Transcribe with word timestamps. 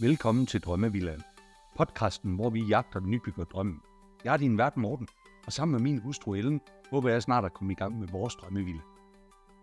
Velkommen 0.00 0.46
til 0.46 0.60
Drømmevillaen. 0.60 1.22
Podcasten, 1.76 2.34
hvor 2.34 2.50
vi 2.50 2.62
jagter 2.62 3.00
den 3.00 3.10
nybygger 3.10 3.44
drømmen. 3.44 3.80
Jeg 4.24 4.32
er 4.32 4.36
din 4.36 4.58
vært 4.58 4.76
Morten, 4.76 5.08
og 5.46 5.52
sammen 5.52 5.72
med 5.72 5.80
min 5.80 5.98
hustru 5.98 6.34
Ellen, 6.34 6.60
håber 6.90 7.08
jeg 7.08 7.22
snart 7.22 7.44
at 7.44 7.54
komme 7.54 7.72
i 7.72 7.76
gang 7.76 7.98
med 7.98 8.08
vores 8.08 8.34
drømmevilla. 8.34 8.80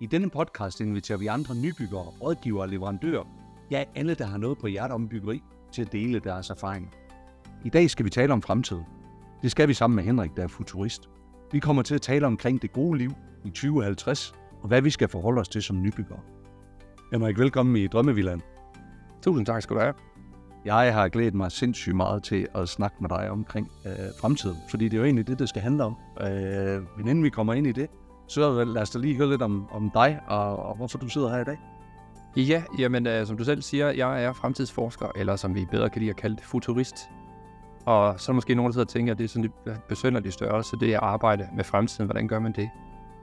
I 0.02 0.06
denne 0.06 0.30
podcast 0.30 0.82
inviterer 0.82 1.18
vi 1.18 1.28
andre 1.28 1.56
nybyggere, 1.56 2.04
rådgivere 2.04 2.64
og 2.64 2.70
leverandører, 2.70 3.24
ja 3.72 3.84
alle, 3.96 4.16
der 4.16 4.26
har 4.26 4.38
noget 4.38 4.58
på 4.58 4.68
hjertet 4.68 4.96
om 4.96 5.10
byggeri, 5.10 5.44
til 5.72 5.82
at 5.82 5.92
dele 5.92 6.20
deres 6.20 6.50
erfaringer. 6.50 6.90
I 7.66 7.70
dag 7.70 7.90
skal 7.90 8.06
vi 8.06 8.10
tale 8.10 8.34
om 8.34 8.42
fremtiden. 8.42 8.86
Det 9.42 9.52
skal 9.52 9.68
vi 9.68 9.74
sammen 9.74 9.96
med 9.96 10.04
Henrik, 10.04 10.32
der 10.36 10.44
er 10.44 10.48
futurist. 10.48 11.10
Vi 11.52 11.60
kommer 11.60 11.82
til 11.82 11.96
at 11.96 12.02
tale 12.02 12.28
omkring 12.28 12.62
det 12.62 12.74
gode 12.74 12.98
liv 12.98 13.12
i 13.46 13.50
2050, 13.50 14.34
og 14.62 14.68
hvad 14.68 14.82
vi 14.82 14.90
skal 14.90 15.08
forholde 15.08 15.42
os 15.42 15.50
til 15.50 15.64
som 15.64 15.82
nybyggere. 15.82 16.20
Henrik, 17.12 17.40
velkommen 17.40 17.76
i 17.76 17.88
Drømmevillaen. 17.88 18.42
Tusind 19.22 19.46
tak 19.46 19.62
skal 19.62 19.76
du 19.76 19.82
have. 19.82 19.94
Jeg 20.66 20.94
har 20.94 21.10
glædet 21.10 21.34
mig 21.34 21.52
sindssygt 21.52 21.96
meget 21.96 22.24
til 22.24 22.48
at 22.56 22.70
snakke 22.70 22.98
med 23.00 23.10
dig 23.10 23.30
omkring 23.30 23.72
øh, 23.86 23.92
fremtiden, 24.22 24.58
fordi 24.70 24.86
det 24.86 24.94
er 24.94 24.98
jo 24.98 25.04
egentlig 25.04 25.28
det, 25.28 25.40
det 25.40 25.50
skal 25.50 25.62
handle 25.62 25.84
om. 25.84 25.96
Øh, 26.22 26.82
men 26.98 27.08
inden 27.08 27.24
vi 27.24 27.30
kommer 27.30 27.54
ind 27.54 27.68
i 27.68 27.72
det, 27.72 27.90
så 28.28 28.64
lad 28.64 28.82
os 28.82 28.90
da 28.90 29.00
lige 29.00 29.16
høre 29.16 29.30
lidt 29.30 29.42
om, 29.42 29.68
om 29.72 29.92
dig, 29.94 30.20
og, 30.28 30.66
og 30.66 30.76
hvorfor 30.76 30.98
du 30.98 31.08
sidder 31.08 31.30
her 31.30 31.42
i 31.42 31.44
dag. 31.44 31.60
Ja, 32.38 32.64
jamen 32.80 33.08
øh, 33.08 33.28
som 33.28 33.38
du 33.38 33.44
selv 33.44 33.62
siger, 33.62 33.90
jeg 33.90 34.24
er 34.24 34.34
fremtidsforsker, 34.34 35.08
eller 35.16 35.36
som 35.36 35.56
vi 35.56 35.66
bedre 35.72 35.90
kan 35.90 36.00
lide 36.00 36.10
at 36.10 36.16
kalde 36.18 36.36
det, 36.36 36.44
futurist. 36.44 36.96
Og 37.86 38.20
så 38.20 38.32
er 38.32 38.34
der 38.34 38.36
måske 38.36 38.56
nogen, 38.56 38.70
der 38.70 38.74
sidder 38.74 38.86
og 38.86 38.90
tænker, 38.90 39.14
at 39.14 39.18
det 39.18 39.24
er 39.24 39.28
sådan 39.28 39.42
lidt 39.42 39.54
øh, 39.66 39.76
besønderligt 39.90 40.34
størrelse, 40.34 40.78
det 40.80 40.94
er 40.94 40.98
at 40.98 41.04
arbejde 41.04 41.48
med 41.56 41.64
fremtiden. 41.64 42.06
Hvordan 42.06 42.28
gør 42.28 42.40
man 42.40 42.52
det? 42.52 42.70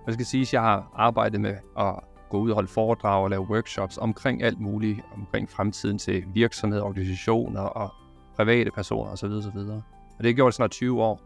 Man 0.06 0.14
skal 0.14 0.27
sige, 0.27 0.42
at 0.42 0.52
jeg 0.52 0.62
har 0.62 0.92
arbejdet 0.96 1.41
med 1.41 1.56
at 1.78 1.94
gå 2.30 2.39
ud 2.39 2.51
og 2.51 2.55
holde 2.55 2.69
foredrag 2.69 3.23
og 3.23 3.30
lave 3.30 3.43
workshops 3.43 3.98
omkring 3.98 4.43
alt 4.43 4.61
muligt, 4.61 5.01
omkring 5.15 5.51
fremtiden 5.51 5.98
til 5.98 6.25
virksomheder, 6.34 6.83
organisationer 6.83 7.61
og 7.61 7.91
private 8.37 8.70
personer 8.70 9.11
osv. 9.11 9.27
osv. 9.27 9.59
Og 9.59 9.83
det 10.19 10.20
har 10.20 10.28
jeg 10.28 10.34
gjort 10.34 10.55
snart 10.55 10.70
20 10.70 11.03
år. 11.03 11.20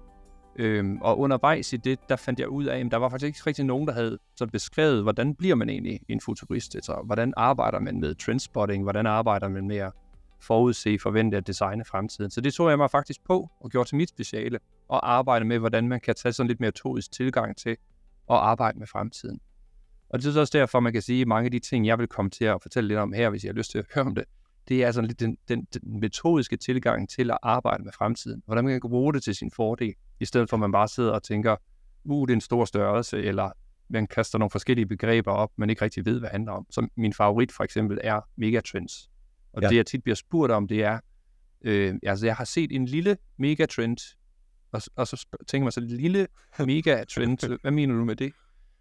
Øhm, 0.56 0.98
og 1.02 1.18
undervejs 1.18 1.72
i 1.72 1.76
det, 1.76 1.98
der 2.08 2.16
fandt 2.16 2.40
jeg 2.40 2.48
ud 2.48 2.64
af, 2.64 2.78
at 2.78 2.90
der 2.90 2.96
var 2.96 3.08
faktisk 3.08 3.26
ikke 3.26 3.40
rigtig 3.46 3.64
nogen, 3.64 3.86
der 3.86 3.92
havde 3.94 4.18
sådan 4.36 4.52
beskrevet, 4.52 5.02
hvordan 5.02 5.34
bliver 5.34 5.54
man 5.54 5.68
egentlig 5.68 6.00
en 6.08 6.20
futurist? 6.20 6.74
Altså, 6.74 7.02
hvordan 7.04 7.34
arbejder 7.36 7.80
man 7.80 8.00
med 8.00 8.14
trendspotting? 8.14 8.82
Hvordan 8.82 9.06
arbejder 9.06 9.48
man 9.48 9.68
med 9.68 9.76
at 9.76 9.92
forudse, 10.40 10.98
forvente 10.98 11.36
at 11.36 11.46
designe 11.46 11.84
fremtiden? 11.84 12.30
Så 12.30 12.40
det 12.40 12.54
tog 12.54 12.70
jeg 12.70 12.78
mig 12.78 12.90
faktisk 12.90 13.24
på 13.24 13.50
og 13.60 13.70
gjorde 13.70 13.88
til 13.88 13.96
mit 13.96 14.08
speciale, 14.08 14.58
og 14.88 15.12
arbejde 15.12 15.44
med, 15.44 15.58
hvordan 15.58 15.88
man 15.88 16.00
kan 16.00 16.14
tage 16.14 16.32
sådan 16.32 16.48
lidt 16.48 16.60
mere 16.60 16.68
metodisk 16.68 17.12
tilgang 17.12 17.56
til 17.56 17.70
at 18.30 18.36
arbejde 18.36 18.78
med 18.78 18.86
fremtiden. 18.86 19.40
Og 20.14 20.22
det 20.22 20.36
er 20.36 20.40
også 20.40 20.58
derfor, 20.58 20.80
man 20.80 20.92
kan 20.92 21.02
sige, 21.02 21.20
at 21.20 21.28
mange 21.28 21.44
af 21.44 21.50
de 21.50 21.58
ting, 21.58 21.86
jeg 21.86 21.98
vil 21.98 22.08
komme 22.08 22.30
til 22.30 22.44
at 22.44 22.62
fortælle 22.62 22.88
lidt 22.88 22.98
om 22.98 23.12
her, 23.12 23.30
hvis 23.30 23.44
jeg 23.44 23.48
har 23.48 23.54
lyst 23.54 23.70
til 23.70 23.78
at 23.78 23.86
høre 23.94 24.04
om 24.04 24.14
det, 24.14 24.24
det 24.68 24.84
er 24.84 24.92
sådan 24.92 25.08
lidt 25.08 25.20
den, 25.20 25.36
den, 25.48 25.66
den 25.74 26.00
metodiske 26.00 26.56
tilgang 26.56 27.08
til 27.08 27.30
at 27.30 27.38
arbejde 27.42 27.84
med 27.84 27.92
fremtiden. 27.92 28.42
Hvordan 28.46 28.64
man 28.64 28.80
kan 28.80 28.90
bruge 28.90 29.12
det 29.14 29.22
til 29.22 29.34
sin 29.34 29.50
fordel, 29.50 29.94
i 30.20 30.24
stedet 30.24 30.50
for 30.50 30.56
at 30.56 30.60
man 30.60 30.72
bare 30.72 30.88
sidder 30.88 31.12
og 31.12 31.22
tænker, 31.22 31.56
uh, 32.04 32.26
det 32.28 32.32
er 32.32 32.36
en 32.36 32.40
stor 32.40 32.64
størrelse, 32.64 33.22
eller 33.22 33.50
man 33.88 34.06
kaster 34.06 34.38
nogle 34.38 34.50
forskellige 34.50 34.86
begreber 34.86 35.32
op, 35.32 35.50
man 35.56 35.70
ikke 35.70 35.82
rigtig 35.82 36.06
ved, 36.06 36.18
hvad 36.18 36.28
det 36.28 36.32
handler 36.32 36.52
om. 36.52 36.66
Som 36.70 36.90
min 36.96 37.12
favorit 37.12 37.52
for 37.52 37.64
eksempel 37.64 37.98
er 38.02 38.20
megatrends. 38.36 39.10
Og 39.52 39.62
ja. 39.62 39.68
det, 39.68 39.76
jeg 39.76 39.86
tit 39.86 40.02
bliver 40.02 40.16
spurgt 40.16 40.52
om, 40.52 40.68
det 40.68 40.84
er, 40.84 40.98
øh, 41.64 41.94
altså 42.02 42.26
jeg 42.26 42.36
har 42.36 42.44
set 42.44 42.72
en 42.72 42.86
lille 42.86 43.16
megatrend, 43.36 44.16
og, 44.72 44.82
og 44.96 45.06
så 45.06 45.26
tænker 45.46 45.64
man 45.64 45.72
så, 45.72 45.80
lille 45.80 46.26
megatrend, 46.66 47.58
hvad 47.62 47.70
mener 47.70 47.94
du 47.94 48.04
med 48.04 48.16
det? 48.16 48.32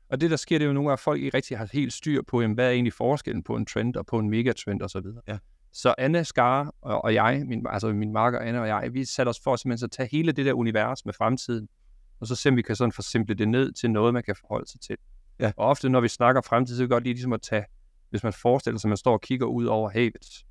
Og 0.09 0.21
det, 0.21 0.31
der 0.31 0.37
sker, 0.37 0.57
det 0.57 0.65
er 0.65 0.67
jo 0.67 0.73
nogle 0.73 0.89
gange, 0.89 0.93
at 0.93 0.99
folk 0.99 1.21
ikke 1.21 1.37
rigtig 1.37 1.57
har 1.57 1.69
helt 1.73 1.93
styr 1.93 2.21
på, 2.21 2.41
jamen, 2.41 2.55
hvad 2.55 2.67
er 2.67 2.71
egentlig 2.71 2.93
forskellen 2.93 3.43
på 3.43 3.55
en 3.55 3.65
trend 3.65 3.95
og 3.95 4.05
på 4.05 4.19
en 4.19 4.29
megatrend 4.29 4.81
osv. 4.81 5.05
Ja. 5.27 5.37
Så 5.73 5.95
Anna 5.97 6.23
Skar 6.23 6.75
og, 6.81 7.03
og 7.03 7.13
jeg, 7.13 7.43
min, 7.45 7.65
altså 7.69 7.93
min 7.93 8.13
marker 8.13 8.39
Anna 8.39 8.59
og 8.59 8.67
jeg, 8.67 8.89
vi 8.93 9.05
satte 9.05 9.29
os 9.29 9.39
for 9.43 9.55
simpelthen 9.55 9.85
at 9.85 9.91
tage 9.91 10.09
hele 10.11 10.31
det 10.31 10.45
der 10.45 10.53
univers 10.53 11.05
med 11.05 11.13
fremtiden, 11.13 11.67
og 12.19 12.27
så 12.27 12.35
se, 12.35 12.49
om 12.49 12.55
vi 12.55 12.61
kan 12.61 12.75
sådan 12.75 12.91
forsimple 12.91 13.35
det 13.35 13.47
ned 13.47 13.71
til 13.71 13.91
noget, 13.91 14.13
man 14.13 14.23
kan 14.23 14.35
forholde 14.39 14.71
sig 14.71 14.81
til. 14.81 14.97
Ja. 15.39 15.51
Og 15.57 15.67
ofte, 15.67 15.89
når 15.89 16.01
vi 16.01 16.07
snakker 16.07 16.41
fremtid, 16.41 16.75
så 16.75 16.81
er 16.81 16.85
det 16.85 16.89
godt 16.89 17.03
lige 17.03 17.13
ligesom 17.13 17.33
at 17.33 17.41
tage, 17.41 17.65
hvis 18.09 18.23
man 18.23 18.33
forestiller 18.33 18.79
sig, 18.79 18.87
at 18.87 18.89
man 18.89 18.97
står 18.97 19.13
og 19.13 19.21
kigger 19.21 19.45
ud 19.45 19.65
over 19.65 19.89
havet, 19.89 20.45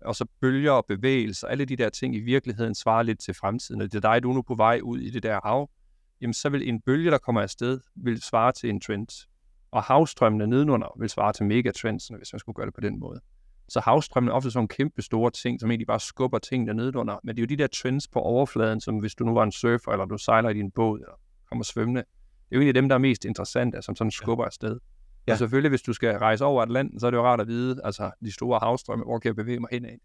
og 0.00 0.16
så 0.16 0.24
bølger 0.40 0.72
og 0.72 0.84
bevægelser, 0.88 1.46
alle 1.46 1.64
de 1.64 1.76
der 1.76 1.88
ting 1.88 2.16
i 2.16 2.20
virkeligheden 2.20 2.74
svarer 2.74 3.02
lidt 3.02 3.20
til 3.20 3.34
fremtiden, 3.34 3.80
og 3.80 3.92
det 3.92 4.04
er 4.04 4.12
dig, 4.12 4.22
du 4.22 4.30
er 4.30 4.34
nu 4.34 4.42
på 4.42 4.54
vej 4.54 4.80
ud 4.82 4.98
i 4.98 5.10
det 5.10 5.22
der 5.22 5.40
hav, 5.44 5.70
jamen 6.20 6.34
så 6.34 6.48
vil 6.48 6.68
en 6.68 6.80
bølge, 6.80 7.10
der 7.10 7.18
kommer 7.18 7.40
afsted, 7.40 7.80
vil 7.96 8.22
svare 8.22 8.52
til 8.52 8.70
en 8.70 8.80
trend. 8.80 9.26
Og 9.70 9.82
havstrømmene 9.82 10.46
nedenunder 10.46 10.96
vil 11.00 11.08
svare 11.08 11.32
til 11.32 11.46
megatrends, 11.46 12.08
hvis 12.08 12.32
man 12.32 12.40
skulle 12.40 12.56
gøre 12.56 12.66
det 12.66 12.74
på 12.74 12.80
den 12.80 13.00
måde. 13.00 13.20
Så 13.68 13.80
havstrømmen 13.80 14.30
er 14.30 14.32
ofte 14.32 14.50
sådan 14.50 14.58
nogle 14.58 14.68
kæmpe 14.68 15.02
store 15.02 15.30
ting, 15.30 15.60
som 15.60 15.70
egentlig 15.70 15.86
bare 15.86 16.00
skubber 16.00 16.38
tingene 16.38 16.74
nedenunder. 16.74 17.20
Men 17.24 17.36
det 17.36 17.42
er 17.42 17.46
jo 17.46 17.56
de 17.56 17.62
der 17.62 17.66
trends 17.66 18.08
på 18.08 18.18
overfladen, 18.18 18.80
som 18.80 18.98
hvis 18.98 19.14
du 19.14 19.24
nu 19.24 19.34
var 19.34 19.42
en 19.42 19.52
surfer, 19.52 19.92
eller 19.92 20.04
du 20.04 20.18
sejler 20.18 20.48
i 20.48 20.54
din 20.54 20.70
båd, 20.70 20.98
eller 20.98 21.20
kommer 21.48 21.64
svømmende. 21.64 22.00
Det 22.00 22.52
er 22.52 22.56
jo 22.56 22.60
egentlig 22.60 22.74
dem, 22.74 22.88
der 22.88 22.94
er 22.94 22.98
mest 22.98 23.24
interessante, 23.24 23.82
som 23.82 23.96
sådan 23.96 24.10
skubber 24.10 24.44
afsted. 24.44 24.78
Ja. 25.26 25.32
Og 25.32 25.38
selvfølgelig, 25.38 25.68
hvis 25.68 25.82
du 25.82 25.92
skal 25.92 26.18
rejse 26.18 26.44
over 26.44 26.62
Atlanten, 26.62 27.00
så 27.00 27.06
er 27.06 27.10
det 27.10 27.18
jo 27.18 27.24
rart 27.24 27.40
at 27.40 27.46
vide, 27.46 27.80
altså 27.84 28.10
de 28.24 28.32
store 28.32 28.58
havstrømme, 28.58 29.04
hvor 29.04 29.18
kan 29.18 29.28
jeg 29.28 29.36
bevæge 29.36 29.60
mig 29.60 29.68
hen 29.72 29.84
af. 29.84 29.98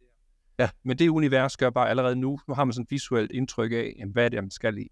Ja. 0.59 0.69
Men 0.83 0.99
det 0.99 1.09
univers 1.09 1.57
gør 1.57 1.69
bare 1.69 1.89
allerede 1.89 2.15
nu, 2.15 2.39
nu 2.47 2.53
har 2.53 2.65
man 2.65 2.73
sådan 2.73 2.83
et 2.83 2.91
visuelt 2.91 3.31
indtryk 3.31 3.71
af, 3.71 4.03
hvad 4.11 4.25
er 4.25 4.29
det, 4.29 4.43
man 4.43 4.51
skal 4.51 4.77
i. 4.77 4.87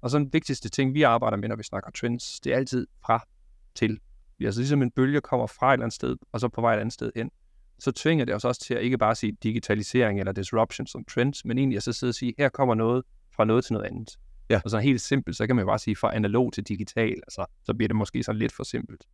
Og 0.00 0.10
så 0.10 0.18
den 0.18 0.32
vigtigste 0.32 0.68
ting, 0.68 0.94
vi 0.94 1.02
arbejder 1.02 1.36
med, 1.36 1.48
når 1.48 1.56
vi 1.56 1.62
snakker 1.62 1.90
trends, 1.90 2.40
det 2.40 2.52
er 2.52 2.56
altid 2.56 2.86
fra 3.04 3.26
til. 3.74 3.98
Altså 4.40 4.60
ligesom 4.60 4.82
en 4.82 4.90
bølge 4.90 5.20
kommer 5.20 5.46
fra 5.46 5.70
et 5.70 5.72
eller 5.72 5.84
andet 5.84 5.94
sted, 5.94 6.16
og 6.32 6.40
så 6.40 6.48
på 6.48 6.60
vej 6.60 6.74
et 6.74 6.80
andet 6.80 6.92
sted 6.92 7.12
hen, 7.16 7.30
så 7.78 7.92
tvinger 7.92 8.24
det 8.24 8.34
os 8.34 8.44
også 8.44 8.60
til 8.60 8.74
at 8.74 8.82
ikke 8.82 8.98
bare 8.98 9.14
sige 9.14 9.36
digitalisering 9.42 10.18
eller 10.18 10.32
disruption 10.32 10.86
som 10.86 11.04
trends, 11.04 11.44
men 11.44 11.58
egentlig 11.58 11.76
at 11.76 11.82
så 11.82 11.92
sidde 11.92 12.10
og 12.10 12.14
sige, 12.14 12.34
her 12.38 12.48
kommer 12.48 12.74
noget 12.74 13.04
fra 13.30 13.44
noget 13.44 13.64
til 13.64 13.72
noget 13.72 13.86
andet. 13.86 14.18
Ja. 14.50 14.60
Og 14.64 14.70
så 14.70 14.78
helt 14.78 15.00
simpelt, 15.00 15.36
så 15.36 15.46
kan 15.46 15.56
man 15.56 15.66
bare 15.66 15.78
sige 15.78 15.96
fra 15.96 16.14
analog 16.14 16.52
til 16.52 16.64
digital, 16.64 17.14
altså, 17.14 17.46
så 17.64 17.74
bliver 17.74 17.88
det 17.88 17.96
måske 17.96 18.22
så 18.22 18.32
lidt 18.32 18.52
for 18.52 18.64
simpelt. 18.64 19.04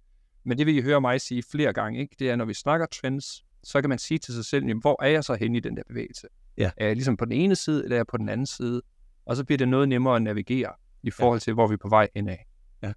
Men 0.45 0.59
det 0.59 0.67
vil 0.67 0.77
I 0.77 0.81
høre 0.81 1.01
mig 1.01 1.21
sige 1.21 1.43
flere 1.53 1.73
gange, 1.73 2.01
ikke? 2.01 2.17
det 2.19 2.31
er, 2.31 2.37
når 2.37 2.45
vi 2.45 2.55
snakker 2.55 2.87
trends, 2.87 3.45
så 3.65 3.81
kan 3.81 3.89
man 3.89 3.99
sige 3.99 4.19
til 4.19 4.35
sig 4.35 4.45
selv, 4.45 4.65
jamen, 4.65 4.81
hvor 4.81 5.03
er 5.03 5.09
jeg 5.09 5.25
så 5.25 5.35
henne 5.35 5.59
i 5.59 5.61
den 5.61 5.77
der 5.77 5.83
bevægelse? 5.89 6.27
Ja. 6.59 6.71
Er 6.77 6.87
jeg 6.87 6.97
ligesom 6.97 7.17
på 7.17 7.25
den 7.25 7.33
ene 7.33 7.57
side, 7.57 7.85
eller 7.85 7.97
er 7.97 7.99
jeg 7.99 8.07
på 8.07 8.17
den 8.17 8.29
anden 8.29 8.47
side? 8.47 8.83
Og 9.27 9.37
så 9.37 9.45
bliver 9.45 9.59
det 9.59 9.69
noget 9.69 9.89
nemmere 9.89 10.17
at 10.17 10.23
navigere 10.23 10.73
i 11.03 11.11
forhold 11.11 11.41
til, 11.41 11.55
hvor 11.55 11.67
vi 11.67 11.73
er 11.73 11.79
på 11.79 11.89
vej 11.89 12.09
ind 12.15 12.31
af. 12.31 12.47
Ja. 12.83 12.93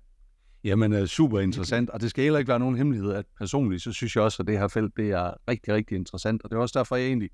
Jamen, 0.64 0.94
øh, 0.94 1.08
super 1.08 1.40
interessant, 1.40 1.90
og 1.90 2.02
det 2.02 2.10
skal 2.10 2.24
heller 2.24 2.40
ikke 2.40 2.50
være 2.50 2.60
nogen 2.60 2.78
hemmelighed, 2.78 3.12
at 3.14 3.26
personligt, 3.38 3.84
så 3.84 3.92
synes 3.92 4.16
jeg 4.16 4.24
også, 4.24 4.44
at 4.44 4.48
det 4.48 4.60
her 4.60 4.68
felt, 4.68 4.98
det 4.98 5.12
er 5.12 5.34
rigtig, 5.48 5.74
rigtig 5.74 5.96
interessant, 5.96 6.44
og 6.44 6.50
det 6.50 6.56
er 6.56 6.60
også 6.60 6.80
derfor, 6.80 6.96
jeg 6.96 7.08
egentlig 7.08 7.30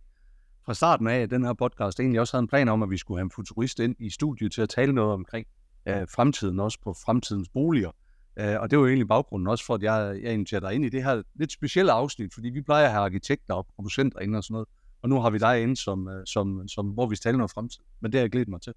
fra 0.65 0.73
starten 0.73 1.07
af 1.07 1.29
den 1.29 1.45
her 1.45 1.53
podcast 1.53 1.99
egentlig 1.99 2.19
også 2.19 2.37
havde 2.37 2.43
en 2.43 2.47
plan 2.47 2.69
om, 2.69 2.83
at 2.83 2.89
vi 2.89 2.97
skulle 2.97 3.17
have 3.17 3.23
en 3.23 3.31
futurist 3.31 3.79
ind 3.79 3.95
i 3.99 4.09
studiet 4.09 4.51
til 4.51 4.61
at 4.61 4.69
tale 4.69 4.93
noget 4.93 5.13
omkring 5.13 5.47
øh, 5.87 6.07
fremtiden, 6.09 6.59
også 6.59 6.79
på 6.83 6.93
fremtidens 7.05 7.49
boliger. 7.49 7.91
Øh, 8.39 8.59
og 8.59 8.71
det 8.71 8.79
var 8.79 8.83
jo 8.83 8.87
egentlig 8.87 9.07
baggrunden 9.07 9.47
også 9.47 9.65
for, 9.65 9.75
at 9.75 9.83
jeg, 9.83 10.19
jeg 10.23 10.33
inviterer 10.33 10.59
dig 10.59 10.73
ind 10.73 10.85
i 10.85 10.89
det 10.89 11.03
her 11.03 11.21
lidt 11.35 11.51
specielle 11.51 11.91
afsnit, 11.91 12.33
fordi 12.33 12.49
vi 12.49 12.61
plejer 12.61 12.85
at 12.85 12.91
have 12.91 13.03
arkitekter 13.03 13.53
og 13.53 13.67
producenter 13.75 14.19
ind 14.19 14.35
og 14.35 14.43
sådan 14.43 14.53
noget, 14.53 14.67
og 15.05 15.09
nu 15.09 15.19
har 15.19 15.29
vi 15.29 15.37
dig 15.37 15.61
inde, 15.61 15.75
som, 15.75 16.07
øh, 16.07 16.25
som, 16.25 16.67
som, 16.67 16.85
hvor 16.85 17.07
vi 17.07 17.15
taler 17.15 17.37
noget 17.37 17.51
fremtid. 17.51 17.83
Men 18.01 18.11
det 18.11 18.17
har 18.17 18.23
jeg 18.23 18.31
glædet 18.31 18.47
mig 18.47 18.61
til. 18.61 18.73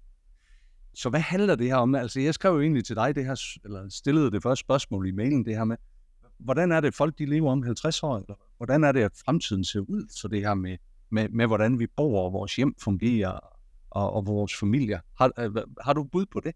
Så 0.93 1.09
hvad 1.09 1.19
handler 1.19 1.55
det 1.55 1.67
her 1.67 1.75
om? 1.75 1.95
Altså, 1.95 2.19
jeg 2.19 2.33
skrev 2.33 2.53
jo 2.53 2.61
egentlig 2.61 2.85
til 2.85 2.95
dig 2.95 3.15
det 3.15 3.25
her, 3.25 3.41
eller 3.65 3.89
stillede 3.89 4.31
det 4.31 4.43
første 4.43 4.59
spørgsmål 4.59 5.07
i 5.07 5.11
mailen, 5.11 5.45
det 5.45 5.55
her 5.55 5.63
med, 5.63 5.77
hvordan 6.39 6.71
er 6.71 6.81
det, 6.81 6.93
folk 6.93 7.19
de 7.19 7.25
lever 7.25 7.51
om 7.51 7.63
50 7.63 8.03
år? 8.03 8.17
Eller 8.17 8.35
hvordan 8.57 8.83
er 8.83 8.91
det, 8.91 9.03
at 9.03 9.11
fremtiden 9.25 9.63
ser 9.63 9.79
ud? 9.79 10.07
Så 10.09 10.27
det 10.27 10.41
her 10.41 10.53
med, 10.53 10.77
med, 11.09 11.29
med 11.29 11.47
hvordan 11.47 11.79
vi 11.79 11.87
bor, 11.87 12.25
og 12.25 12.33
vores 12.33 12.55
hjem 12.55 12.75
fungerer, 12.83 13.39
og, 13.89 14.13
og 14.13 14.27
vores 14.27 14.55
familier. 14.55 14.99
Har, 15.17 15.31
øh, 15.39 15.51
har 15.81 15.93
du 15.93 16.03
bud 16.03 16.25
på 16.25 16.39
det? 16.39 16.55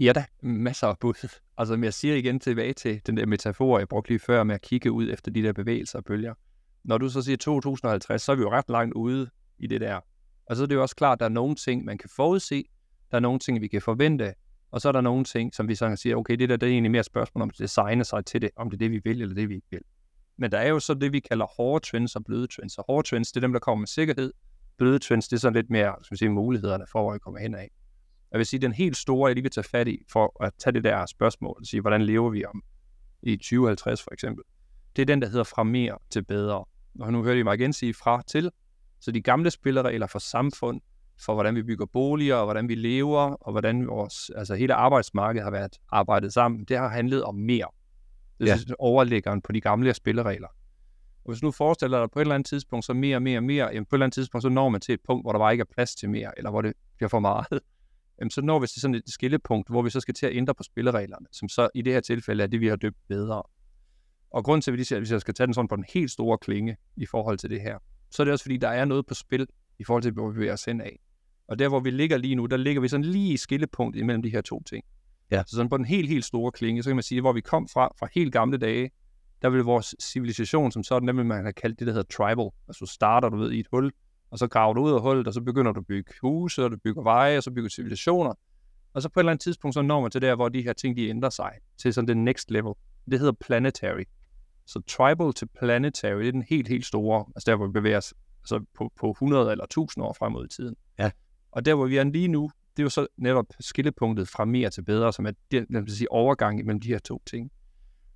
Ja 0.00 0.12
da, 0.12 0.24
masser 0.42 0.86
af 0.86 0.98
bud. 0.98 1.28
Altså, 1.58 1.74
jeg 1.82 1.94
siger 1.94 2.14
igen 2.14 2.40
tilbage 2.40 2.72
til 2.72 3.00
den 3.06 3.16
der 3.16 3.26
metafor, 3.26 3.78
jeg 3.78 3.88
brugte 3.88 4.10
lige 4.10 4.18
før 4.18 4.42
med 4.44 4.54
at 4.54 4.62
kigge 4.62 4.92
ud 4.92 5.10
efter 5.10 5.30
de 5.30 5.42
der 5.42 5.52
bevægelser 5.52 5.98
og 5.98 6.04
bølger. 6.04 6.34
Når 6.84 6.98
du 6.98 7.08
så 7.08 7.22
siger 7.22 7.36
2050, 7.36 8.22
så 8.22 8.32
er 8.32 8.36
vi 8.36 8.42
jo 8.42 8.50
ret 8.50 8.68
langt 8.68 8.94
ude 8.94 9.30
i 9.58 9.66
det 9.66 9.80
der. 9.80 10.00
Og 10.46 10.56
så 10.56 10.62
er 10.62 10.66
det 10.66 10.74
jo 10.74 10.82
også 10.82 10.96
klart, 10.96 11.16
at 11.16 11.20
der 11.20 11.26
er 11.26 11.30
nogle 11.30 11.54
ting, 11.54 11.84
man 11.84 11.98
kan 11.98 12.10
forudse, 12.16 12.64
der 13.10 13.16
er 13.16 13.20
nogle 13.20 13.38
ting, 13.38 13.60
vi 13.60 13.68
kan 13.68 13.82
forvente, 13.82 14.34
og 14.70 14.80
så 14.80 14.88
er 14.88 14.92
der 14.92 15.00
nogle 15.00 15.24
ting, 15.24 15.54
som 15.54 15.68
vi 15.68 15.74
så 15.74 15.88
kan 15.88 15.96
sige, 15.96 16.16
okay, 16.16 16.36
det 16.36 16.48
der 16.48 16.56
det 16.56 16.66
er 16.66 16.70
egentlig 16.70 16.90
mere 16.90 17.00
et 17.00 17.06
spørgsmål 17.06 17.42
om 17.42 17.48
at 17.48 17.58
designe 17.58 18.04
sig 18.04 18.26
til 18.26 18.42
det, 18.42 18.50
om 18.56 18.70
det 18.70 18.76
er 18.76 18.78
det, 18.78 18.90
vi 18.90 19.00
vil, 19.04 19.22
eller 19.22 19.34
det, 19.34 19.48
vi 19.48 19.54
ikke 19.54 19.66
vil. 19.70 19.80
Men 20.36 20.52
der 20.52 20.58
er 20.58 20.68
jo 20.68 20.80
så 20.80 20.94
det, 20.94 21.12
vi 21.12 21.20
kalder 21.20 21.46
hårde 21.56 21.86
trends 21.86 22.16
og 22.16 22.24
bløde 22.24 22.46
trends. 22.46 22.78
Og 22.78 22.84
hårde 22.88 23.08
trends, 23.08 23.32
det 23.32 23.36
er 23.36 23.40
dem, 23.40 23.52
der 23.52 23.60
kommer 23.60 23.80
med 23.80 23.86
sikkerhed. 23.86 24.32
Bløde 24.78 24.98
trends, 24.98 25.28
det 25.28 25.36
er 25.36 25.40
sådan 25.40 25.54
lidt 25.54 25.70
mere, 25.70 25.94
skal 26.02 26.14
vi 26.14 26.18
sige, 26.18 26.28
mulighederne 26.28 26.84
for, 26.92 27.02
hvor 27.02 27.12
vi 27.12 27.18
kommer 27.18 27.40
hen 27.40 27.54
af. 27.54 27.70
Jeg 28.32 28.38
vil 28.38 28.46
sige, 28.46 28.60
den 28.60 28.72
helt 28.72 28.96
store, 28.96 29.28
jeg 29.28 29.34
lige 29.34 29.42
vil 29.42 29.50
tage 29.50 29.64
fat 29.64 29.88
i, 29.88 30.04
for 30.12 30.44
at 30.44 30.52
tage 30.58 30.74
det 30.74 30.84
der 30.84 31.06
spørgsmål, 31.06 31.56
og 31.60 31.66
sige, 31.66 31.80
hvordan 31.80 32.02
lever 32.02 32.30
vi 32.30 32.44
om 32.44 32.62
i 33.22 33.36
2050 33.36 34.02
for 34.02 34.12
eksempel, 34.12 34.44
det 34.96 35.02
er 35.02 35.06
den, 35.06 35.22
der 35.22 35.28
hedder 35.28 35.44
fra 35.44 35.62
mere 35.62 35.98
til 36.10 36.24
bedre. 36.24 36.64
Og 37.00 37.12
nu 37.12 37.22
hører 37.22 37.36
I 37.36 37.42
mig 37.42 37.54
igen 37.54 37.72
sige 37.72 37.94
fra 37.94 38.22
til. 38.26 38.50
Så 39.00 39.12
de 39.12 39.20
gamle 39.20 39.50
spilleregler 39.50 40.06
for 40.06 40.18
samfund, 40.18 40.80
for 41.24 41.34
hvordan 41.34 41.54
vi 41.54 41.62
bygger 41.62 41.86
boliger, 41.86 42.34
og 42.34 42.44
hvordan 42.44 42.68
vi 42.68 42.74
lever, 42.74 43.20
og 43.20 43.52
hvordan 43.52 43.86
vores, 43.86 44.30
altså 44.36 44.54
hele 44.54 44.74
arbejdsmarkedet 44.74 45.44
har 45.44 45.50
været 45.50 45.78
arbejdet 45.92 46.32
sammen, 46.32 46.64
det 46.64 46.78
har 46.78 46.88
handlet 46.88 47.24
om 47.24 47.34
mere. 47.34 47.68
Det 48.40 48.50
er 48.50 48.56
ja. 48.68 48.74
overlæggeren 48.78 49.42
på 49.42 49.52
de 49.52 49.60
gamle 49.60 49.94
spilleregler. 49.94 50.48
Og 51.24 51.32
hvis 51.32 51.42
nu 51.42 51.50
forestiller 51.50 52.00
dig 52.00 52.10
på 52.10 52.18
et 52.18 52.20
eller 52.20 52.34
andet 52.34 52.46
tidspunkt, 52.46 52.84
så 52.84 52.92
mere 52.92 53.20
mere 53.20 53.40
mere, 53.40 53.66
jamen 53.66 53.84
på 53.84 53.96
et 53.96 53.98
eller 53.98 54.06
andet 54.06 54.14
tidspunkt, 54.14 54.42
så 54.42 54.48
når 54.48 54.68
man 54.68 54.80
til 54.80 54.92
et 54.92 55.00
punkt, 55.06 55.24
hvor 55.24 55.32
der 55.32 55.38
bare 55.38 55.52
ikke 55.52 55.62
er 55.62 55.74
plads 55.74 55.94
til 55.94 56.10
mere, 56.10 56.32
eller 56.36 56.50
hvor 56.50 56.62
det 56.62 56.72
bliver 56.96 57.08
for 57.08 57.20
meget, 57.20 57.46
jamen 58.20 58.30
så 58.30 58.42
når 58.42 58.58
vi 58.58 58.66
til 58.66 58.80
sådan 58.80 58.94
et 58.94 59.02
skillepunkt, 59.06 59.68
hvor 59.68 59.82
vi 59.82 59.90
så 59.90 60.00
skal 60.00 60.14
til 60.14 60.26
at 60.26 60.36
ændre 60.36 60.54
på 60.54 60.62
spillereglerne, 60.62 61.26
som 61.32 61.48
så 61.48 61.68
i 61.74 61.82
det 61.82 61.92
her 61.92 62.00
tilfælde 62.00 62.42
er 62.42 62.46
det, 62.46 62.60
vi 62.60 62.66
har 62.66 62.76
døbt 62.76 62.98
bedre. 63.08 63.42
Og 64.34 64.44
grund 64.44 64.62
til, 64.62 64.70
at 64.70 64.78
vi 64.78 64.84
siger, 64.84 64.96
at 64.96 65.00
hvis 65.00 65.12
jeg 65.12 65.20
skal 65.20 65.34
tage 65.34 65.46
den 65.46 65.54
sådan 65.54 65.68
på 65.68 65.76
den 65.76 65.84
helt 65.94 66.10
store 66.10 66.38
klinge 66.38 66.76
i 66.96 67.06
forhold 67.06 67.38
til 67.38 67.50
det 67.50 67.60
her, 67.60 67.78
så 68.10 68.22
er 68.22 68.24
det 68.24 68.32
også 68.32 68.44
fordi, 68.44 68.56
der 68.56 68.68
er 68.68 68.84
noget 68.84 69.06
på 69.06 69.14
spil 69.14 69.46
i 69.78 69.84
forhold 69.84 70.02
til, 70.02 70.12
hvor 70.12 70.28
vi 70.28 70.34
bevæger 70.34 70.52
os 70.52 70.64
hen 70.64 70.80
af. 70.80 70.98
Og 71.48 71.58
der, 71.58 71.68
hvor 71.68 71.80
vi 71.80 71.90
ligger 71.90 72.16
lige 72.16 72.34
nu, 72.34 72.46
der 72.46 72.56
ligger 72.56 72.82
vi 72.82 72.88
sådan 72.88 73.04
lige 73.04 73.32
i 73.32 73.36
skillepunktet 73.36 74.00
imellem 74.00 74.22
de 74.22 74.30
her 74.30 74.40
to 74.40 74.62
ting. 74.62 74.84
Ja. 75.30 75.42
Så 75.46 75.56
sådan 75.56 75.68
på 75.68 75.76
den 75.76 75.84
helt, 75.84 76.08
helt 76.08 76.24
store 76.24 76.52
klinge, 76.52 76.82
så 76.82 76.90
kan 76.90 76.96
man 76.96 77.02
sige, 77.02 77.20
hvor 77.20 77.32
vi 77.32 77.40
kom 77.40 77.68
fra, 77.68 77.88
fra 77.98 78.08
helt 78.14 78.32
gamle 78.32 78.58
dage, 78.58 78.90
der 79.42 79.50
vil 79.50 79.60
vores 79.60 79.94
civilisation 80.02 80.72
som 80.72 80.82
sådan, 80.82 81.06
nemlig 81.06 81.26
man 81.26 81.44
har 81.44 81.52
kaldt 81.52 81.78
det, 81.78 81.86
der 81.86 81.92
hedder 81.92 82.16
tribal. 82.16 82.50
Altså 82.68 82.86
starter, 82.86 83.28
du 83.28 83.36
ved, 83.36 83.52
i 83.52 83.60
et 83.60 83.66
hul, 83.70 83.92
og 84.30 84.38
så 84.38 84.48
graver 84.48 84.74
du 84.74 84.80
ud 84.80 84.92
af 84.92 85.02
hullet, 85.02 85.26
og 85.26 85.34
så 85.34 85.40
begynder 85.40 85.72
du 85.72 85.80
at 85.80 85.86
bygge 85.86 86.12
huse, 86.20 86.64
og 86.64 86.70
du 86.70 86.76
bygger 86.84 87.02
veje, 87.02 87.36
og 87.36 87.42
så 87.42 87.50
bygger 87.50 87.70
civilisationer. 87.70 88.34
Og 88.94 89.02
så 89.02 89.08
på 89.08 89.20
et 89.20 89.22
eller 89.22 89.32
andet 89.32 89.42
tidspunkt, 89.42 89.74
så 89.74 89.82
når 89.82 90.00
man 90.00 90.10
til 90.10 90.22
der, 90.22 90.34
hvor 90.34 90.48
de 90.48 90.62
her 90.62 90.72
ting, 90.72 90.96
de 90.96 91.08
ændrer 91.08 91.30
sig 91.30 91.52
til 91.78 91.94
sådan 91.94 92.08
det 92.08 92.16
next 92.16 92.50
level. 92.50 92.72
Det 93.10 93.18
hedder 93.18 93.32
planetary. 93.40 94.04
Så 94.66 94.80
tribal 94.88 95.32
til 95.32 95.48
planetary, 95.58 96.20
det 96.20 96.28
er 96.28 96.32
den 96.32 96.42
helt, 96.42 96.68
helt 96.68 96.86
store, 96.86 97.24
altså 97.36 97.50
der, 97.50 97.56
hvor 97.56 97.66
vi 97.66 97.72
bevæger 97.72 97.98
os 97.98 98.14
altså 98.44 98.64
på, 98.74 98.92
på 98.96 99.10
100 99.10 99.50
eller 99.50 99.64
1000 99.64 100.04
år 100.04 100.12
frem 100.12 100.32
mod 100.32 100.44
i 100.44 100.48
tiden. 100.48 100.76
Ja. 100.98 101.10
Og 101.52 101.64
der, 101.64 101.74
hvor 101.74 101.86
vi 101.86 101.96
er 101.96 102.04
lige 102.04 102.28
nu, 102.28 102.50
det 102.76 102.82
er 102.82 102.84
jo 102.84 102.90
så 102.90 103.06
netop 103.16 103.46
skillepunktet 103.60 104.28
fra 104.28 104.44
mere 104.44 104.70
til 104.70 104.82
bedre, 104.82 105.12
som 105.12 105.26
er 105.26 105.32
den, 105.50 105.66
lad 105.70 105.88
sige, 105.88 106.12
overgang 106.12 106.64
mellem 106.64 106.80
de 106.80 106.88
her 106.88 106.98
to 106.98 107.22
ting. 107.26 107.50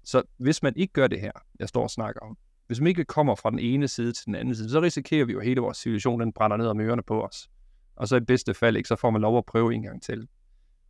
Så 0.05 0.23
hvis 0.37 0.63
man 0.63 0.73
ikke 0.77 0.93
gør 0.93 1.07
det 1.07 1.21
her, 1.21 1.33
jeg 1.59 1.69
står 1.69 1.83
og 1.83 1.91
snakker 1.91 2.21
om, 2.21 2.39
hvis 2.67 2.81
man 2.81 2.87
ikke 2.87 3.05
kommer 3.05 3.35
fra 3.35 3.51
den 3.51 3.59
ene 3.59 3.89
side 3.89 4.13
til 4.13 4.27
den 4.27 4.35
anden 4.35 4.55
side, 4.55 4.71
så 4.71 4.81
risikerer 4.81 5.25
vi 5.25 5.33
jo, 5.33 5.41
hele 5.41 5.61
vores 5.61 5.79
civilisation 5.79 6.21
den 6.21 6.33
brænder 6.33 6.57
ned 6.57 6.67
om 6.67 6.81
ørerne 6.81 7.03
på 7.03 7.23
os. 7.23 7.49
Og 7.97 8.09
så 8.09 8.17
i 8.17 8.21
bedste 8.21 8.55
fald 8.55 8.77
ikke, 8.77 8.89
så 8.89 8.97
får 8.97 9.11
man 9.11 9.23
lov 9.23 9.39
at 9.39 9.47
prøve 9.47 9.75
en 9.75 9.83
gang 9.83 10.03
til. 10.03 10.29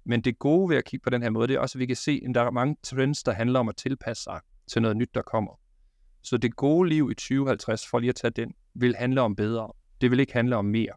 Men 0.05 0.21
det 0.21 0.39
gode 0.39 0.69
ved 0.69 0.77
at 0.77 0.85
kigge 0.85 1.05
på 1.05 1.11
den 1.11 1.23
her 1.23 1.31
måde, 1.31 1.49
det 1.49 1.55
er 1.55 1.61
også, 1.61 1.79
at 1.79 1.81
vi 1.81 1.87
kan 1.87 1.97
se, 1.97 2.23
at 2.29 2.35
der 2.35 2.43
er 2.43 2.51
mange 2.51 2.77
trends, 2.83 3.23
der 3.23 3.33
handler 3.33 3.61
om 3.61 3.69
at 3.69 3.77
tilpasse 3.77 4.23
sig 4.23 4.41
til 4.69 4.83
noget 4.83 4.97
nyt, 4.97 5.15
der 5.15 5.23
kommer. 5.23 5.61
Så 6.23 6.37
det 6.37 6.57
gode 6.57 6.89
liv 6.89 7.09
i 7.11 7.15
2050, 7.15 7.87
for 7.87 7.99
lige 7.99 8.09
at 8.09 8.15
tage 8.15 8.31
den, 8.31 8.55
vil 8.75 8.97
handle 8.97 9.21
om 9.21 9.37
bedre. 9.37 9.73
Det 10.01 10.11
vil 10.11 10.21
ikke 10.21 10.33
handle 10.33 10.57
om 10.57 10.65
mere. 10.65 10.93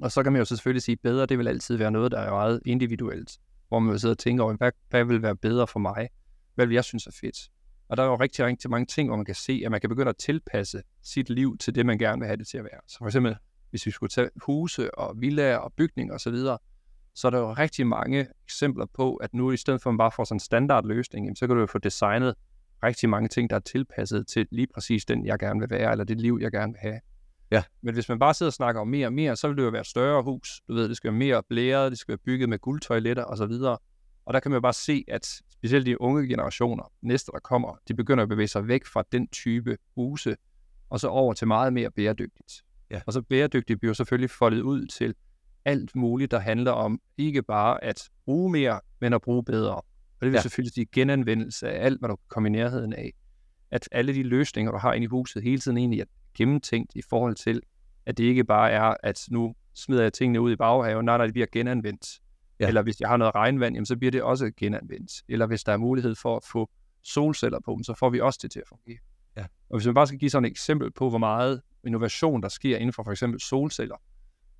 Og 0.00 0.12
så 0.12 0.22
kan 0.22 0.32
man 0.32 0.40
jo 0.40 0.44
selvfølgelig 0.44 0.82
sige, 0.82 0.92
at 0.92 1.00
bedre, 1.00 1.26
det 1.26 1.38
vil 1.38 1.48
altid 1.48 1.76
være 1.76 1.90
noget, 1.90 2.12
der 2.12 2.18
er 2.18 2.30
meget 2.30 2.60
individuelt. 2.66 3.38
Hvor 3.68 3.78
man 3.78 3.92
vil 3.92 4.00
sidde 4.00 4.12
og 4.12 4.18
tænke 4.18 4.42
over, 4.42 4.56
hvad, 4.56 4.72
hvad 4.90 5.04
vil 5.04 5.22
være 5.22 5.36
bedre 5.36 5.66
for 5.66 5.78
mig? 5.78 6.08
Hvad 6.54 6.66
vil 6.66 6.74
jeg 6.74 6.84
synes 6.84 7.06
er 7.06 7.18
fedt? 7.20 7.50
Og 7.88 7.96
der 7.96 8.02
er 8.02 8.06
jo 8.06 8.16
rigtig, 8.16 8.44
rigtig 8.44 8.70
mange 8.70 8.86
ting, 8.86 9.08
hvor 9.08 9.16
man 9.16 9.24
kan 9.24 9.34
se, 9.34 9.62
at 9.64 9.70
man 9.70 9.80
kan 9.80 9.90
begynde 9.90 10.08
at 10.08 10.16
tilpasse 10.16 10.82
sit 11.02 11.30
liv 11.30 11.58
til 11.58 11.74
det, 11.74 11.86
man 11.86 11.98
gerne 11.98 12.20
vil 12.20 12.26
have 12.26 12.36
det 12.36 12.46
til 12.46 12.58
at 12.58 12.64
være. 12.64 12.80
Så 12.88 12.98
for 12.98 13.06
eksempel, 13.06 13.36
hvis 13.70 13.86
vi 13.86 13.90
skulle 13.90 14.10
tage 14.10 14.30
huse 14.46 14.94
og 14.98 15.20
villaer 15.20 15.56
og 15.56 15.72
bygninger 15.72 16.14
osv., 16.14 16.36
så, 16.36 16.56
så 17.14 17.26
er 17.26 17.30
der 17.30 17.38
jo 17.38 17.52
rigtig 17.52 17.86
mange 17.86 18.26
eksempler 18.44 18.86
på, 18.94 19.16
at 19.16 19.34
nu 19.34 19.50
i 19.50 19.56
stedet 19.56 19.82
for 19.82 19.90
at 19.90 19.94
man 19.94 19.98
bare 19.98 20.10
får 20.10 20.24
sådan 20.24 20.36
en 20.36 20.40
standardløsning, 20.40 21.38
så 21.38 21.46
kan 21.46 21.56
du 21.56 21.60
jo 21.60 21.66
få 21.66 21.78
designet 21.78 22.34
rigtig 22.82 23.08
mange 23.08 23.28
ting, 23.28 23.50
der 23.50 23.56
er 23.56 23.60
tilpasset 23.60 24.26
til 24.26 24.46
lige 24.50 24.66
præcis 24.74 25.04
den, 25.04 25.26
jeg 25.26 25.38
gerne 25.38 25.60
vil 25.60 25.70
være, 25.70 25.90
eller 25.90 26.04
det 26.04 26.20
liv, 26.20 26.38
jeg 26.40 26.50
gerne 26.50 26.72
vil 26.72 26.80
have. 26.80 27.00
Ja. 27.50 27.62
Men 27.82 27.94
hvis 27.94 28.08
man 28.08 28.18
bare 28.18 28.34
sidder 28.34 28.50
og 28.50 28.54
snakker 28.54 28.80
om 28.80 28.88
mere 28.88 29.06
og 29.06 29.12
mere, 29.12 29.36
så 29.36 29.48
vil 29.48 29.56
det 29.56 29.62
jo 29.62 29.68
være 29.68 29.80
et 29.80 29.86
større 29.86 30.22
hus. 30.22 30.60
Du 30.68 30.74
ved, 30.74 30.88
det 30.88 30.96
skal 30.96 31.10
være 31.10 31.18
mere 31.18 31.42
blæret, 31.48 31.90
det 31.90 31.98
skal 31.98 32.12
være 32.12 32.18
bygget 32.18 32.48
med 32.48 32.58
guldtoiletter 32.58 33.24
osv. 33.24 33.52
Og 34.24 34.34
der 34.34 34.40
kan 34.40 34.50
man 34.50 34.56
jo 34.56 34.60
bare 34.60 34.72
se, 34.72 35.04
at 35.08 35.26
specielt 35.50 35.86
de 35.86 36.00
unge 36.00 36.28
generationer, 36.28 36.92
næste 37.02 37.32
der 37.32 37.38
kommer, 37.38 37.76
de 37.88 37.94
begynder 37.94 38.22
at 38.22 38.28
bevæge 38.28 38.48
sig 38.48 38.68
væk 38.68 38.86
fra 38.86 39.04
den 39.12 39.28
type 39.28 39.76
huse, 39.94 40.36
og 40.90 41.00
så 41.00 41.08
over 41.08 41.34
til 41.34 41.46
meget 41.46 41.72
mere 41.72 41.90
bæredygtigt. 41.90 42.52
Ja. 42.90 43.00
Og 43.06 43.12
så 43.12 43.22
bæredygtigt 43.22 43.80
bliver 43.80 43.94
selvfølgelig 43.94 44.30
foldet 44.30 44.60
ud 44.60 44.86
til 44.86 45.14
alt 45.64 45.96
muligt, 45.96 46.30
der 46.30 46.38
handler 46.38 46.72
om 46.72 47.00
ikke 47.18 47.42
bare 47.42 47.84
at 47.84 48.08
bruge 48.24 48.52
mere, 48.52 48.80
men 49.00 49.12
at 49.12 49.20
bruge 49.22 49.44
bedre. 49.44 49.80
Og 50.20 50.24
det 50.24 50.32
vil 50.32 50.36
Ja. 50.36 50.42
selvfølgelig 50.42 50.72
sige 50.72 50.86
genanvendelse 50.92 51.70
af 51.70 51.84
alt, 51.84 51.98
hvad 51.98 52.08
du 52.08 52.16
kan 52.16 52.24
komme 52.28 52.48
i 52.48 52.52
nærheden 52.52 52.92
af. 52.92 53.12
At 53.70 53.88
alle 53.92 54.14
de 54.14 54.22
løsninger, 54.22 54.72
du 54.72 54.78
har 54.78 54.92
inde 54.92 55.04
i 55.04 55.08
huset, 55.08 55.42
hele 55.42 55.58
tiden 55.60 55.76
egentlig 55.76 56.00
er 56.00 56.04
gennemtænkt 56.34 56.92
i 56.94 57.02
forhold 57.10 57.34
til, 57.34 57.60
at 58.06 58.18
det 58.18 58.24
ikke 58.24 58.44
bare 58.44 58.70
er, 58.70 58.94
at 59.02 59.20
nu 59.30 59.54
smider 59.74 60.02
jeg 60.02 60.12
tingene 60.12 60.40
ud 60.40 60.52
i 60.52 60.56
baghaven, 60.56 61.04
nej, 61.04 61.16
nej, 61.16 61.26
det 61.26 61.34
bliver 61.34 61.46
genanvendt. 61.52 62.20
Ja. 62.60 62.68
Eller 62.68 62.82
hvis 62.82 63.00
jeg 63.00 63.08
har 63.08 63.16
noget 63.16 63.34
regnvand, 63.34 63.74
jamen, 63.74 63.86
så 63.86 63.96
bliver 63.96 64.10
det 64.10 64.22
også 64.22 64.50
genanvendt. 64.56 65.12
Eller 65.28 65.46
hvis 65.46 65.64
der 65.64 65.72
er 65.72 65.76
mulighed 65.76 66.14
for 66.14 66.36
at 66.36 66.44
få 66.52 66.70
solceller 67.04 67.60
på 67.64 67.74
dem, 67.76 67.84
så 67.84 67.94
får 67.94 68.10
vi 68.10 68.20
også 68.20 68.38
det 68.42 68.50
til 68.50 68.60
at 68.60 68.68
fungere. 68.68 68.98
Ja. 69.36 69.46
Og 69.70 69.78
hvis 69.78 69.86
man 69.86 69.94
bare 69.94 70.06
skal 70.06 70.18
give 70.18 70.30
sådan 70.30 70.44
et 70.44 70.50
eksempel 70.50 70.90
på, 70.92 71.08
hvor 71.08 71.18
meget 71.18 71.60
innovation, 71.86 72.42
der 72.42 72.48
sker 72.48 72.76
inden 72.76 72.92
for 72.92 73.02
for 73.02 73.10
eksempel 73.10 73.40
solceller, 73.40 73.96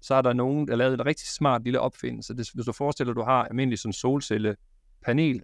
så 0.01 0.15
er 0.15 0.23
der 0.23 0.33
nogen, 0.33 0.67
der 0.67 0.73
har 0.73 0.77
lavet 0.77 0.95
en 0.95 1.07
rigtig 1.07 1.27
smart 1.29 1.65
lille 1.65 1.81
opfindelse. 1.81 2.35
Hvis 2.35 2.67
du 2.67 2.73
forestiller 2.73 3.11
at 3.11 3.17
du 3.17 3.23
har 3.23 3.45
almindelig 3.45 3.79
sådan 3.79 3.93
solcellepanel, 3.93 5.43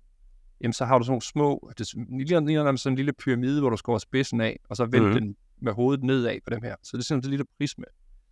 jamen 0.61 0.73
så 0.73 0.85
har 0.85 0.99
du 0.99 1.05
sådan 1.05 1.11
nogle 1.11 1.23
små, 1.23 1.71
det 1.79 1.95
ligner 1.95 2.47
ligner 2.47 2.77
sådan 2.77 2.93
en 2.93 2.97
lille 2.97 3.13
pyramide, 3.13 3.61
hvor 3.61 3.71
du 3.71 3.77
skårer 3.77 3.99
spidsen 3.99 4.41
af, 4.41 4.59
og 4.69 4.77
så 4.77 4.85
vender 4.85 5.09
mm. 5.09 5.15
den 5.15 5.37
med 5.63 5.73
hovedet 5.73 6.05
nedad 6.05 6.39
på 6.45 6.51
dem 6.51 6.63
her. 6.63 6.77
Så 6.83 6.97
det 6.97 7.03
er 7.03 7.05
sådan 7.05 7.25
en 7.25 7.31
lille 7.31 7.45
prisme. 7.59 7.85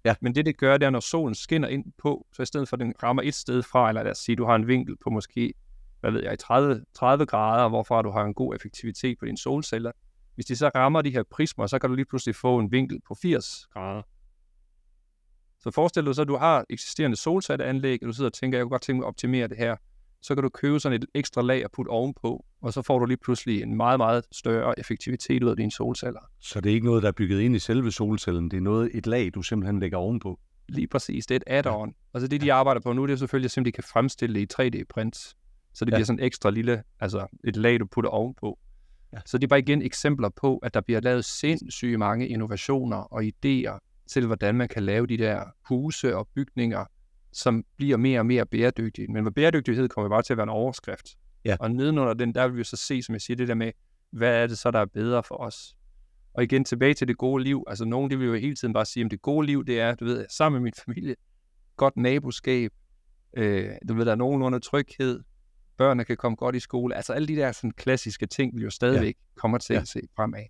Ja. 0.05 0.15
Men 0.21 0.35
det, 0.35 0.47
det 0.47 0.57
gør, 0.57 0.77
det 0.77 0.87
er, 0.87 0.91
når 0.91 1.01
solen 1.01 1.35
skinner 1.35 1.69
ind 1.69 1.85
på, 1.99 2.27
så 2.33 2.43
i 2.43 2.47
stedet 2.47 2.69
for, 2.69 2.77
at 2.77 2.81
den 2.81 2.95
rammer 3.03 3.23
et 3.23 3.35
sted 3.35 3.63
fra, 3.63 3.89
eller 3.89 4.03
lad 4.03 4.11
os 4.11 4.19
sige, 4.19 4.37
du 4.37 4.45
har 4.45 4.55
en 4.55 4.69
vinkel 4.69 4.97
på 5.05 5.11
måske, 5.11 5.55
hvad 6.01 6.11
ved 6.11 6.23
jeg, 6.23 6.39
30, 6.39 6.85
30 6.95 7.27
grader, 7.27 7.69
hvorfra 7.69 8.03
du 8.03 8.11
har 8.11 8.25
en 8.25 8.35
god 8.35 8.55
effektivitet 8.55 9.19
på 9.19 9.25
dine 9.25 9.39
solceller. 9.39 9.93
Hvis 10.35 10.47
de 10.47 10.57
så 10.57 10.71
rammer 10.75 11.03
de 11.03 11.11
her 11.11 11.23
prismer, 11.31 11.67
så 11.67 11.79
kan 11.79 11.91
du 11.91 11.97
lige 11.97 12.07
pludselig 12.07 12.37
få 12.37 12.59
en 12.59 12.73
vinkel 12.73 13.01
på 13.09 13.15
80 13.23 13.67
grader. 13.73 14.03
Så 15.61 15.71
forestil 15.71 16.07
dig 16.07 16.15
så, 16.15 16.23
at 16.23 16.29
du 16.29 16.37
har 16.37 16.65
eksisterende 16.71 17.17
solcelleanlæg, 17.17 17.99
og 18.03 18.07
du 18.07 18.13
sidder 18.13 18.29
og 18.29 18.33
tænker, 18.33 18.59
jeg 18.59 18.65
kunne 18.65 18.71
godt 18.71 18.83
tænke 18.83 18.99
mig 18.99 19.05
at 19.05 19.09
optimere 19.09 19.49
det 19.49 19.57
her. 19.57 19.77
Så 20.25 20.35
kan 20.35 20.43
du 20.43 20.49
købe 20.49 20.81
sådan 20.81 21.03
et 21.03 21.07
ekstra 21.15 21.43
lag 21.43 21.65
og 21.65 21.71
putte 21.73 21.89
ovenpå, 21.89 22.45
og 22.63 22.73
så 22.73 22.83
får 22.83 22.99
du 22.99 23.05
lige 23.07 23.17
pludselig 23.17 23.63
en 23.63 23.75
meget, 23.77 23.99
meget 23.99 24.25
større 24.33 24.79
effektivitet 24.79 25.43
ud 25.43 25.51
af 25.51 25.57
dine 25.57 25.73
solceller. 25.73 26.21
Så 26.41 26.61
det 26.61 26.71
er 26.71 26.75
ikke 26.75 26.87
noget, 26.87 27.03
der 27.03 27.09
er 27.09 27.13
bygget 27.13 27.41
ind 27.41 27.57
i 27.57 27.59
selve 27.59 27.91
solcellen. 27.93 28.51
Det 28.51 28.57
er 28.57 28.61
noget, 28.61 28.91
et 28.95 29.07
lag, 29.07 29.31
du 29.35 29.43
simpelthen 29.43 29.81
lægger 29.81 29.99
ovenpå. 29.99 30.41
Lige 30.69 30.87
præcis, 30.87 31.27
det 31.27 31.35
er 31.47 31.55
et 31.57 31.67
add-on. 31.67 32.11
Altså 32.15 32.29
det, 32.29 32.41
de 32.41 32.53
arbejder 32.53 32.81
på 32.81 32.93
nu, 32.93 33.07
det 33.07 33.13
er 33.13 33.17
selvfølgelig, 33.17 33.47
at 33.47 33.51
simpelthen 33.51 33.73
de 33.73 33.77
kan 33.77 33.85
fremstille 33.93 34.41
det 34.41 34.59
i 34.59 34.63
3D-print. 34.63 35.35
Så 35.75 35.85
det 35.85 35.91
Ja. 35.93 35.97
bliver 35.97 36.05
sådan 36.07 36.25
ekstra 36.25 36.51
lille, 36.51 36.83
altså 37.01 37.27
et 37.45 37.57
lag, 37.57 37.81
du 37.81 37.87
putter 37.87 38.11
ovenpå. 38.11 38.59
Ja. 39.13 39.19
Så 39.27 39.39
det 39.39 39.45
er 39.45 39.49
bare 39.49 39.59
igen 39.59 39.83
eksempler 39.83 40.29
på, 40.29 40.59
at 40.59 40.75
der 40.75 40.81
bliver 40.81 41.01
lavet 41.01 41.25
sindssygt 41.25 41.99
mange 41.99 42.29
innovationer 42.29 42.97
og 42.97 43.23
idéer 43.25 43.79
til, 44.07 44.27
hvordan 44.27 44.55
man 44.55 44.69
kan 44.69 44.83
lave 44.83 45.07
de 45.07 45.17
der 45.19 45.45
huse 45.69 46.17
og 46.17 46.29
bygninger, 46.35 46.85
som 47.35 47.65
bliver 47.77 47.97
mere 47.97 48.19
og 48.21 48.27
mere 48.27 48.47
bæredygtige. 48.47 49.09
Men 49.13 49.25
med 49.25 49.33
bæredygtighed 49.33 49.89
kommer 49.89 50.09
bare 50.09 50.23
til 50.23 50.33
at 50.33 50.37
være 50.37 50.43
en 50.43 50.49
overskrift. 50.49 51.07
Ja. 51.45 51.57
Og 51.61 51.71
nedenunder 51.71 52.15
den, 52.15 52.35
der 52.35 52.49
vil 52.49 52.59
vi 52.59 52.65
så 52.65 52.77
se, 52.77 53.03
som 53.03 53.13
jeg 53.13 53.21
siger, 53.21 53.37
det 53.37 53.49
der 53.49 53.55
med, 53.55 53.73
hvad 54.11 54.43
er 54.43 54.47
det 54.47 54.59
så, 54.59 54.71
der 54.71 54.79
er 54.79 54.85
bedre 54.85 55.23
for 55.23 55.35
os? 55.35 55.77
Og 56.35 56.43
igen 56.43 56.65
tilbage 56.65 56.95
til 56.95 57.09
det 57.09 57.19
gode 57.19 57.45
liv. 57.45 57.65
Altså 57.67 57.85
nogen, 57.85 58.11
de 58.11 58.19
vil 58.19 58.27
jo 58.27 58.35
hele 58.35 58.55
tiden 58.55 58.75
bare 58.75 58.85
sige, 58.85 59.05
at 59.05 59.11
det 59.11 59.23
gode 59.23 59.47
liv, 59.47 59.65
det 59.65 59.81
er, 59.81 59.95
du 59.95 60.05
ved, 60.05 60.27
sammen 60.31 60.63
med 60.63 60.65
min 60.65 60.73
familie, 60.87 61.15
godt 61.77 61.97
naboskab, 61.97 62.73
øh, 63.37 63.71
du 63.89 63.95
ved, 63.95 64.05
der 64.05 64.13
er 64.13 64.17
nogenlunde 64.17 64.61
tryghed, 64.61 65.21
børnene 65.77 66.05
kan 66.05 66.17
komme 66.17 66.37
godt 66.37 66.57
i 66.57 66.61
skole. 66.61 66.95
Altså 66.97 67.13
alle 67.13 67.29
de 67.29 67.37
der 67.37 67.53
sådan 67.53 67.71
klassiske 67.71 68.27
ting, 68.27 68.57
vi 68.57 68.63
jo 68.63 68.71
stadigvæk 68.71 69.17
ja. 69.17 69.41
kommer 69.41 69.59
til 69.59 69.75
Ja. 69.75 69.81
at 69.81 69.89
se 69.89 70.01
fremad. 70.17 70.45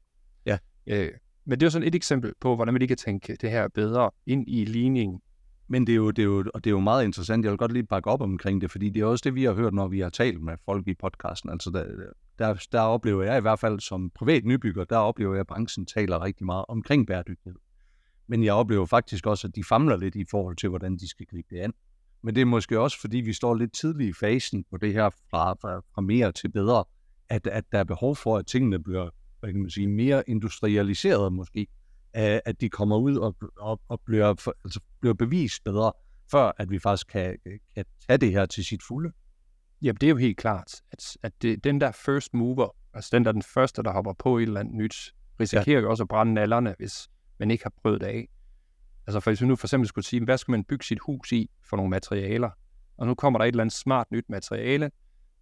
Ja. 0.46 0.58
Øh, 0.86 1.10
men 1.44 1.60
det 1.60 1.62
er 1.62 1.66
jo 1.66 1.70
sådan 1.70 1.88
et 1.88 1.94
eksempel 1.94 2.32
på, 2.40 2.54
hvordan 2.54 2.74
man 2.74 2.78
lige 2.78 2.88
kan 2.88 2.96
tænke 2.96 3.36
det 3.40 3.50
her 3.50 3.68
bedre 3.68 4.10
ind 4.26 4.44
i 4.48 4.64
ligningen. 4.64 5.20
Men 5.68 5.86
det 5.86 5.92
er, 5.92 5.96
jo, 5.96 6.10
det, 6.10 6.22
er 6.22 6.26
jo, 6.26 6.44
og 6.54 6.64
det 6.64 6.70
er 6.70 6.74
jo 6.74 6.80
meget 6.80 7.04
interessant. 7.04 7.44
Jeg 7.44 7.50
vil 7.50 7.58
godt 7.58 7.72
lige 7.72 7.86
bakke 7.86 8.10
op 8.10 8.20
omkring 8.20 8.60
det, 8.60 8.70
fordi 8.70 8.90
det 8.90 9.02
er 9.02 9.06
også 9.06 9.22
det, 9.24 9.34
vi 9.34 9.44
har 9.44 9.52
hørt, 9.52 9.74
når 9.74 9.88
vi 9.88 10.00
har 10.00 10.10
talt 10.10 10.42
med 10.42 10.56
folk 10.64 10.88
i 10.88 10.94
podcasten. 10.94 11.50
Altså 11.50 11.70
der, 11.70 11.84
der, 12.38 12.66
der 12.72 12.80
oplever 12.80 13.22
jeg 13.22 13.38
i 13.38 13.40
hvert 13.40 13.58
fald 13.58 13.80
som 13.80 14.10
privat 14.10 14.44
nybygger, 14.44 14.84
der 14.84 14.96
oplever 14.96 15.34
jeg, 15.34 15.40
at 15.40 15.46
branchen 15.46 15.86
taler 15.86 16.22
rigtig 16.22 16.46
meget 16.46 16.64
omkring 16.68 17.06
bæredygtighed. 17.06 17.58
Men 18.26 18.44
jeg 18.44 18.54
oplever 18.54 18.86
faktisk 18.86 19.26
også, 19.26 19.46
at 19.46 19.56
de 19.56 19.64
famler 19.64 19.96
lidt 19.96 20.14
i 20.14 20.24
forhold 20.30 20.56
til, 20.56 20.68
hvordan 20.68 20.96
de 20.96 21.08
skal 21.08 21.26
gribe 21.26 21.48
det 21.50 21.60
an. 21.60 21.72
Men 22.22 22.34
det 22.34 22.40
er 22.40 22.44
måske 22.46 22.80
også, 22.80 23.00
fordi 23.00 23.16
vi 23.16 23.32
står 23.32 23.54
lidt 23.54 23.72
tidligt 23.72 24.10
i 24.10 24.12
fasen 24.20 24.64
på 24.70 24.76
det 24.76 24.92
her 24.92 25.10
fra, 25.30 25.52
fra, 25.52 25.80
fra 25.94 26.02
mere 26.02 26.32
til 26.32 26.48
bedre, 26.48 26.84
at, 27.28 27.46
at 27.46 27.64
der 27.72 27.78
er 27.78 27.84
behov 27.84 28.16
for, 28.16 28.36
at 28.36 28.46
tingene 28.46 28.82
bliver 28.82 29.08
hvad 29.44 29.52
kan 29.52 29.62
man 29.62 29.70
sige, 29.70 29.88
mere 29.88 30.22
industrialiseret 30.26 31.32
måske, 31.32 31.66
at 32.14 32.40
at 32.44 32.60
de 32.60 32.68
kommer 32.68 32.96
ud 32.96 33.16
og, 33.16 33.36
og, 33.56 33.80
og 33.88 34.00
bliver, 34.06 34.34
for- 34.34 34.56
altså 34.64 34.80
bliver 35.00 35.14
bevist 35.14 35.64
bedre, 35.64 35.92
før 36.30 36.52
at 36.56 36.70
vi 36.70 36.78
faktisk 36.78 37.06
kan, 37.06 37.36
kan 37.74 37.84
tage 38.08 38.18
det 38.18 38.32
her 38.32 38.46
til 38.46 38.64
sit 38.64 38.82
fulde. 38.82 39.12
Jamen 39.82 39.96
det 40.00 40.06
er 40.06 40.10
jo 40.10 40.16
helt 40.16 40.36
klart, 40.38 40.82
at, 40.92 41.16
at 41.22 41.32
det, 41.42 41.64
den 41.64 41.80
der 41.80 41.92
first 41.92 42.34
mover, 42.34 42.76
altså 42.94 43.10
den 43.12 43.24
der 43.24 43.28
er 43.28 43.32
den 43.32 43.42
første, 43.42 43.82
der 43.82 43.92
hopper 43.92 44.12
på 44.12 44.38
et 44.38 44.42
eller 44.42 44.60
andet 44.60 44.74
nyt, 44.74 45.14
risikerer 45.40 45.76
ja. 45.78 45.80
jo 45.80 45.90
også 45.90 46.02
at 46.02 46.08
brænde 46.08 46.34
nallerne, 46.34 46.74
hvis 46.78 47.08
man 47.38 47.50
ikke 47.50 47.64
har 47.64 47.72
prøvet 47.82 48.00
det 48.00 48.06
af. 48.06 48.28
Altså 49.06 49.20
for 49.20 49.30
hvis 49.30 49.40
vi 49.42 49.46
nu 49.46 49.56
for 49.56 49.66
eksempel 49.66 49.88
skulle 49.88 50.04
sige, 50.04 50.24
hvad 50.24 50.38
skal 50.38 50.52
man 50.52 50.64
bygge 50.64 50.84
sit 50.84 50.98
hus 50.98 51.32
i 51.32 51.50
for 51.68 51.76
nogle 51.76 51.90
materialer? 51.90 52.50
Og 52.96 53.06
nu 53.06 53.14
kommer 53.14 53.38
der 53.38 53.44
et 53.44 53.48
eller 53.48 53.62
andet 53.62 53.74
smart 53.76 54.10
nyt 54.10 54.24
materiale. 54.28 54.90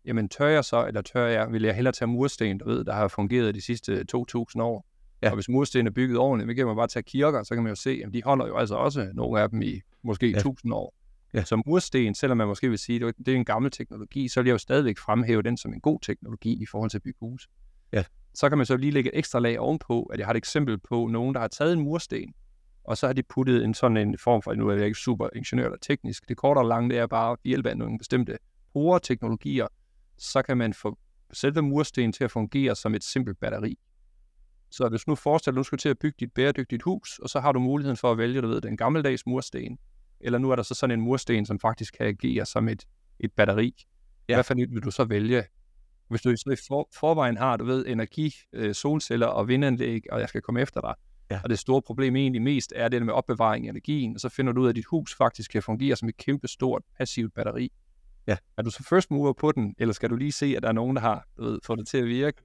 Jamen 0.05 0.29
tør 0.29 0.47
jeg 0.49 0.65
så, 0.65 0.87
eller 0.87 1.03
tør 1.03 1.27
jeg, 1.27 1.53
vil 1.53 1.63
jeg 1.63 1.75
hellere 1.75 1.93
tage 1.93 2.09
mursten, 2.09 2.59
du 2.59 2.69
ved, 2.69 2.85
der 2.85 2.93
har 2.93 3.09
fungeret 3.09 3.55
de 3.55 3.61
sidste 3.61 4.05
2.000 4.17 4.63
år? 4.63 4.87
Ja. 5.23 5.29
Og 5.31 5.35
hvis 5.35 5.49
mursten 5.49 5.87
er 5.87 5.91
bygget 5.91 6.19
ordentligt, 6.19 6.51
så 6.51 6.55
kan 6.57 6.67
man 6.67 6.77
bare 6.77 6.87
tage 6.87 7.03
kirker, 7.03 7.43
så 7.43 7.55
kan 7.55 7.63
man 7.63 7.71
jo 7.71 7.77
se, 7.77 8.03
at 8.07 8.13
de 8.13 8.23
holder 8.23 8.47
jo 8.47 8.57
altså 8.57 8.75
også 8.75 9.11
nogle 9.15 9.41
af 9.41 9.51
dem 9.51 9.63
i 9.63 9.81
måske 10.03 10.31
ja. 10.31 10.37
1000 10.37 10.73
år. 10.73 10.95
Ja. 11.35 11.45
Så 11.45 11.63
mursten, 11.67 12.15
selvom 12.15 12.39
man 12.39 12.47
måske 12.47 12.69
vil 12.69 12.79
sige, 12.79 13.07
at 13.07 13.15
det 13.19 13.29
er 13.29 13.37
en 13.37 13.45
gammel 13.45 13.71
teknologi, 13.71 14.29
så 14.29 14.41
vil 14.41 14.49
jeg 14.49 14.53
jo 14.53 14.59
stadigvæk 14.59 14.99
fremhæve 14.99 15.43
den 15.43 15.57
som 15.57 15.75
en 15.75 15.81
god 15.81 16.01
teknologi 16.01 16.63
i 16.63 16.67
forhold 16.67 16.91
til 16.91 16.99
at 16.99 17.03
bygge 17.03 17.19
hus. 17.21 17.49
Ja. 17.93 18.05
Så 18.35 18.49
kan 18.49 18.59
man 18.59 18.67
så 18.67 18.77
lige 18.77 18.91
lægge 18.91 19.15
et 19.15 19.19
ekstra 19.19 19.39
lag 19.39 19.59
ovenpå, 19.59 20.03
at 20.03 20.19
jeg 20.19 20.27
har 20.27 20.33
et 20.33 20.37
eksempel 20.37 20.79
på 20.79 21.07
nogen, 21.07 21.35
der 21.35 21.41
har 21.41 21.49
taget 21.49 21.73
en 21.73 21.81
mursten, 21.81 22.35
og 22.85 22.99
så 22.99 23.07
har 23.07 23.13
de 23.13 23.23
puttet 23.23 23.65
en 23.65 23.75
sådan 23.75 23.97
en 23.97 24.19
form 24.19 24.43
for, 24.43 24.55
nu 24.55 24.69
er 24.69 24.75
jeg 24.75 24.85
ikke 24.85 24.99
super 24.99 25.29
ingeniør 25.35 25.65
eller 25.65 25.79
teknisk, 25.79 26.29
det 26.29 26.37
korte 26.37 26.59
og 26.59 26.65
lange, 26.65 26.91
det 26.91 26.99
er 26.99 27.07
bare 27.07 27.31
ved 27.31 27.49
hjælp 27.49 27.67
af 27.67 27.77
nogle 27.77 27.99
bestemte 27.99 28.39
brugerteknologier, 28.73 29.67
så 30.19 30.43
kan 30.43 30.57
man 30.57 30.75
få 30.75 30.99
selve 31.33 31.63
mursten 31.63 32.13
til 32.13 32.25
at 32.25 32.31
fungere 32.31 32.77
som 32.77 32.95
et 32.95 33.05
simpelt 33.05 33.41
batteri. 33.41 33.79
Så 34.73 34.89
hvis 34.89 35.07
nu 35.07 35.15
forestiller 35.15 35.55
at 35.55 35.59
du 35.59 35.63
skal 35.63 35.79
til 35.79 35.89
at 35.89 35.99
bygge 35.99 36.17
dit 36.21 36.33
bæredygtigt 36.33 36.83
hus, 36.83 37.19
og 37.19 37.29
så 37.29 37.41
har 37.41 37.53
du 37.53 37.59
muligheden 37.59 37.97
for 37.97 38.13
at 38.13 38.19
vælge, 38.19 38.41
du 38.41 38.49
ved, 38.49 38.61
den 38.61 38.77
gammeldags 38.77 39.27
mursten, 39.27 39.79
eller 40.21 40.39
nu 40.39 40.51
er 40.51 40.57
der 40.57 40.63
så 40.63 40.75
sådan 40.75 40.99
en 40.99 41.01
mursten, 41.01 41.47
som 41.47 41.59
faktisk 41.59 41.95
kan 41.95 42.07
agere 42.07 42.47
som 42.47 42.69
et, 42.69 42.85
et 43.21 43.33
batteri. 43.33 43.87
Ja. 44.29 44.35
Hvad 44.37 44.45
for 44.45 44.55
nyt 44.55 44.71
vil 44.71 44.83
du 44.83 44.91
så 44.91 45.05
vælge? 45.05 45.45
Hvis 46.09 46.23
du 46.23 46.37
så 46.37 46.51
i 46.51 46.57
for, 46.69 46.89
forvejen 46.95 47.37
har, 47.37 47.57
du 47.57 47.65
ved, 47.65 47.87
energi, 47.87 48.35
øh, 48.53 48.75
solceller 48.75 49.27
og 49.27 49.49
vindanlæg, 49.49 50.03
og 50.13 50.21
jeg 50.21 50.29
skal 50.29 50.43
komme 50.43 50.61
efter 50.61 50.81
dig, 50.81 50.95
ja. 51.31 51.41
og 51.45 51.51
det 51.51 51.59
store 51.59 51.83
problem 51.83 52.17
egentlig 52.17 52.43
mest 52.43 52.73
er 52.77 52.89
det 52.89 53.07
med 53.07 53.15
opbevaring 53.15 53.67
af 53.67 53.71
energien, 53.71 54.15
og 54.15 54.21
så 54.21 54.29
finder 54.29 54.53
du 54.53 54.61
ud 54.61 54.67
af, 54.67 54.71
at 54.71 54.77
dit 54.77 54.85
hus 54.85 55.15
faktisk 55.15 55.51
kan 55.51 55.63
fungere 55.63 55.97
som 55.97 56.09
et 56.09 56.17
kæmpe 56.17 56.49
stort 56.49 56.83
passivt 56.99 57.35
batteri. 57.35 57.73
Ja. 58.27 58.37
Er 58.57 58.63
du 58.63 58.71
så 58.71 58.83
first 58.89 59.11
mover 59.11 59.33
på 59.33 59.53
den, 59.53 59.75
eller 59.79 59.95
skal 59.95 60.11
du 60.11 60.17
lige 60.17 60.33
se, 60.33 60.55
at 60.57 60.63
der 60.63 60.69
er 60.69 60.73
nogen, 60.73 60.97
der 60.97 61.03
har 61.03 61.27
du 61.37 61.43
ved, 61.43 61.59
fået 61.65 61.79
det 61.79 61.89
til 61.89 61.99
at 61.99 62.07
virke? 62.07 62.43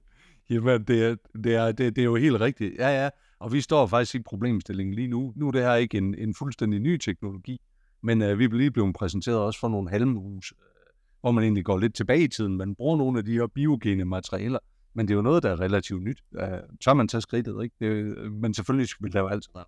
Jamen, 0.50 0.84
det 0.84 1.04
er, 1.04 1.16
det, 1.44 1.54
er, 1.54 1.72
det, 1.72 1.96
det 1.96 2.02
er 2.02 2.04
jo 2.04 2.16
helt 2.16 2.40
rigtigt. 2.40 2.74
Ja, 2.78 3.02
ja. 3.02 3.10
Og 3.38 3.52
vi 3.52 3.60
står 3.60 3.86
faktisk 3.86 4.14
i 4.14 4.22
problemstillingen 4.22 4.94
lige 4.94 5.08
nu. 5.08 5.32
Nu 5.36 5.46
er 5.48 5.50
det 5.50 5.62
her 5.62 5.74
ikke 5.74 5.98
en, 5.98 6.14
en 6.18 6.34
fuldstændig 6.34 6.80
ny 6.80 6.96
teknologi, 6.96 7.60
men 8.02 8.22
uh, 8.22 8.38
vi 8.38 8.44
er 8.44 8.48
lige 8.48 8.70
blevet 8.70 8.94
præsenteret 8.94 9.38
også 9.38 9.60
for 9.60 9.68
nogle 9.68 9.90
halmhus, 9.90 10.52
øh, 10.52 10.64
hvor 11.20 11.30
man 11.30 11.44
egentlig 11.44 11.64
går 11.64 11.78
lidt 11.78 11.94
tilbage 11.94 12.22
i 12.22 12.28
tiden. 12.28 12.56
Man 12.56 12.74
bruger 12.74 12.96
nogle 12.96 13.18
af 13.18 13.24
de 13.24 13.32
her 13.32 13.46
biogene 13.46 14.04
materialer, 14.04 14.58
men 14.94 15.08
det 15.08 15.14
er 15.14 15.16
jo 15.16 15.22
noget, 15.22 15.42
der 15.42 15.50
er 15.50 15.60
relativt 15.60 16.02
nyt. 16.02 16.22
Uh, 16.32 16.42
tør 16.84 16.94
man 16.94 17.08
tage 17.08 17.20
skridtet, 17.20 17.62
ikke? 17.62 17.76
Det, 17.80 18.16
men 18.32 18.54
selvfølgelig 18.54 18.88
vil 19.00 19.12
der 19.12 19.20
jo 19.20 19.28
altid 19.28 19.50
være 19.54 19.64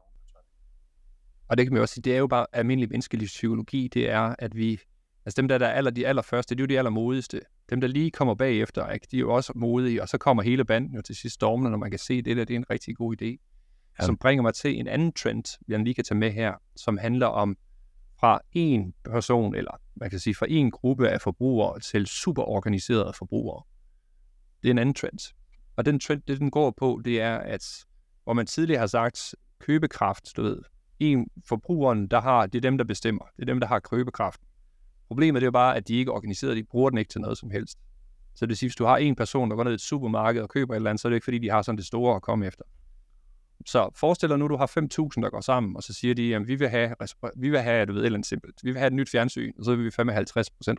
og 1.50 1.56
det 1.56 1.66
kan 1.66 1.72
man 1.72 1.78
jo 1.78 1.82
også 1.82 1.94
sige, 1.94 2.02
det 2.02 2.14
er 2.14 2.18
jo 2.18 2.26
bare 2.26 2.46
almindelig 2.52 2.90
menneskelig 2.90 3.26
psykologi, 3.26 3.88
det 3.88 4.10
er, 4.10 4.34
at 4.38 4.56
vi 4.56 4.80
Altså 5.26 5.42
dem, 5.42 5.48
der, 5.48 5.58
der 5.58 5.66
er 5.66 5.72
aller, 5.72 5.90
de 5.90 6.06
allerførste, 6.06 6.54
det 6.54 6.60
er 6.60 6.62
jo 6.62 6.66
de 6.66 6.78
allermodigste. 6.78 7.40
Dem, 7.70 7.80
der 7.80 7.88
lige 7.88 8.10
kommer 8.10 8.34
bagefter, 8.34 8.90
ikke? 8.90 9.06
de 9.10 9.16
er 9.16 9.20
jo 9.20 9.34
også 9.34 9.52
modige, 9.56 10.02
og 10.02 10.08
så 10.08 10.18
kommer 10.18 10.42
hele 10.42 10.64
banden 10.64 10.94
jo 10.94 11.02
til 11.02 11.16
sidst 11.16 11.34
stormende, 11.34 11.70
når 11.70 11.78
man 11.78 11.90
kan 11.90 11.98
se, 11.98 12.14
at 12.14 12.24
det 12.24 12.36
der 12.36 12.44
det 12.44 12.54
er 12.54 12.58
en 12.58 12.70
rigtig 12.70 12.96
god 12.96 13.22
idé. 13.22 13.36
Ja. 14.00 14.06
Som 14.06 14.16
bringer 14.16 14.42
mig 14.42 14.54
til 14.54 14.78
en 14.78 14.86
anden 14.86 15.12
trend, 15.12 15.44
jeg 15.68 15.78
lige 15.78 15.94
kan 15.94 16.04
tage 16.04 16.18
med 16.18 16.30
her, 16.30 16.54
som 16.76 16.98
handler 16.98 17.26
om 17.26 17.56
fra 18.20 18.40
en 18.52 18.94
person, 19.04 19.54
eller 19.54 19.80
man 19.96 20.10
kan 20.10 20.18
sige 20.18 20.34
fra 20.34 20.46
en 20.48 20.70
gruppe 20.70 21.08
af 21.08 21.20
forbrugere 21.20 21.80
til 21.80 22.06
superorganiserede 22.06 23.12
forbrugere. 23.18 23.62
Det 24.62 24.68
er 24.68 24.70
en 24.72 24.78
anden 24.78 24.94
trend. 24.94 25.34
Og 25.76 25.84
den 25.84 26.00
trend, 26.00 26.22
det 26.28 26.38
den 26.38 26.50
går 26.50 26.70
på, 26.70 27.00
det 27.04 27.20
er, 27.20 27.36
at 27.36 27.84
hvor 28.24 28.32
man 28.32 28.46
tidligere 28.46 28.80
har 28.80 28.86
sagt, 28.86 29.34
købekraft, 29.58 30.36
du 30.36 30.42
ved, 30.42 30.62
en 30.98 31.26
forbrugeren, 31.48 32.06
der 32.08 32.20
har, 32.20 32.46
det 32.46 32.58
er 32.58 32.60
dem, 32.60 32.78
der 32.78 32.84
bestemmer. 32.84 33.24
Det 33.36 33.42
er 33.42 33.46
dem, 33.46 33.60
der 33.60 33.66
har 33.66 33.80
købekraft. 33.80 34.40
Problemet 35.10 35.42
er 35.42 35.44
jo 35.44 35.50
bare, 35.50 35.76
at 35.76 35.88
de 35.88 35.94
ikke 35.94 36.08
er 36.08 36.12
organiseret, 36.12 36.56
de 36.56 36.62
bruger 36.62 36.90
den 36.90 36.98
ikke 36.98 37.08
til 37.08 37.20
noget 37.20 37.38
som 37.38 37.50
helst. 37.50 37.78
Så 38.34 38.46
det 38.46 38.48
vil 38.48 38.56
sige, 38.56 38.68
hvis 38.68 38.76
du 38.76 38.84
har 38.84 38.96
en 38.96 39.16
person, 39.16 39.50
der 39.50 39.56
går 39.56 39.64
ned 39.64 39.72
i 39.72 39.74
et 39.74 39.80
supermarked 39.80 40.42
og 40.42 40.48
køber 40.48 40.74
et 40.74 40.76
eller 40.76 40.90
andet, 40.90 41.00
så 41.00 41.08
er 41.08 41.10
det 41.10 41.16
ikke 41.16 41.24
fordi, 41.24 41.38
de 41.38 41.50
har 41.50 41.62
sådan 41.62 41.76
det 41.76 41.86
store 41.86 42.16
at 42.16 42.22
komme 42.22 42.46
efter. 42.46 42.64
Så 43.66 43.90
forestil 43.96 44.28
dig 44.28 44.38
nu, 44.38 44.48
du 44.48 44.56
har 44.56 44.66
5.000, 44.66 45.22
der 45.22 45.30
går 45.30 45.40
sammen, 45.40 45.76
og 45.76 45.82
så 45.82 45.92
siger 45.92 46.14
de, 46.14 46.36
at 46.36 46.48
vi 46.48 46.54
vil 46.54 46.68
have, 46.68 46.94
vi 47.36 47.50
vil 47.50 47.60
have 47.60 47.86
du 47.86 47.92
ved, 47.92 48.00
et 48.00 48.06
eller 48.06 48.16
andet 48.16 48.28
simpelt. 48.28 48.54
Vi 48.62 48.70
vil 48.70 48.78
have 48.78 48.86
et 48.86 48.92
nyt 48.92 49.10
fjernsyn, 49.10 49.52
og 49.58 49.64
så 49.64 49.76
vil 49.76 49.84
vi 49.84 49.90
fandme 49.90 50.16
50% 50.16 50.22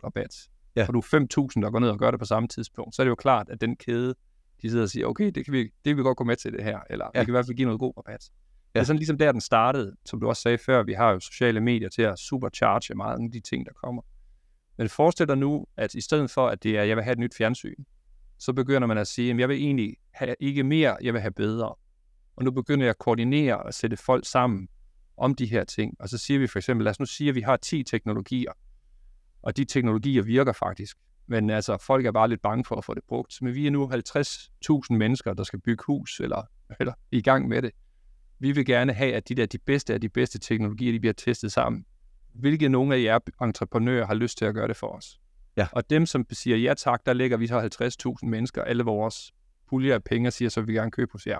rabat. 0.04 0.48
Ja. 0.76 0.86
Og 0.88 0.94
du 0.94 0.98
er 0.98 1.48
5.000, 1.56 1.62
der 1.62 1.70
går 1.70 1.78
ned 1.78 1.88
og 1.88 1.98
gør 1.98 2.10
det 2.10 2.20
på 2.20 2.26
samme 2.26 2.48
tidspunkt, 2.48 2.94
så 2.94 3.02
er 3.02 3.04
det 3.04 3.10
jo 3.10 3.14
klart, 3.14 3.48
at 3.50 3.60
den 3.60 3.76
kæde, 3.76 4.14
de 4.62 4.70
sidder 4.70 4.82
og 4.82 4.90
siger, 4.90 5.06
okay, 5.06 5.30
det 5.34 5.44
kan 5.44 5.52
vi, 5.52 5.58
det 5.58 5.72
kan 5.84 5.96
vi 5.96 6.02
godt 6.02 6.16
gå 6.16 6.24
med 6.24 6.36
til 6.36 6.52
det 6.52 6.64
her, 6.64 6.78
eller 6.90 7.10
ja. 7.14 7.20
vi 7.20 7.24
kan 7.24 7.30
i 7.32 7.36
hvert 7.36 7.46
fald 7.46 7.56
give 7.56 7.66
noget 7.66 7.80
god 7.80 7.92
rabat. 7.96 8.30
Ja. 8.30 8.78
Det 8.78 8.80
er 8.80 8.84
sådan 8.84 8.98
ligesom 8.98 9.18
der, 9.18 9.32
den 9.32 9.40
startede, 9.40 9.92
som 10.06 10.20
du 10.20 10.28
også 10.28 10.42
sagde 10.42 10.58
før, 10.58 10.82
vi 10.82 10.92
har 10.92 11.10
jo 11.10 11.20
sociale 11.20 11.60
medier 11.60 11.88
til 11.88 12.02
at 12.02 12.18
supercharge 12.18 12.94
meget 12.94 13.24
af 13.24 13.30
de 13.32 13.40
ting, 13.40 13.66
der 13.66 13.72
kommer. 13.84 14.02
Men 14.82 14.88
forestil 14.88 15.28
dig 15.28 15.38
nu, 15.38 15.66
at 15.76 15.94
i 15.94 16.00
stedet 16.00 16.30
for, 16.30 16.48
at 16.48 16.62
det 16.62 16.78
er, 16.78 16.82
jeg 16.82 16.96
vil 16.96 17.04
have 17.04 17.12
et 17.12 17.18
nyt 17.18 17.34
fjernsyn, 17.34 17.74
så 18.38 18.52
begynder 18.52 18.88
man 18.88 18.98
at 18.98 19.06
sige, 19.06 19.30
at 19.30 19.38
jeg 19.38 19.48
vil 19.48 19.56
egentlig 19.56 19.96
have 20.12 20.34
ikke 20.40 20.62
mere, 20.62 20.96
jeg 21.02 21.12
vil 21.12 21.20
have 21.20 21.32
bedre. 21.32 21.74
Og 22.36 22.44
nu 22.44 22.50
begynder 22.50 22.84
jeg 22.84 22.90
at 22.90 22.98
koordinere 22.98 23.62
og 23.62 23.74
sætte 23.74 23.96
folk 23.96 24.26
sammen 24.26 24.68
om 25.16 25.34
de 25.34 25.46
her 25.46 25.64
ting. 25.64 25.94
Og 26.00 26.08
så 26.08 26.18
siger 26.18 26.40
vi 26.40 26.46
for 26.46 26.58
eksempel, 26.58 26.84
lad 26.84 26.90
os 26.90 27.00
nu 27.00 27.06
sige, 27.06 27.28
at 27.28 27.34
vi 27.34 27.40
har 27.40 27.56
10 27.56 27.82
teknologier, 27.82 28.52
og 29.42 29.56
de 29.56 29.64
teknologier 29.64 30.22
virker 30.22 30.52
faktisk. 30.52 30.96
Men 31.26 31.50
altså, 31.50 31.76
folk 31.76 32.06
er 32.06 32.12
bare 32.12 32.28
lidt 32.28 32.42
bange 32.42 32.64
for 32.64 32.76
at 32.76 32.84
få 32.84 32.94
det 32.94 33.04
brugt. 33.08 33.42
Men 33.42 33.54
vi 33.54 33.66
er 33.66 33.70
nu 33.70 33.90
50.000 34.90 34.96
mennesker, 34.96 35.34
der 35.34 35.44
skal 35.44 35.60
bygge 35.60 35.84
hus, 35.86 36.20
eller, 36.20 36.42
eller 36.80 36.92
i 37.10 37.22
gang 37.22 37.48
med 37.48 37.62
det. 37.62 37.70
Vi 38.38 38.52
vil 38.52 38.66
gerne 38.66 38.92
have, 38.92 39.14
at 39.14 39.28
de 39.28 39.34
der 39.34 39.46
de 39.46 39.58
bedste 39.58 39.94
af 39.94 40.00
de 40.00 40.08
bedste 40.08 40.38
teknologier, 40.38 40.92
de 40.92 41.00
bliver 41.00 41.14
testet 41.14 41.52
sammen 41.52 41.84
hvilke 42.34 42.68
nogle 42.68 42.94
af 42.94 43.02
jer 43.02 43.18
entreprenører 43.42 44.06
har 44.06 44.14
lyst 44.14 44.38
til 44.38 44.44
at 44.44 44.54
gøre 44.54 44.68
det 44.68 44.76
for 44.76 44.86
os. 44.86 45.20
Ja. 45.56 45.66
Og 45.72 45.90
dem, 45.90 46.06
som 46.06 46.26
siger 46.32 46.56
ja 46.56 46.74
tak, 46.74 47.06
der 47.06 47.12
lægger 47.12 47.36
vi 47.36 47.46
så 47.46 47.60
50.000 48.22 48.28
mennesker, 48.28 48.62
alle 48.62 48.82
vores 48.82 49.32
puljer 49.68 49.94
af 49.94 50.04
penge, 50.04 50.28
og 50.28 50.32
siger, 50.32 50.48
så 50.48 50.60
vil 50.60 50.68
vi 50.68 50.72
gerne 50.72 50.90
købe 50.90 51.12
hos 51.12 51.26
jer. 51.26 51.38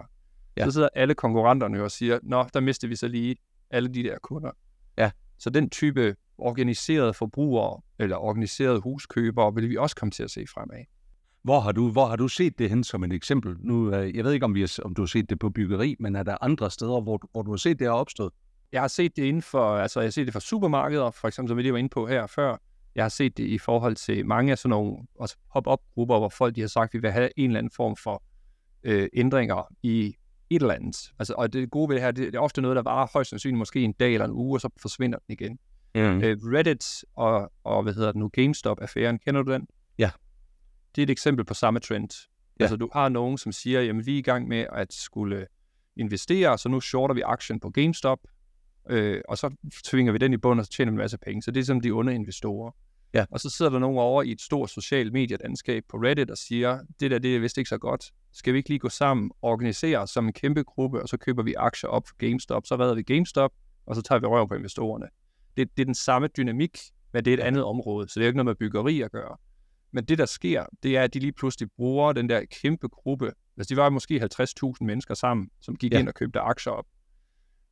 Ja. 0.57 0.65
Så 0.65 0.71
sidder 0.71 0.89
alle 0.95 1.15
konkurrenterne 1.15 1.83
og 1.83 1.91
siger, 1.91 2.19
nå, 2.23 2.45
der 2.55 2.61
mister 2.61 2.89
vi 2.89 2.97
så 2.97 3.09
lige 3.09 3.37
alle 3.71 3.89
de 3.89 4.03
der 4.03 4.19
kunder. 4.19 4.51
Ja. 4.99 5.11
Så 5.39 5.51
den 5.51 5.71
type 5.71 6.17
organiserede 6.39 7.15
forbrugere, 7.15 7.81
eller 7.99 8.17
organiserede 8.17 8.81
huskøbere, 8.81 9.55
vil 9.55 9.71
vi 9.71 9.77
også 9.77 9.97
komme 9.97 10.11
til 10.11 10.23
at 10.23 10.31
se 10.31 10.47
fremad. 10.55 10.85
Hvor 11.43 11.61
har 11.61 11.73
du, 11.73 11.91
hvor 11.91 12.07
har 12.07 12.17
du 12.17 12.29
set 12.29 12.59
det 12.59 12.71
hen 12.71 12.85
som 12.85 13.05
et 13.05 13.13
eksempel? 13.13 13.57
Nu, 13.61 13.95
øh, 13.95 14.17
jeg 14.17 14.25
ved 14.25 14.33
ikke, 14.33 14.45
om, 14.45 14.55
vi 14.55 14.61
har, 14.61 14.79
om 14.85 14.95
du 14.95 15.03
har 15.03 15.07
set 15.07 15.31
det 15.31 15.39
på 15.39 15.51
byggeri, 15.51 15.97
men 16.01 16.17
er 16.17 16.23
der 16.23 16.37
andre 16.41 16.71
steder, 16.71 17.01
hvor, 17.01 17.21
hvor 17.33 17.43
du 17.43 17.51
har 17.51 17.57
set 17.57 17.79
det 17.79 17.87
her 17.87 17.93
opstået? 17.93 18.33
Jeg 18.73 18.81
har 18.81 18.89
set 18.89 19.17
det 19.17 19.23
inden 19.25 19.43
for, 19.43 19.77
altså 19.77 20.01
jeg 20.01 20.07
har 20.07 20.11
set 20.11 20.27
det 20.27 20.33
for 20.33 20.41
supermarkeder, 20.41 21.11
for 21.11 21.29
eksempel, 21.29 21.49
som 21.49 21.57
vi 21.57 21.63
lige 21.63 21.73
var 21.73 21.79
inde 21.79 21.89
på 21.89 22.07
her 22.07 22.27
før. 22.27 22.57
Jeg 22.95 23.05
har 23.05 23.09
set 23.09 23.37
det 23.37 23.45
i 23.45 23.59
forhold 23.59 23.97
til 23.97 24.27
mange 24.27 24.53
af 24.53 24.59
sådan 24.59 24.71
nogle 24.71 24.97
altså 25.21 25.37
pop-up-grupper, 25.53 26.19
hvor 26.19 26.29
folk 26.29 26.57
de 26.57 26.61
har 26.61 26.69
sagt, 26.69 26.91
at 26.91 26.95
vi 26.95 26.99
vil 26.99 27.11
have 27.11 27.29
en 27.37 27.51
eller 27.51 27.59
anden 27.59 27.73
form 27.77 27.97
for 27.97 28.23
øh, 28.85 29.09
ændringer 29.13 29.75
i 29.83 30.17
et 30.51 30.63
eller 30.63 30.75
andet. 30.75 31.13
Altså, 31.19 31.35
og 31.39 31.53
det 31.53 31.71
gode 31.71 31.89
ved 31.89 31.97
det 31.97 32.03
her, 32.03 32.11
det, 32.11 32.27
det 32.27 32.35
er 32.35 32.41
ofte 32.41 32.63
noget, 32.63 32.77
der 32.77 32.83
varer 32.83 33.07
højst 33.13 33.31
sandsynligt 33.31 33.59
måske 33.59 33.83
en 33.83 33.93
dag 33.93 34.13
eller 34.15 34.25
en 34.25 34.33
uge, 34.33 34.57
og 34.57 34.61
så 34.61 34.69
forsvinder 34.81 35.19
den 35.19 35.33
igen. 35.33 35.59
Mm. 35.95 36.23
Øh, 36.23 36.37
Reddit 36.43 37.05
og, 37.17 37.53
og, 37.65 37.83
hvad 37.83 37.95
hedder 37.95 38.13
det 38.13 38.19
nu, 38.19 38.29
GameStop-affæren, 38.29 39.19
kender 39.19 39.43
du 39.43 39.53
den? 39.53 39.67
Ja. 39.99 40.11
Det 40.95 41.03
er 41.03 41.07
et 41.07 41.11
eksempel 41.11 41.45
på 41.45 41.55
samme 41.55 41.81
trend. 41.81 42.29
Ja. 42.61 42.65
Altså, 42.65 42.77
du 42.77 42.89
har 42.93 43.09
nogen, 43.09 43.39
som 43.39 43.53
siger, 43.53 43.81
jamen 43.81 44.07
vi 44.07 44.15
er 44.15 44.19
i 44.19 44.23
gang 44.23 44.49
med 44.49 44.67
at 44.73 44.93
skulle 44.93 45.47
investere, 45.97 46.59
så 46.59 46.69
nu 46.69 46.81
shorter 46.81 47.15
vi 47.15 47.21
aktien 47.21 47.61
på 47.61 47.71
GameStop, 47.71 48.19
øh, 48.89 49.21
og 49.29 49.39
så 49.39 49.55
tvinger 49.85 50.13
vi 50.13 50.19
den 50.19 50.33
i 50.33 50.37
bund, 50.37 50.61
og 50.61 50.67
så 50.67 50.73
tjener 50.73 50.93
vi 50.93 50.95
en 50.95 50.99
masse 50.99 51.19
penge. 51.19 51.43
Så 51.43 51.51
det 51.51 51.61
er 51.61 51.65
som 51.65 51.81
de 51.81 51.91
onde 51.91 52.15
investorer. 52.15 52.71
Ja. 53.15 53.25
Og 53.31 53.41
så 53.41 53.51
sidder 53.51 53.71
der 53.71 53.79
nogen 53.79 53.99
over 53.99 54.23
i 54.23 54.31
et 54.31 54.41
stort 54.41 54.71
socialt 54.71 55.13
medielandskab 55.13 55.85
på 55.89 55.97
Reddit 55.97 56.31
og 56.31 56.39
siger, 56.39 56.79
det 57.01 57.11
der, 57.11 57.19
det 57.19 57.37
er 57.37 57.41
vist 57.41 57.59
ikke 57.59 57.69
så 57.69 57.79
godt. 57.79 58.13
Skal 58.33 58.53
vi 58.53 58.59
ikke 58.59 58.69
lige 58.69 58.79
gå 58.79 58.89
sammen 58.89 59.31
og 59.43 59.51
organisere 59.51 59.99
os 59.99 60.11
som 60.11 60.27
en 60.27 60.33
kæmpe 60.33 60.63
gruppe, 60.63 61.03
og 61.03 61.09
så 61.09 61.17
køber 61.17 61.43
vi 61.43 61.55
aktier 61.55 61.91
op 61.91 62.09
for 62.09 62.17
GameStop, 62.17 62.67
så 62.67 62.77
redder 62.77 62.95
vi 62.95 63.03
GameStop, 63.03 63.53
og 63.87 63.97
så 63.97 64.03
tager 64.03 64.19
vi 64.19 64.27
røv 64.27 64.49
på 64.49 64.55
investorerne. 64.55 65.07
Det, 65.57 65.77
det 65.77 65.83
er 65.83 65.85
den 65.85 65.95
samme 65.95 66.29
dynamik, 66.37 66.79
men 67.13 67.25
det 67.25 67.31
er 67.31 67.35
et 67.39 67.43
andet 67.43 67.65
område, 67.65 68.09
så 68.09 68.21
det 68.21 68.25
er 68.25 68.29
ikke 68.29 68.37
noget 68.37 68.47
med 68.47 68.55
byggeri 68.55 69.01
at 69.01 69.13
gøre. 69.13 69.37
Men 69.93 70.05
det, 70.05 70.19
der 70.19 70.27
sker, 70.27 70.67
det 70.83 70.97
er, 70.97 71.03
at 71.03 71.15
de 71.15 71.19
lige 71.19 71.33
pludselig 71.33 71.69
bruger 71.77 72.13
den 72.13 72.29
der 72.29 72.45
kæmpe 72.63 72.89
gruppe. 72.89 73.33
Altså, 73.57 73.75
de 73.75 73.77
var 73.77 73.91
måske 73.91 74.29
50.000 74.41 74.73
mennesker 74.81 75.15
sammen, 75.15 75.51
som 75.61 75.77
gik 75.77 75.93
ja. 75.93 75.99
ind 75.99 76.09
og 76.09 76.15
købte 76.15 76.41
aktier 76.41 76.73
op. 76.73 76.87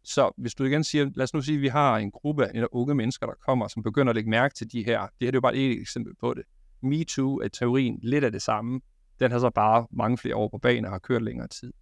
Så 0.05 0.33
hvis 0.37 0.55
du 0.55 0.65
igen 0.65 0.85
siger, 0.85 1.11
lad 1.15 1.25
os 1.25 1.35
nu 1.35 1.43
sige, 1.43 1.57
at 1.57 1.63
vi 1.63 1.69
har 1.69 1.97
en 1.97 2.11
gruppe 2.11 2.47
af 2.47 2.67
unge 2.73 2.95
mennesker, 2.95 3.27
der 3.27 3.35
kommer, 3.47 3.69
som 3.69 3.83
begynder 3.83 4.11
at 4.11 4.15
lægge 4.15 4.31
mærke 4.31 4.55
til 4.55 4.73
de 4.73 4.85
her. 4.85 5.01
Det 5.01 5.11
her 5.21 5.27
det 5.27 5.29
er 5.29 5.33
jo 5.35 5.41
bare 5.41 5.57
et 5.57 5.81
eksempel 5.81 6.15
på 6.21 6.35
det. 6.35 6.45
MeToo 6.83 7.37
er 7.37 7.49
teorien 7.49 7.99
lidt 8.03 8.25
af 8.25 8.33
det 8.33 8.43
samme. 8.43 8.81
Den 9.21 9.31
har 9.31 9.39
så 9.39 9.51
bare 9.51 9.87
mange 9.91 10.19
flere 10.19 10.37
år 10.37 10.49
på 10.49 10.59
banen 10.59 10.85
og 10.85 10.91
har 10.91 10.99
kørt 10.99 11.23
længere 11.23 11.49
tid. 11.49 11.73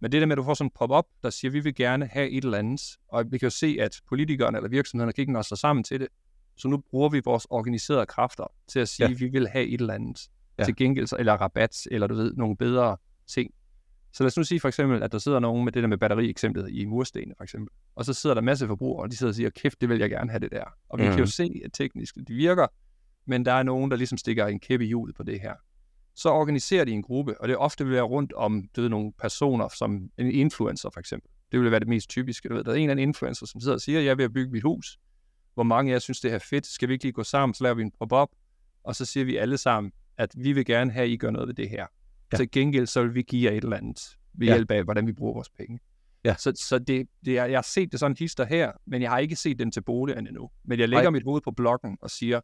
Men 0.00 0.12
det 0.12 0.20
der 0.20 0.26
med, 0.26 0.32
at 0.32 0.38
du 0.38 0.42
får 0.42 0.54
sådan 0.54 0.66
en 0.66 0.72
pop-up, 0.78 1.04
der 1.22 1.30
siger, 1.30 1.50
at 1.50 1.54
vi 1.54 1.60
vil 1.60 1.74
gerne 1.74 2.06
have 2.06 2.30
et 2.30 2.44
eller 2.44 2.58
andet, 2.58 2.80
og 3.08 3.24
vi 3.30 3.38
kan 3.38 3.46
jo 3.46 3.50
se, 3.50 3.76
at 3.80 4.00
politikerne 4.08 4.58
eller 4.58 4.68
virksomhederne 4.68 5.12
kan 5.12 5.22
ikke 5.22 5.32
nå 5.32 5.42
sig 5.42 5.58
sammen 5.58 5.84
til 5.84 6.00
det, 6.00 6.08
så 6.56 6.68
nu 6.68 6.82
bruger 6.90 7.08
vi 7.08 7.20
vores 7.24 7.46
organiserede 7.50 8.06
kræfter 8.06 8.52
til 8.68 8.80
at 8.80 8.88
sige, 8.88 9.06
ja. 9.06 9.12
at 9.12 9.20
vi 9.20 9.26
vil 9.26 9.48
have 9.48 9.66
et 9.66 9.80
eller 9.80 9.94
andet 9.94 10.28
ja. 10.58 10.64
til 10.64 10.76
gengæld, 10.76 11.08
eller 11.18 11.32
rabat, 11.32 11.86
eller 11.90 12.06
du 12.06 12.14
ved, 12.14 12.32
nogle 12.34 12.56
bedre 12.56 12.96
ting. 13.26 13.50
Så 14.14 14.22
lad 14.22 14.26
os 14.26 14.36
nu 14.36 14.44
sige 14.44 14.60
for 14.60 14.68
eksempel, 14.68 15.02
at 15.02 15.12
der 15.12 15.18
sidder 15.18 15.40
nogen 15.40 15.64
med 15.64 15.72
det 15.72 15.82
der 15.82 15.88
med 15.88 15.98
batteri-eksemplet 15.98 16.70
i 16.70 16.84
murstenene 16.84 17.34
for 17.36 17.44
eksempel, 17.44 17.74
og 17.94 18.04
så 18.04 18.12
sidder 18.12 18.34
der 18.34 18.42
masse 18.42 18.66
forbrugere, 18.66 19.02
og 19.02 19.10
de 19.10 19.16
sidder 19.16 19.30
og 19.30 19.34
siger, 19.34 19.50
kæft, 19.50 19.80
det 19.80 19.88
vil 19.88 19.98
jeg 19.98 20.10
gerne 20.10 20.30
have 20.30 20.40
det 20.40 20.52
der. 20.52 20.64
Og 20.88 20.98
vi 20.98 21.04
mm. 21.04 21.08
kan 21.08 21.18
jo 21.18 21.24
mhm. 21.24 21.26
se, 21.26 21.60
at 21.64 21.72
teknisk 21.72 22.14
det 22.14 22.36
virker, 22.36 22.66
men 23.26 23.44
der 23.44 23.52
er 23.52 23.62
nogen, 23.62 23.90
der 23.90 23.96
ligesom 23.96 24.18
stikker 24.18 24.46
en 24.46 24.60
kæppe 24.60 24.84
i 24.84 24.88
hjulet 24.88 25.16
på 25.16 25.22
det 25.22 25.40
her. 25.40 25.54
så 26.14 26.28
organiserer 26.28 26.84
de 26.84 26.92
en 26.92 27.02
gruppe, 27.02 27.40
og 27.40 27.48
det 27.48 27.56
ofte 27.56 27.84
vil 27.84 27.94
være 27.94 28.02
rundt 28.02 28.32
om 28.32 28.68
du 28.76 28.80
ved, 28.80 28.88
nogle 28.88 29.12
personer, 29.12 29.68
som 29.68 30.10
en 30.18 30.30
influencer 30.30 30.90
for 30.90 31.00
eksempel. 31.00 31.30
Det 31.52 31.60
vil 31.60 31.70
være 31.70 31.80
det 31.80 31.88
mest 31.88 32.08
typiske. 32.08 32.48
Du 32.48 32.54
ved. 32.54 32.64
Der 32.64 32.70
er 32.70 32.74
en 32.74 32.82
eller 32.82 32.90
anden 32.90 33.08
influencer, 33.08 33.46
som 33.46 33.60
sidder 33.60 33.74
og 33.74 33.80
siger, 33.80 34.00
jeg 34.00 34.20
at 34.20 34.32
bygge 34.32 34.52
mit 34.52 34.62
hus. 34.62 34.98
Hvor 35.54 35.62
mange 35.62 35.90
af 35.90 35.94
jer 35.94 35.98
synes, 35.98 36.20
det 36.20 36.32
er 36.32 36.38
fedt? 36.38 36.66
Skal 36.66 36.88
vi 36.88 36.92
ikke 36.92 37.04
lige 37.04 37.12
gå 37.12 37.24
sammen, 37.24 37.54
så 37.54 37.64
laver 37.64 37.74
vi 37.74 37.82
en 37.82 37.92
pop-up, 37.98 38.28
og 38.84 38.96
så 38.96 39.04
siger 39.04 39.24
vi 39.24 39.36
alle 39.36 39.58
sammen, 39.58 39.92
at 40.16 40.34
vi 40.36 40.52
vil 40.52 40.64
gerne 40.64 40.90
have, 40.90 41.04
at 41.04 41.10
I 41.10 41.16
gør 41.16 41.30
noget 41.30 41.48
ved 41.48 41.54
det 41.54 41.70
her. 41.70 41.86
Ja. 42.32 42.36
Til 42.36 42.50
gengæld, 42.50 42.86
så 42.86 43.02
vil 43.02 43.14
vi 43.14 43.22
give 43.22 43.50
jer 43.50 43.56
et 43.56 43.64
eller 43.64 43.76
andet 43.76 44.16
ved 44.34 44.46
ja. 44.46 44.54
hjælp 44.54 44.70
af, 44.70 44.84
hvordan 44.84 45.06
vi 45.06 45.12
bruger 45.12 45.34
vores 45.34 45.50
penge. 45.50 45.80
Ja. 46.24 46.34
Så, 46.38 46.52
så 46.56 46.78
det, 46.78 47.06
det 47.24 47.38
er, 47.38 47.44
jeg 47.44 47.56
har 47.56 47.62
set 47.62 47.92
det 47.92 48.00
sådan 48.00 48.16
hister 48.18 48.44
her, 48.44 48.72
men 48.86 49.02
jeg 49.02 49.10
har 49.10 49.18
ikke 49.18 49.36
set 49.36 49.58
den 49.58 49.70
til 49.70 49.82
boligen 49.82 50.26
endnu. 50.26 50.50
Men 50.64 50.80
jeg 50.80 50.88
lægger 50.88 51.04
Ej. 51.04 51.10
mit 51.10 51.22
hoved 51.24 51.40
på 51.40 51.50
bloggen 51.50 51.98
og 52.02 52.10
siger, 52.10 52.40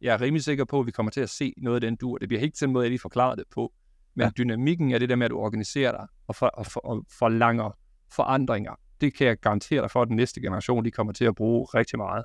jeg 0.00 0.14
er 0.14 0.20
rimelig 0.20 0.44
sikker 0.44 0.64
på, 0.64 0.80
at 0.80 0.86
vi 0.86 0.90
kommer 0.90 1.10
til 1.10 1.20
at 1.20 1.30
se 1.30 1.54
noget 1.56 1.74
af 1.74 1.80
den 1.80 1.96
dur. 1.96 2.18
Det 2.18 2.28
bliver 2.28 2.42
ikke 2.42 2.56
til 2.56 2.66
den 2.66 2.72
måde, 2.72 2.84
jeg 2.84 2.90
lige 2.90 3.00
forklarer 3.00 3.34
det 3.34 3.44
på. 3.54 3.72
Men 4.14 4.24
ja. 4.24 4.30
dynamikken 4.38 4.92
er 4.92 4.98
det 4.98 5.08
der 5.08 5.16
med, 5.16 5.24
at 5.24 5.30
du 5.30 5.38
organiserer 5.38 5.92
dig 5.92 6.06
og, 6.26 6.36
for, 6.36 6.46
og, 6.46 6.66
for, 6.66 6.80
og 6.80 7.04
forlanger 7.18 7.78
forandringer. 8.12 8.72
Det 9.00 9.14
kan 9.14 9.26
jeg 9.26 9.36
garantere 9.36 9.82
dig 9.82 9.90
for, 9.90 10.02
at 10.02 10.08
den 10.08 10.16
næste 10.16 10.40
generation 10.40 10.84
de 10.84 10.90
kommer 10.90 11.12
til 11.12 11.24
at 11.24 11.34
bruge 11.34 11.66
rigtig 11.74 11.98
meget. 11.98 12.24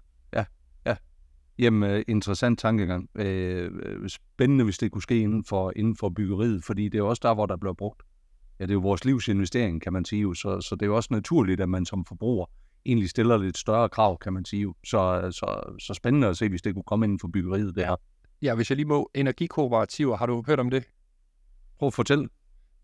Ja, 1.59 1.63
ja. 1.63 1.65
Jamen, 1.65 1.95
uh, 1.95 2.01
interessant 2.07 2.59
tankegang. 2.59 3.09
Uh, 3.19 4.07
spændende, 4.07 4.63
hvis 4.63 4.77
det 4.77 4.91
kunne 4.91 5.01
ske 5.01 5.19
inden 5.19 5.43
for, 5.43 5.73
inden 5.75 5.95
for 5.95 6.09
byggeriet, 6.09 6.63
fordi 6.63 6.89
det 6.89 6.97
er 6.97 7.03
også 7.03 7.21
der, 7.23 7.33
hvor 7.33 7.45
der 7.45 7.57
bliver 7.57 7.73
brugt. 7.73 8.03
Ja, 8.59 8.63
det 8.63 8.71
er 8.71 8.73
jo 8.73 8.79
vores 8.79 9.05
livs 9.05 9.27
investering, 9.27 9.81
kan 9.81 9.93
man 9.93 10.05
sige. 10.05 10.35
Så, 10.35 10.61
så 10.61 10.75
det 10.75 10.81
er 10.81 10.85
jo 10.85 10.95
også 10.95 11.09
naturligt, 11.11 11.61
at 11.61 11.69
man 11.69 11.85
som 11.85 12.05
forbruger 12.05 12.45
egentlig 12.85 13.09
stiller 13.09 13.37
lidt 13.37 13.57
større 13.57 13.89
krav, 13.89 14.17
kan 14.17 14.33
man 14.33 14.45
sige. 14.45 14.73
Så, 14.85 15.31
så, 15.31 15.75
så 15.79 15.93
spændende 15.93 16.27
at 16.27 16.37
se, 16.37 16.49
hvis 16.49 16.61
det 16.61 16.73
kunne 16.73 16.83
komme 16.83 17.05
inden 17.05 17.19
for 17.19 17.27
byggeriet, 17.27 17.75
det 17.75 17.85
her. 17.85 17.95
Ja, 18.41 18.55
hvis 18.55 18.69
jeg 18.69 18.75
lige 18.75 18.87
må, 18.87 19.11
energikooperativer, 19.13 20.17
har 20.17 20.25
du 20.25 20.43
hørt 20.47 20.59
om 20.59 20.69
det? 20.69 20.83
Prøv 21.79 21.87
at 21.87 21.93
fortælle. 21.93 22.29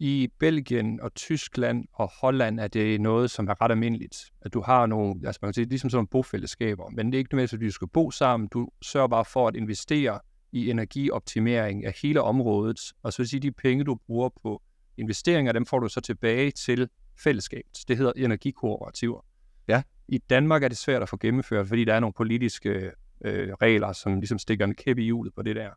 I 0.04 0.30
Belgien 0.40 1.00
og 1.02 1.14
Tyskland 1.14 1.86
og 1.94 2.12
Holland 2.22 2.60
er 2.60 2.68
det 2.68 3.02
noget, 3.02 3.32
som 3.32 3.48
er 3.48 3.62
ret 3.62 3.72
almindeligt. 3.72 4.18
At 4.42 4.54
du 4.54 4.62
har 4.62 4.86
nogle, 4.86 5.22
altså 5.26 5.40
man 5.42 5.48
kan 5.48 5.54
sige, 5.54 5.66
ligesom 5.66 5.90
sådan 5.90 5.98
nogle 5.98 6.08
bofællesskaber, 6.08 6.90
men 6.90 7.06
det 7.06 7.14
er 7.14 7.18
ikke 7.18 7.36
nødvendigvis, 7.36 7.68
at 7.68 7.68
du 7.68 7.72
skal 7.72 7.88
bo 7.88 8.12
sammen. 8.12 8.50
Du 8.54 8.70
sørger 8.82 9.08
bare 9.08 9.26
for 9.26 9.48
at 9.48 9.56
investere 9.56 10.20
i 10.52 10.70
energioptimering 10.70 11.86
af 11.86 11.94
hele 12.02 12.22
området, 12.22 12.80
og 13.04 13.14
så 13.14 13.18
vil 13.18 13.30
sige, 13.30 13.40
de 13.40 13.52
penge, 13.52 13.84
du 13.84 13.96
bruger 14.08 14.30
på 14.44 14.62
investeringer, 14.98 15.52
dem 15.52 15.66
får 15.66 15.80
du 15.80 15.88
så 15.88 16.02
tilbage 16.02 16.52
til 16.52 16.90
fællesskabet. 17.24 17.78
Det 17.88 17.98
hedder 17.98 18.12
energikooperativer. 18.16 19.26
Ja. 19.68 19.84
I 20.08 20.18
Danmark 20.18 20.64
er 20.64 20.68
det 20.68 20.78
svært 20.78 21.02
at 21.02 21.10
få 21.10 21.18
gennemført, 21.18 21.68
fordi 21.68 21.86
der 21.86 21.94
er 21.94 22.00
nogle 22.00 22.14
politiske 22.14 22.92
øh, 23.26 23.54
regler, 23.54 23.94
som 23.94 24.16
ligesom 24.16 24.40
stikker 24.40 24.66
en 24.66 24.76
kæp 24.76 24.98
i 24.98 25.04
hjulet 25.04 25.34
på 25.36 25.42
det 25.42 25.56
der. 25.56 25.70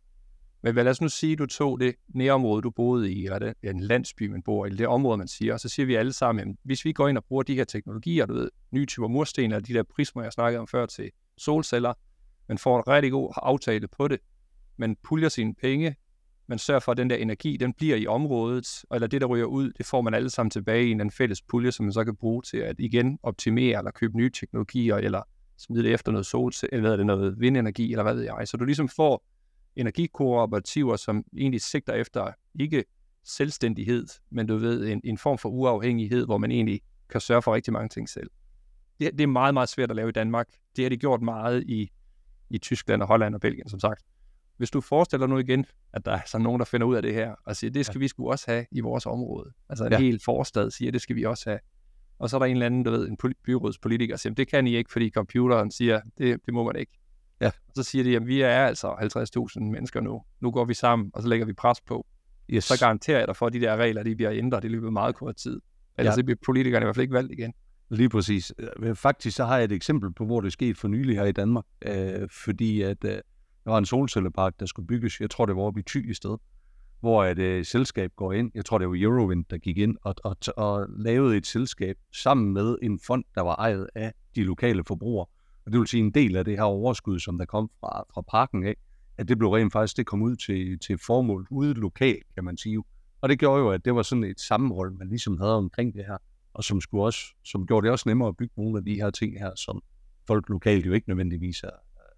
Men 0.64 0.75
lad 0.75 0.88
os 0.88 1.00
nu 1.00 1.09
sige, 1.09 1.33
at 1.33 1.38
du 1.38 1.47
tog 1.47 1.80
det 1.80 1.94
nærområde, 2.09 2.62
du 2.62 2.71
boede 2.71 3.12
i, 3.12 3.25
eller 3.25 3.38
det, 3.38 3.54
en 3.62 3.80
landsby, 3.80 4.23
man 4.23 4.42
bor 4.42 4.64
i, 4.64 4.68
eller 4.68 4.76
det 4.76 4.87
område, 4.87 5.18
man 5.18 5.28
siger, 5.28 5.52
og 5.52 5.61
så 5.61 5.68
siger 5.68 5.87
vi 5.87 5.94
alle 5.94 6.12
sammen, 6.12 6.49
at 6.49 6.56
hvis 6.62 6.85
vi 6.85 6.92
går 6.92 7.09
ind 7.09 7.18
og 7.18 7.25
bruger 7.25 7.42
de 7.42 7.54
her 7.54 7.64
teknologier, 7.64 8.26
du 8.26 8.35
ved, 8.35 8.50
nye 8.71 8.87
typer 8.87 9.09
mursten, 9.09 9.44
eller 9.44 9.61
de 9.61 9.75
der 9.75 9.83
prismer, 9.83 10.23
jeg 10.23 10.33
snakkede 10.33 10.61
om 10.61 10.66
før 10.66 10.87
til 10.87 11.11
solceller, 11.38 11.92
man 12.49 12.59
får 12.59 12.76
en 12.78 12.88
rigtig 12.88 13.12
god 13.12 13.33
aftale 13.37 13.88
på 13.88 14.09
det, 14.09 14.18
man 14.76 14.97
puljer 15.02 15.28
sine 15.28 15.54
penge, 15.54 15.97
man 16.47 16.59
sørger 16.59 16.80
for, 16.80 16.92
at 16.92 16.99
den 16.99 17.11
der 17.11 17.16
energi, 17.16 17.56
den 17.56 17.73
bliver 17.73 17.97
i 17.97 18.06
området, 18.06 18.85
eller 18.94 19.06
det, 19.06 19.21
der 19.21 19.26
ryger 19.26 19.47
ud, 19.47 19.73
det 19.78 19.87
får 19.87 20.00
man 20.00 20.14
alle 20.14 20.30
sammen 20.30 20.50
tilbage 20.50 20.87
i 20.87 20.90
en 20.90 21.11
fælles 21.11 21.42
pulje, 21.42 21.73
som 21.73 21.85
man 21.85 21.92
så 21.92 22.04
kan 22.04 22.16
bruge 22.16 22.42
til 22.42 22.56
at 22.56 22.76
igen 22.78 23.18
optimere, 23.23 23.78
eller 23.78 23.90
købe 23.90 24.16
nye 24.16 24.30
teknologier, 24.30 24.97
eller 24.97 25.23
smide 25.59 25.83
det 25.83 25.92
efter 25.92 26.12
noget 26.12 26.26
sol, 26.26 26.52
eller 26.73 26.88
hvad 26.88 26.99
det, 26.99 27.06
noget 27.06 27.40
vindenergi, 27.40 27.90
eller 27.90 28.02
hvad 28.02 28.14
ved 28.14 28.23
jeg. 28.23 28.49
Så 28.49 28.56
du 28.56 28.64
ligesom 28.64 28.88
får 28.88 29.25
energikooperativer, 29.76 30.97
som 30.97 31.25
egentlig 31.37 31.61
sigter 31.61 31.93
efter 31.93 32.33
ikke 32.61 32.85
selvstændighed, 33.25 34.07
men 34.31 34.47
du 34.47 34.57
ved, 34.57 34.87
en, 34.87 35.00
en 35.04 35.19
form 35.19 35.38
for 35.38 35.49
uafhængighed, 35.49 36.25
hvor 36.25 36.38
man 36.38 36.50
egentlig 36.50 36.81
kan 37.09 37.21
sørge 37.21 37.43
for 37.43 37.54
rigtig 37.54 37.73
mange 37.73 37.88
ting 37.88 38.09
selv. 38.09 38.31
Det, 39.00 39.12
det 39.12 39.21
er 39.21 39.26
meget, 39.26 39.54
meget 39.54 39.69
svært 39.69 39.90
at 39.90 39.97
lave 39.97 40.09
i 40.09 40.12
Danmark. 40.12 40.49
Det 40.76 40.85
har 40.85 40.88
de 40.88 40.97
gjort 40.97 41.23
meget 41.23 41.62
i, 41.62 41.90
i 42.50 42.59
Tyskland 42.59 43.02
og 43.02 43.09
Holland 43.09 43.35
og 43.35 43.40
Belgien, 43.40 43.68
som 43.68 43.81
sagt 43.81 44.05
hvis 44.57 44.70
du 44.70 44.81
forestiller 44.81 45.27
nu 45.27 45.38
igen, 45.38 45.66
at 45.92 46.05
der 46.05 46.12
er 46.12 46.20
så 46.27 46.38
nogen, 46.38 46.59
der 46.59 46.64
finder 46.64 46.87
ud 46.87 46.96
af 46.96 47.03
det 47.03 47.14
her, 47.14 47.35
og 47.44 47.57
siger, 47.57 47.70
det 47.70 47.87
skal 47.87 48.01
vi 48.01 48.09
sgu 48.09 48.31
også 48.31 48.44
have 48.48 48.66
i 48.70 48.81
vores 48.81 49.07
område. 49.07 49.51
Altså 49.68 49.85
en 49.85 49.92
ja. 49.92 49.98
hel 49.98 50.20
forstad 50.25 50.70
siger, 50.70 50.92
det 50.92 51.01
skal 51.01 51.16
vi 51.16 51.25
også 51.25 51.51
have. 51.51 51.61
Og 52.18 52.31
så 52.31 52.37
er 52.37 52.38
der 52.38 52.46
en 52.46 52.53
eller 52.53 52.66
anden, 52.66 52.83
du 52.83 52.90
ved, 52.90 53.09
en 53.09 53.16
byrådspolitiker, 53.44 54.12
der 54.12 54.18
siger, 54.18 54.35
det 54.35 54.48
kan 54.48 54.66
I 54.66 54.77
ikke, 54.77 54.92
fordi 54.92 55.11
computeren 55.11 55.70
siger, 55.70 56.01
det, 56.18 56.40
det 56.46 56.55
må 56.55 56.64
man 56.64 56.77
ikke. 56.77 56.92
Ja. 57.40 57.47
Og 57.47 57.73
så 57.75 57.83
siger 57.83 58.05
de, 58.05 58.16
at 58.16 58.27
vi 58.27 58.40
er 58.40 58.66
altså 58.66 58.88
50.000 59.59 59.61
mennesker 59.61 60.01
nu. 60.01 60.23
Nu 60.40 60.51
går 60.51 60.64
vi 60.64 60.75
sammen, 60.75 61.11
og 61.14 61.23
så 61.23 61.29
lægger 61.29 61.47
vi 61.47 61.53
pres 61.53 61.81
på. 61.81 62.07
Yes. 62.51 62.64
Så 62.64 62.79
garanterer 62.81 63.18
jeg 63.18 63.29
dig 63.29 63.37
for, 63.37 63.47
at 63.47 63.53
de 63.53 63.61
der 63.61 63.77
regler, 63.77 64.03
de 64.03 64.16
bliver 64.16 64.33
ændret 64.33 64.64
i 64.64 64.68
løbet 64.68 64.87
af 64.87 64.92
meget 64.92 65.14
kort 65.14 65.37
tid. 65.37 65.61
Ellers 65.99 66.16
ja. 66.16 66.23
bliver 66.23 66.38
politikerne 66.44 66.85
i 66.85 66.87
hvert 66.87 66.94
fald 66.94 67.03
ikke 67.03 67.14
valgt 67.14 67.33
igen. 67.33 67.53
Lige 67.90 68.09
præcis. 68.09 68.53
Øh, 68.59 68.94
faktisk 68.94 69.37
så 69.37 69.44
har 69.44 69.57
jeg 69.57 69.64
et 69.64 69.73
eksempel 69.73 70.12
på, 70.12 70.25
hvor 70.25 70.40
det 70.40 70.47
er 70.47 70.53
sket 70.53 70.77
for 70.79 70.88
nylig 70.88 71.16
her 71.16 71.25
i 71.25 71.33
Danmark. 71.33 71.64
Øh, 71.87 72.29
fordi 72.44 72.83
at 72.83 73.05
øh, 73.05 73.11
der 73.64 73.70
var 73.70 73.79
en 73.79 73.87
solcellepark, 73.87 74.61
der 74.61 74.66
skulle 74.66 74.87
bygges. 74.87 75.20
Jeg 75.20 75.31
tror, 75.31 75.47
det 75.47 75.57
var 75.57 75.62
oppe 75.62 75.81
i 75.81 75.83
Thy 75.87 76.11
i 76.11 76.14
sted, 76.14 76.37
hvor 77.01 77.25
et 77.25 77.38
øh, 77.38 77.64
selskab 77.64 78.11
går 78.16 78.33
ind. 78.33 78.51
Jeg 78.55 78.64
tror, 78.64 78.79
det 78.79 78.88
var 78.88 78.97
Eurowind, 78.99 79.44
der 79.51 79.59
gik 79.59 79.79
ind 79.79 79.97
og, 80.03 80.14
og, 80.25 80.37
og 80.57 80.87
lavede 80.88 81.37
et 81.37 81.47
selskab 81.47 81.97
sammen 82.12 82.53
med 82.53 82.77
en 82.83 83.01
fond, 83.07 83.25
der 83.35 83.40
var 83.40 83.55
ejet 83.55 83.88
af 83.94 84.12
de 84.37 84.44
lokale 84.44 84.85
forbrugere. 84.85 85.27
Og 85.66 85.72
det 85.72 85.81
vil 85.81 85.88
sige, 85.88 86.00
en 86.00 86.11
del 86.11 86.37
af 86.37 86.44
det 86.44 86.57
her 86.57 86.62
overskud, 86.62 87.18
som 87.18 87.38
der 87.38 87.44
kom 87.44 87.70
fra, 87.81 88.05
fra 88.14 88.20
parken 88.20 88.66
af, 88.66 88.77
at 89.18 89.29
det 89.29 89.38
blev 89.38 89.50
rent 89.50 89.72
faktisk, 89.72 89.96
det 89.96 90.07
kom 90.07 90.22
ud 90.22 90.37
til, 90.37 90.79
til 90.79 90.98
formål 90.98 91.46
ude 91.50 91.74
lokalt, 91.74 92.35
kan 92.35 92.44
man 92.44 92.57
sige. 92.57 92.83
Og 93.20 93.29
det 93.29 93.38
gjorde 93.38 93.61
jo, 93.61 93.70
at 93.70 93.85
det 93.85 93.94
var 93.94 94.03
sådan 94.03 94.24
et 94.24 94.40
sammenhold, 94.40 94.92
man 94.98 95.09
ligesom 95.09 95.38
havde 95.38 95.57
omkring 95.57 95.94
det 95.94 96.05
her, 96.07 96.16
og 96.55 96.64
som, 96.64 96.81
skulle 96.81 97.05
også, 97.05 97.20
som 97.44 97.66
gjorde 97.66 97.85
det 97.85 97.92
også 97.92 98.09
nemmere 98.09 98.29
at 98.29 98.37
bygge 98.37 98.55
nogle 98.57 98.79
af 98.79 98.85
de 98.85 98.94
her 98.94 99.11
ting 99.11 99.38
her, 99.38 99.50
som 99.57 99.83
folk 100.27 100.48
lokalt 100.48 100.87
jo 100.87 100.92
ikke 100.92 101.09
nødvendigvis 101.09 101.62
er, 101.62 101.70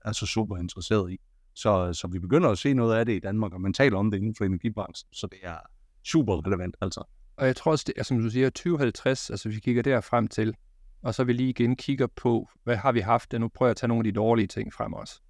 er 0.04 0.12
så 0.12 0.26
super 0.26 0.56
interesseret 0.56 1.12
i. 1.12 1.18
Så, 1.54 1.92
så 1.92 2.06
vi 2.06 2.18
begynder 2.18 2.48
at 2.48 2.58
se 2.58 2.74
noget 2.74 2.96
af 2.96 3.06
det 3.06 3.12
i 3.12 3.18
Danmark, 3.18 3.52
og 3.52 3.60
man 3.60 3.72
taler 3.72 3.98
om 3.98 4.10
det 4.10 4.18
inden 4.18 4.34
for 4.34 4.44
energibranchen, 4.44 5.08
så 5.12 5.26
det 5.26 5.38
er 5.42 5.56
super 6.04 6.46
relevant 6.46 6.76
altså. 6.80 7.02
Og 7.36 7.46
jeg 7.46 7.56
tror 7.56 7.70
også, 7.70 7.84
det 7.86 7.94
er, 7.96 8.02
som 8.02 8.18
du 8.18 8.30
siger, 8.30 8.50
2050, 8.50 9.30
altså 9.30 9.48
hvis 9.48 9.56
vi 9.56 9.60
kigger 9.60 9.82
der 9.82 10.00
frem 10.00 10.28
til, 10.28 10.54
og 11.02 11.14
så 11.14 11.24
vi 11.24 11.32
lige 11.32 11.50
igen 11.50 11.76
kigger 11.76 12.06
på, 12.06 12.48
hvad 12.64 12.76
har 12.76 12.92
vi 12.92 13.00
haft, 13.00 13.34
og 13.34 13.40
nu 13.40 13.48
prøver 13.48 13.68
jeg 13.68 13.70
at 13.70 13.76
tage 13.76 13.88
nogle 13.88 14.00
af 14.00 14.04
de 14.04 14.12
dårlige 14.12 14.46
ting 14.46 14.72
frem 14.74 14.92
også. 14.92 15.20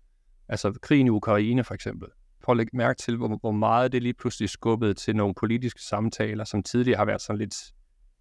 Altså 0.49 0.79
krigen 0.83 1.07
i 1.07 1.11
Ukraine 1.11 1.65
for 1.65 1.75
eksempel. 1.75 2.09
Prøv 2.43 2.53
at 2.53 2.57
lægge 2.57 2.77
mærke 2.77 2.99
til, 2.99 3.17
hvor, 3.17 3.39
hvor 3.41 3.53
meget 3.53 3.93
det 3.93 4.03
lige 4.03 4.15
pludselig 4.15 4.51
skubbede 4.51 4.95
til 4.95 5.17
nogle 5.17 5.35
politiske 5.35 5.83
samtaler, 5.83 6.45
som 6.45 6.63
tidligere 6.63 6.99
har 6.99 7.05
været 7.05 7.21
sådan 7.21 7.39
lidt, 7.39 7.55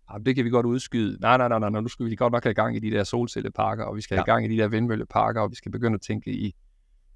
ah, 0.10 0.21
det 0.25 0.36
kan 0.36 0.45
vi 0.45 0.49
godt 0.49 0.65
udskyde. 0.65 1.17
Nej, 1.21 1.38
nej, 1.38 1.47
nej, 1.47 1.69
nej, 1.69 1.81
nu 1.81 1.88
skal 1.88 2.05
vi 2.05 2.15
godt 2.15 2.34
nok 2.34 2.43
have 2.43 2.53
gang 2.53 2.75
i 2.75 2.79
de 2.79 2.91
der 2.91 3.03
solcelleparker, 3.03 3.84
og 3.84 3.95
vi 3.95 4.01
skal 4.01 4.15
ja. 4.15 4.19
have 4.19 4.25
gang 4.25 4.45
i 4.45 4.55
de 4.55 4.62
der 4.62 4.67
vindmølleparker, 4.67 5.41
og 5.41 5.49
vi 5.49 5.55
skal 5.55 5.71
begynde 5.71 5.95
at 5.95 6.01
tænke 6.01 6.31
i 6.31 6.55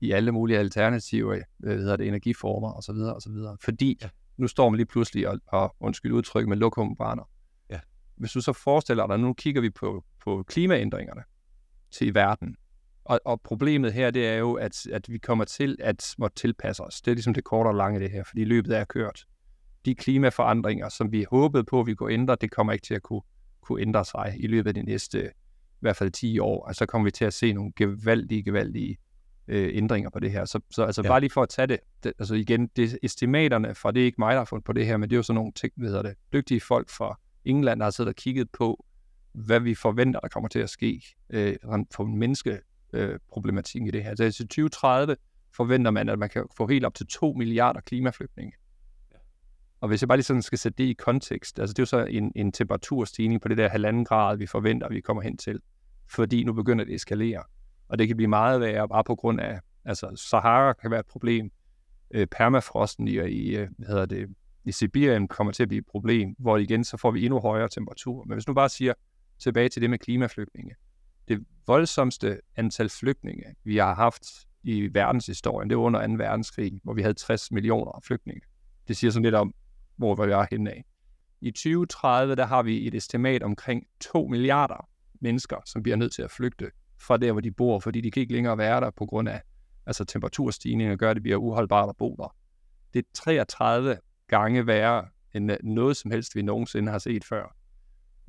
i 0.01 0.11
alle 0.11 0.31
mulige 0.31 0.59
alternative 0.59 1.35
øh, 1.35 1.43
hvad 1.57 1.77
hedder 1.77 1.95
det, 1.95 2.07
energiformer 2.07 2.73
osv. 2.73 2.95
osv. 2.95 3.31
Fordi 3.63 3.97
ja. 4.01 4.09
nu 4.37 4.47
står 4.47 4.69
man 4.69 4.77
lige 4.77 4.85
pludselig 4.85 5.27
og, 5.27 5.39
og 5.47 5.75
undskyld 5.79 6.11
udtryk 6.11 6.47
med 6.47 6.57
lokumbrænder. 6.57 7.29
Ja. 7.69 7.79
Hvis 8.15 8.31
du 8.31 8.41
så 8.41 8.53
forestiller 8.53 9.07
dig, 9.07 9.19
nu 9.19 9.33
kigger 9.33 9.61
vi 9.61 9.69
på, 9.69 10.03
på 10.23 10.43
klimaændringerne 10.47 11.23
til 11.91 12.13
verden, 12.13 12.55
og, 13.09 13.19
og 13.25 13.41
problemet 13.41 13.93
her, 13.93 14.11
det 14.11 14.27
er 14.27 14.35
jo, 14.35 14.53
at, 14.53 14.87
at 14.87 15.09
vi 15.09 15.17
kommer 15.17 15.45
til 15.45 15.77
at 15.79 16.15
måtte 16.17 16.35
tilpasse 16.35 16.83
os. 16.83 17.01
Det 17.01 17.11
er 17.11 17.15
ligesom 17.15 17.33
det 17.33 17.43
korte 17.43 17.67
og 17.67 17.75
lange 17.75 17.99
det 17.99 18.11
her, 18.11 18.23
fordi 18.23 18.43
løbet 18.43 18.77
er 18.77 18.85
kørt. 18.85 19.25
De 19.85 19.95
klimaforandringer, 19.95 20.89
som 20.89 21.11
vi 21.11 21.25
håbede 21.29 21.63
på, 21.63 21.79
at 21.79 21.87
vi 21.87 21.95
kunne 21.95 22.13
ændre, 22.13 22.37
det 22.41 22.51
kommer 22.51 22.73
ikke 22.73 22.85
til 22.85 22.93
at 22.93 23.01
kunne, 23.01 23.21
kunne 23.61 23.81
ændre 23.81 24.05
sig 24.05 24.35
i 24.39 24.47
løbet 24.47 24.67
af 24.67 24.73
de 24.73 24.83
næste 24.83 25.25
i 25.25 25.79
hvert 25.79 25.95
fald 25.95 26.11
10 26.11 26.39
år. 26.39 26.67
Altså 26.67 26.85
kommer 26.85 27.03
vi 27.03 27.11
til 27.11 27.25
at 27.25 27.33
se 27.33 27.53
nogle 27.53 27.71
gevaldige, 27.75 28.43
gevaldige 28.43 28.97
øh, 29.47 29.69
ændringer 29.73 30.09
på 30.09 30.19
det 30.19 30.31
her. 30.31 30.45
Så, 30.45 30.59
så 30.71 30.83
altså 30.83 31.01
ja. 31.01 31.07
bare 31.07 31.19
lige 31.19 31.29
for 31.29 31.43
at 31.43 31.49
tage 31.49 31.67
det, 31.67 31.79
det, 32.03 32.13
altså 32.19 32.35
igen, 32.35 32.67
det 32.75 32.99
estimaterne 33.03 33.75
fra, 33.75 33.91
det 33.91 34.01
er 34.01 34.05
ikke 34.05 34.21
mig, 34.21 34.31
der 34.31 34.39
har 34.39 34.45
fundet 34.45 34.65
på 34.65 34.73
det 34.73 34.85
her, 34.85 34.97
men 34.97 35.09
det 35.09 35.15
er 35.15 35.17
jo 35.17 35.23
sådan 35.23 35.35
nogle 35.35 35.51
ting, 35.51 35.73
hvad 35.75 35.89
hedder 35.89 36.03
det, 36.03 36.13
dygtige 36.33 36.61
folk 36.61 36.89
fra 36.89 37.19
England, 37.45 37.79
der 37.79 37.85
har 37.85 37.91
siddet 37.91 38.09
og 38.09 38.15
kigget 38.15 38.51
på, 38.51 38.85
hvad 39.33 39.59
vi 39.59 39.75
forventer, 39.75 40.19
der 40.19 40.27
kommer 40.27 40.47
til 40.47 40.59
at 40.59 40.69
ske 40.69 41.01
øh, 41.29 41.55
for 41.91 42.03
menneskeproblematikken 42.03 43.87
øh, 43.87 43.89
i 43.89 43.91
det 43.91 44.03
her. 44.03 44.15
Så 44.15 44.43
i 44.43 44.47
2030 44.47 45.15
forventer 45.55 45.91
man, 45.91 46.09
at 46.09 46.19
man 46.19 46.29
kan 46.29 46.45
få 46.57 46.67
helt 46.67 46.85
op 46.85 46.93
til 46.93 47.07
2 47.07 47.33
milliarder 47.33 47.81
klimaflygtninge. 47.81 48.53
Ja. 49.11 49.17
Og 49.81 49.87
hvis 49.87 50.01
jeg 50.01 50.07
bare 50.07 50.17
lige 50.17 50.25
sådan 50.25 50.41
skal 50.41 50.57
sætte 50.57 50.83
det 50.83 50.89
i 50.89 50.93
kontekst, 50.93 51.59
altså 51.59 51.73
det 51.73 51.79
er 51.79 51.83
jo 51.83 51.85
så 51.85 52.05
en, 52.05 52.31
en 52.35 52.51
temperaturstigning 52.51 53.41
på 53.41 53.47
det 53.47 53.57
der 53.57 53.69
halvanden 53.69 54.05
grad, 54.05 54.37
vi 54.37 54.45
forventer, 54.45 54.89
vi 54.89 55.01
kommer 55.01 55.23
hen 55.23 55.37
til. 55.37 55.59
Fordi 56.07 56.43
nu 56.43 56.53
begynder 56.53 56.85
det 56.85 56.91
at 56.91 56.95
eskalere 56.95 57.43
og 57.89 57.99
det 57.99 58.07
kan 58.07 58.17
blive 58.17 58.27
meget 58.27 58.61
værre 58.61 58.89
bare 58.89 59.03
på 59.03 59.15
grund 59.15 59.41
af, 59.41 59.59
altså 59.85 60.11
Sahara 60.29 60.73
kan 60.73 60.91
være 60.91 60.99
et 60.99 61.05
problem, 61.05 61.51
øh, 62.11 62.27
permafrosten 62.27 63.07
i, 63.07 63.11
i, 63.11 63.55
øh, 63.55 63.67
hvad 63.77 63.87
hedder 63.87 64.05
det, 64.05 64.29
i 64.65 64.71
Sibirien 64.71 65.27
kommer 65.27 65.53
til 65.53 65.63
at 65.63 65.69
blive 65.69 65.79
et 65.79 65.85
problem, 65.91 66.35
hvor 66.39 66.57
igen 66.57 66.83
så 66.83 66.97
får 66.97 67.11
vi 67.11 67.25
endnu 67.25 67.39
højere 67.39 67.69
temperaturer. 67.69 68.25
Men 68.25 68.33
hvis 68.33 68.47
nu 68.47 68.53
bare 68.53 68.69
siger 68.69 68.93
tilbage 69.39 69.69
til 69.69 69.81
det 69.81 69.89
med 69.89 69.99
klimaflygtninge, 69.99 70.75
det 71.27 71.45
voldsomste 71.67 72.39
antal 72.55 72.89
flygtninge, 72.89 73.43
vi 73.63 73.77
har 73.77 73.95
haft 73.95 74.23
i 74.63 74.89
verdenshistorien, 74.93 75.69
det 75.69 75.77
var 75.77 75.83
under 75.83 76.07
2. 76.07 76.13
verdenskrig, 76.13 76.79
hvor 76.83 76.93
vi 76.93 77.01
havde 77.01 77.13
60 77.13 77.51
millioner 77.51 77.99
flygtninge. 78.03 78.41
Det 78.87 78.97
siger 78.97 79.11
sådan 79.11 79.23
lidt 79.23 79.35
om, 79.35 79.53
hvor 79.95 80.25
vi 80.25 80.31
er 80.31 80.45
henne 80.51 80.71
af. 80.71 80.85
I 81.41 81.51
2030, 81.51 82.35
der 82.35 82.45
har 82.45 82.63
vi 82.63 82.87
et 82.87 82.95
estimat 82.95 83.43
omkring 83.43 83.87
2 83.99 84.27
milliarder 84.27 84.89
mennesker, 85.21 85.57
som 85.65 85.83
bliver 85.83 85.95
nødt 85.95 86.13
til 86.13 86.21
at 86.21 86.31
flygte 86.31 86.71
fra 87.01 87.17
der, 87.17 87.31
hvor 87.31 87.41
de 87.41 87.51
bor, 87.51 87.79
fordi 87.79 88.01
de 88.01 88.11
kan 88.11 88.21
ikke 88.21 88.33
længere 88.33 88.57
være 88.57 88.81
der 88.81 88.89
på 88.89 89.05
grund 89.05 89.29
af 89.29 89.41
altså 89.85 90.05
temperaturstigninger, 90.05 90.95
gør, 90.95 91.09
at 91.09 91.15
det 91.15 91.23
bliver 91.23 91.37
uholdbart 91.37 91.89
at 91.89 91.97
bo 91.97 92.15
der. 92.15 92.35
Det 92.93 92.99
er 92.99 93.09
33 93.13 93.97
gange 94.27 94.67
værre 94.67 95.07
end 95.33 95.51
noget 95.63 95.97
som 95.97 96.11
helst, 96.11 96.35
vi 96.35 96.41
nogensinde 96.41 96.91
har 96.91 96.99
set 96.99 97.25
før. 97.25 97.55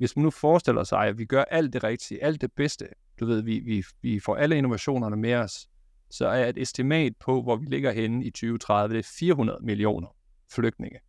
Hvis 0.01 0.15
man 0.15 0.23
nu 0.23 0.29
forestiller 0.29 0.83
sig, 0.83 0.99
at 0.99 1.17
vi 1.17 1.25
gør 1.25 1.43
alt 1.43 1.73
det 1.73 1.83
rigtige, 1.83 2.23
alt 2.23 2.41
det 2.41 2.51
bedste, 2.51 2.87
du 3.19 3.25
ved, 3.25 3.41
vi, 3.41 3.59
vi, 3.59 3.83
vi 4.01 4.19
får 4.19 4.35
alle 4.35 4.57
innovationerne 4.57 5.15
med 5.15 5.33
os, 5.33 5.69
så 6.09 6.27
er 6.27 6.45
et 6.45 6.57
estimat 6.57 7.13
på, 7.19 7.41
hvor 7.41 7.55
vi 7.55 7.65
ligger 7.65 7.91
henne 7.91 8.25
i 8.25 8.29
2030, 8.29 8.93
det 8.93 8.99
er 8.99 9.11
400 9.19 9.59
millioner 9.61 10.07
flygtninge. 10.51 10.99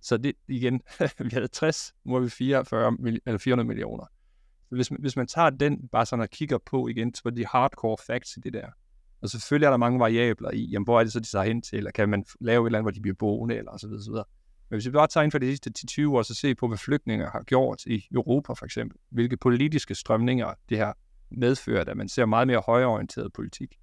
Så 0.00 0.16
det 0.16 0.32
igen, 0.48 0.80
vi 1.24 1.28
havde 1.32 1.48
60, 1.48 1.94
nu 2.04 2.14
er 2.14 2.20
vi 2.20 2.28
44, 2.28 2.96
eller 3.26 3.38
400 3.38 3.66
millioner. 3.66 4.04
Hvis, 4.68 4.88
hvis 4.88 5.16
man 5.16 5.26
tager 5.26 5.50
den 5.50 5.88
bare 5.88 6.06
sådan 6.06 6.22
og 6.22 6.30
kigger 6.30 6.58
på 6.58 6.88
igen, 6.88 7.12
på 7.22 7.30
de 7.30 7.46
hardcore 7.46 7.96
facts 8.06 8.36
i 8.36 8.40
det 8.40 8.52
der, 8.52 8.66
og 9.20 9.28
selvfølgelig 9.28 9.66
er 9.66 9.70
der 9.70 9.76
mange 9.76 10.00
variabler 10.00 10.50
i, 10.50 10.64
jamen, 10.64 10.84
hvor 10.84 11.00
er 11.00 11.04
det 11.04 11.12
så, 11.12 11.20
de 11.20 11.26
tager 11.26 11.44
hen 11.44 11.62
til, 11.62 11.76
eller 11.76 11.90
kan 11.90 12.08
man 12.08 12.24
lave 12.40 12.62
et 12.62 12.66
eller 12.68 12.78
andet, 12.78 12.84
hvor 12.84 12.90
de 12.90 13.00
bliver 13.00 13.16
boende, 13.18 13.56
eller 13.56 13.76
så 13.76 13.86
videre, 13.86 14.02
så 14.02 14.10
videre. 14.10 14.24
Men 14.70 14.76
hvis 14.76 14.86
vi 14.86 14.90
bare 14.90 15.06
tager 15.06 15.24
ind 15.24 15.32
for 15.32 15.38
de 15.38 15.46
sidste 15.46 15.70
10-20 16.02 16.08
år, 16.08 16.22
så 16.22 16.34
se 16.34 16.54
på, 16.54 16.68
hvad 16.68 16.78
flygtninge 16.78 17.24
har 17.24 17.42
gjort 17.42 17.86
i 17.86 18.04
Europa 18.14 18.52
for 18.52 18.64
eksempel, 18.64 18.98
hvilke 19.10 19.36
politiske 19.36 19.94
strømninger 19.94 20.54
det 20.68 20.78
her 20.78 20.92
medført, 21.30 21.88
at 21.88 21.96
man 21.96 22.08
ser 22.08 22.26
meget 22.26 22.46
mere 22.46 22.62
højreorienteret 22.66 23.32
politik, 23.32 23.78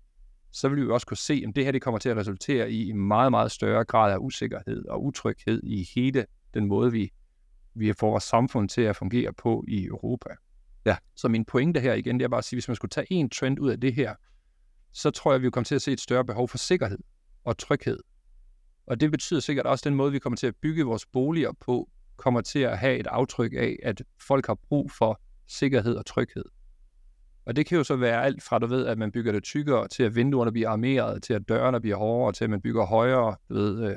så 0.51 0.69
vil 0.69 0.85
vi 0.85 0.91
også 0.91 1.07
kunne 1.07 1.17
se, 1.17 1.43
at 1.47 1.55
det 1.55 1.65
her 1.65 1.71
det 1.71 1.81
kommer 1.81 1.99
til 1.99 2.09
at 2.09 2.17
resultere 2.17 2.71
i 2.71 2.89
en 2.89 2.97
meget, 2.97 3.31
meget 3.31 3.51
større 3.51 3.85
grad 3.85 4.13
af 4.13 4.17
usikkerhed 4.17 4.85
og 4.85 5.03
utryghed 5.03 5.63
i 5.63 5.87
hele 5.95 6.25
den 6.53 6.65
måde, 6.65 6.91
vi, 6.91 7.11
vi 7.73 7.93
får 7.93 8.09
vores 8.09 8.23
samfund 8.23 8.69
til 8.69 8.81
at 8.81 8.95
fungere 8.95 9.33
på 9.33 9.63
i 9.67 9.85
Europa. 9.85 10.29
Ja. 10.85 10.97
Så 11.15 11.27
min 11.27 11.45
pointe 11.45 11.79
her 11.79 11.93
igen, 11.93 12.19
det 12.19 12.23
er 12.25 12.29
bare 12.29 12.37
at 12.37 12.43
sige, 12.45 12.57
hvis 12.57 12.67
man 12.67 12.75
skulle 12.75 12.89
tage 12.89 13.07
en 13.09 13.29
trend 13.29 13.59
ud 13.59 13.69
af 13.69 13.79
det 13.79 13.93
her, 13.93 14.15
så 14.91 15.11
tror 15.11 15.31
jeg, 15.31 15.35
at 15.35 15.41
vi 15.41 15.49
kommer 15.49 15.65
til 15.65 15.75
at 15.75 15.81
se 15.81 15.91
et 15.91 16.01
større 16.01 16.25
behov 16.25 16.47
for 16.47 16.57
sikkerhed 16.57 16.99
og 17.43 17.57
tryghed. 17.57 17.99
Og 18.87 18.99
det 18.99 19.11
betyder 19.11 19.39
sikkert 19.39 19.65
også, 19.65 19.81
at 19.81 19.85
den 19.85 19.95
måde, 19.95 20.11
vi 20.11 20.19
kommer 20.19 20.37
til 20.37 20.47
at 20.47 20.55
bygge 20.55 20.83
vores 20.83 21.05
boliger 21.05 21.51
på, 21.59 21.89
kommer 22.17 22.41
til 22.41 22.59
at 22.59 22.77
have 22.77 22.97
et 22.97 23.07
aftryk 23.07 23.53
af, 23.53 23.75
at 23.83 24.01
folk 24.21 24.47
har 24.47 24.57
brug 24.69 24.91
for 24.91 25.21
sikkerhed 25.47 25.95
og 25.95 26.05
tryghed. 26.05 26.45
Og 27.45 27.55
det 27.55 27.65
kan 27.65 27.77
jo 27.77 27.83
så 27.83 27.95
være 27.95 28.23
alt 28.23 28.43
fra, 28.43 28.59
du 28.59 28.67
ved, 28.67 28.85
at 28.85 28.97
man 28.97 29.11
bygger 29.11 29.31
det 29.31 29.43
tykkere, 29.43 29.87
til 29.87 30.03
at 30.03 30.15
vinduerne 30.15 30.51
bliver 30.51 30.69
armeret, 30.69 31.23
til 31.23 31.33
at 31.33 31.49
dørene 31.49 31.81
bliver 31.81 31.97
hårdere, 31.97 32.33
til 32.33 32.43
at 32.43 32.49
man 32.49 32.61
bygger 32.61 32.85
højere, 32.85 33.35
du 33.49 33.53
ved, 33.53 33.95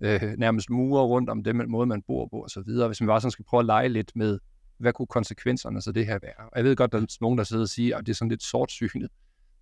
øh, 0.00 0.22
øh, 0.22 0.34
nærmest 0.38 0.70
mure 0.70 1.02
rundt 1.02 1.30
om 1.30 1.44
den 1.44 1.70
måde, 1.70 1.86
man 1.86 2.02
bor 2.02 2.28
på 2.32 2.44
osv. 2.44 2.86
Hvis 2.86 3.00
man 3.00 3.06
bare 3.06 3.20
sådan 3.20 3.30
skal 3.30 3.44
prøve 3.44 3.60
at 3.60 3.66
lege 3.66 3.88
lidt 3.88 4.16
med, 4.16 4.38
hvad 4.78 4.92
kunne 4.92 5.06
konsekvenserne 5.06 5.82
så 5.82 5.92
det 5.92 6.06
her 6.06 6.18
være? 6.22 6.48
Og 6.52 6.56
jeg 6.56 6.64
ved 6.64 6.76
godt, 6.76 6.92
der 6.92 6.98
er 6.98 7.16
nogen, 7.20 7.38
der 7.38 7.44
sidder 7.44 7.62
og 7.62 7.68
siger, 7.68 7.96
at 7.96 8.06
det 8.06 8.12
er 8.12 8.16
sådan 8.16 8.28
lidt 8.28 8.42
sortsynet. 8.42 9.10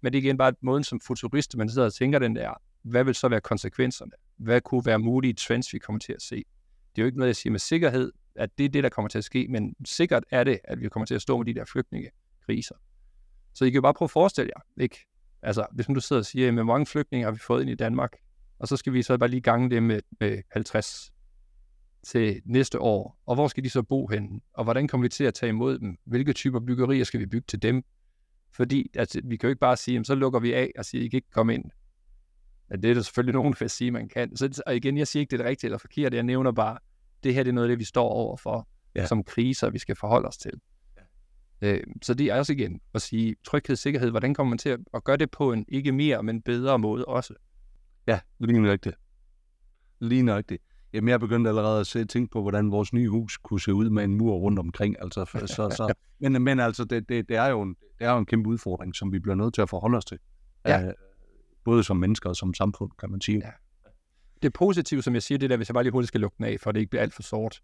Men 0.01 0.13
det 0.13 0.19
er 0.19 0.23
igen 0.23 0.39
bare 0.39 0.53
måden 0.61 0.85
som 0.85 1.01
futurist, 1.01 1.57
man 1.57 1.69
sidder 1.69 1.87
og 1.87 1.95
tænker 1.95 2.19
den 2.19 2.37
der, 2.37 2.51
hvad 2.83 3.05
vil 3.05 3.15
så 3.15 3.29
være 3.29 3.41
konsekvenserne? 3.41 4.13
Hvad 4.43 4.61
kunne 4.61 4.83
være 4.87 4.99
mulige 4.99 5.35
trends, 5.35 5.73
vi 5.73 5.79
kommer 5.79 6.01
til 6.01 6.13
at 6.13 6.23
se? 6.23 6.37
Det 6.37 6.99
er 6.99 7.03
jo 7.03 7.07
ikke 7.07 7.19
noget, 7.19 7.29
jeg 7.29 7.37
siger 7.37 7.51
med 7.51 7.61
sikkerhed, 7.61 8.13
at 8.35 8.59
det 8.59 8.65
er 8.65 8.69
det, 8.69 8.85
der 8.85 8.91
kommer 8.91 9.09
til 9.09 9.19
at 9.19 9.25
ske, 9.25 9.47
men 9.51 9.75
sikkert 9.85 10.25
er 10.31 10.45
det, 10.45 10.59
at 10.65 10.81
vi 10.81 10.89
kommer 10.89 11.07
til 11.07 11.15
at 11.15 11.23
stå 11.23 11.39
med 11.39 11.47
de 11.47 11.55
der 11.55 11.65
flygtningekriser. 11.65 12.75
Så 13.55 13.65
I 13.65 13.71
kan 13.71 13.75
jo 13.75 13.83
bare 13.83 13.95
prøve 13.95 14.07
at 14.07 14.11
forestille 14.11 14.51
jer, 14.57 14.83
ikke? 14.85 15.07
Altså, 15.43 15.67
hvis 15.73 15.87
du 15.87 16.01
sidder 16.01 16.21
og 16.21 16.27
siger, 16.27 16.53
hvor 16.53 16.63
mange 16.63 16.87
flygtninge 16.87 17.25
har 17.25 17.33
vi 17.33 17.39
fået 17.39 17.61
ind 17.61 17.71
i 17.71 17.75
Danmark, 17.75 18.13
og 18.59 18.69
så 18.69 18.77
skal 18.77 18.93
vi 18.93 19.03
så 19.03 19.19
bare 19.19 19.29
lige 19.29 19.41
gange 19.41 19.71
det 19.71 19.83
med, 19.83 20.01
med 20.21 20.43
50 20.51 21.13
til 22.03 22.43
næste 22.45 22.81
år, 22.81 23.19
og 23.27 23.35
hvor 23.35 23.49
skal 23.49 23.65
de 23.65 23.71
så 23.71 23.83
bo 23.83 24.07
henne, 24.07 24.41
og 24.55 24.65
hvordan 24.65 24.89
kommer 24.89 25.05
vi 25.05 25.09
til 25.09 25.25
at 25.25 25.35
tage 25.35 25.51
imod 25.51 25.79
dem, 25.79 25.97
hvilke 26.05 26.33
typer 26.33 26.61
byggerier 26.61 27.05
skal 27.05 27.21
vi 27.21 27.27
bygge 27.27 27.47
til 27.49 27.63
dem, 27.63 27.83
fordi 28.53 28.91
altså, 28.95 29.21
vi 29.25 29.37
kan 29.37 29.47
jo 29.47 29.51
ikke 29.51 29.61
bare 29.61 29.77
sige, 29.77 30.05
så 30.05 30.15
lukker 30.15 30.41
vi 30.41 30.53
af 30.53 30.71
og 30.79 30.85
siger, 30.85 31.05
I 31.05 31.09
kan 31.09 31.17
ikke 31.17 31.31
komme 31.31 31.55
ind. 31.55 31.65
Ja, 32.73 32.77
det 32.77 32.91
er 32.91 32.95
der 32.95 33.03
selvfølgelig 33.03 33.35
nogen, 33.35 33.55
der 33.59 33.69
sige, 33.69 33.91
man 33.91 34.09
kan. 34.09 34.37
Så, 34.37 34.63
og 34.67 34.77
igen, 34.77 34.99
jeg 34.99 35.09
siger 35.09 35.21
ikke, 35.21 35.31
det 35.31 35.37
er 35.37 35.43
det 35.43 35.51
rigtige 35.51 35.69
eller 35.69 35.79
forkert, 35.79 36.15
jeg 36.15 36.23
nævner 36.23 36.53
bare, 36.53 36.79
det 37.25 37.35
her 37.35 37.43
det 37.43 37.51
er 37.51 37.55
noget 37.55 37.69
af 37.69 37.73
det, 37.73 37.79
vi 37.79 37.85
står 37.85 38.09
over 38.09 38.37
for, 38.37 38.69
ja. 38.95 39.07
som 39.07 39.25
kriser, 39.25 39.71
vi 39.71 39.79
skal 39.79 39.97
forholde 39.97 40.29
os 40.29 40.37
til. 40.37 40.53
Øh, 41.63 41.81
så 42.03 42.15
det 42.15 42.27
er 42.27 42.39
også 42.39 42.53
igen 42.53 42.81
at 42.95 43.03
sige 43.03 43.37
tryghed, 43.45 43.77
sikkerhed, 43.77 44.11
hvordan 44.11 44.35
kommer 44.35 44.49
man 44.49 44.59
til 44.59 44.79
at 44.95 45.05
gøre 45.05 45.17
det 45.17 45.31
på 45.31 45.53
en 45.53 45.65
ikke 45.69 45.93
mere, 45.93 46.23
men 46.23 46.43
bedre 46.43 46.79
måde 46.79 47.05
også? 47.05 47.35
Ja, 48.07 48.21
lige 48.41 48.61
nøjagtigt. 48.61 48.97
Lige 50.01 50.23
nøjagtigt. 50.23 50.63
Jamen, 50.93 51.09
jeg 51.09 51.21
begyndte 51.21 51.51
allerede 51.51 51.81
at 51.81 51.87
se, 51.87 52.05
tænke 52.05 52.31
på, 52.31 52.43
hvordan 52.43 52.71
vores 52.71 52.93
nye 52.93 53.09
hus 53.09 53.37
kunne 53.37 53.61
se 53.61 53.75
ud 53.75 53.91
med 53.91 54.05
en 54.05 54.15
mur 54.15 54.35
rundt 54.35 54.59
omkring. 54.59 54.97
Altså, 55.01 55.25
så, 55.47 55.47
så, 55.57 55.95
men, 56.19 56.43
men 56.43 56.61
altså, 56.61 56.85
det, 56.85 57.09
det, 57.09 57.29
det, 57.29 57.37
er 57.37 57.47
jo 57.47 57.63
en, 57.63 57.77
det 57.99 58.07
er 58.07 58.13
jo 58.13 58.19
en 58.19 58.27
kæmpe 58.27 58.49
udfordring, 58.49 58.95
som 58.95 59.13
vi 59.13 59.19
bliver 59.19 59.35
nødt 59.35 59.55
til 59.55 59.63
at 59.63 59.69
forholde 59.69 59.97
os 59.97 60.05
til. 60.05 60.19
Ja. 60.67 60.87
Uh, 60.87 60.93
både 61.65 61.85
som 61.85 61.97
mennesker 61.97 62.29
og 62.29 62.37
som 62.37 62.55
samfund, 62.55 62.91
kan 62.99 63.11
man 63.11 63.21
sige. 63.21 63.39
Ja. 63.45 63.51
Det 64.43 64.53
positive, 64.53 65.03
som 65.03 65.15
jeg 65.15 65.23
siger, 65.23 65.39
det 65.39 65.51
der, 65.51 65.57
hvis 65.57 65.69
jeg 65.69 65.75
bare 65.75 65.85
lige 65.85 65.93
hurtigt 65.93 66.09
skal 66.09 66.21
lukke 66.21 66.37
den 66.39 66.47
af, 66.47 66.57
for 66.61 66.73
det 66.73 66.81
ikke 66.81 66.91
bliver 66.91 67.03
alt 67.03 67.15
for 67.15 67.23
sort, 67.23 67.63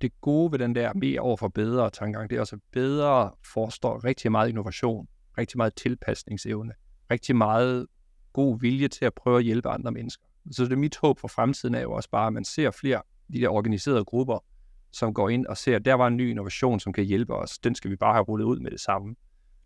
det 0.00 0.20
gode 0.20 0.52
ved 0.52 0.58
den 0.58 0.74
der 0.74 0.92
mere 0.94 1.20
over 1.20 1.36
for 1.36 1.48
bedre 1.48 1.90
tankegang, 1.90 2.30
det 2.30 2.36
er 2.36 2.40
også, 2.40 2.56
at 2.56 2.62
bedre 2.72 3.30
forstår 3.52 4.04
rigtig 4.04 4.32
meget 4.32 4.48
innovation, 4.48 5.08
rigtig 5.38 5.56
meget 5.56 5.74
tilpasningsevne, 5.74 6.72
rigtig 7.10 7.36
meget 7.36 7.86
god 8.32 8.60
vilje 8.60 8.88
til 8.88 9.04
at 9.04 9.14
prøve 9.14 9.38
at 9.38 9.44
hjælpe 9.44 9.68
andre 9.68 9.92
mennesker. 9.92 10.24
Så 10.50 10.64
det 10.64 10.72
er 10.72 10.76
mit 10.76 10.96
håb 10.96 11.20
for 11.20 11.28
fremtiden 11.28 11.74
er 11.74 11.80
jo 11.80 11.92
også 11.92 12.10
bare, 12.10 12.26
at 12.26 12.32
man 12.32 12.44
ser 12.44 12.70
flere 12.70 13.02
de 13.32 13.40
der 13.40 13.48
organiserede 13.48 14.04
grupper, 14.04 14.44
som 14.92 15.14
går 15.14 15.28
ind 15.28 15.46
og 15.46 15.56
ser, 15.56 15.76
at 15.76 15.84
der 15.84 15.94
var 15.94 16.06
en 16.06 16.16
ny 16.16 16.30
innovation, 16.30 16.80
som 16.80 16.92
kan 16.92 17.04
hjælpe 17.04 17.34
os. 17.34 17.58
Den 17.58 17.74
skal 17.74 17.90
vi 17.90 17.96
bare 17.96 18.12
have 18.12 18.22
rullet 18.22 18.44
ud 18.44 18.60
med 18.60 18.70
det 18.70 18.80
samme. 18.80 19.14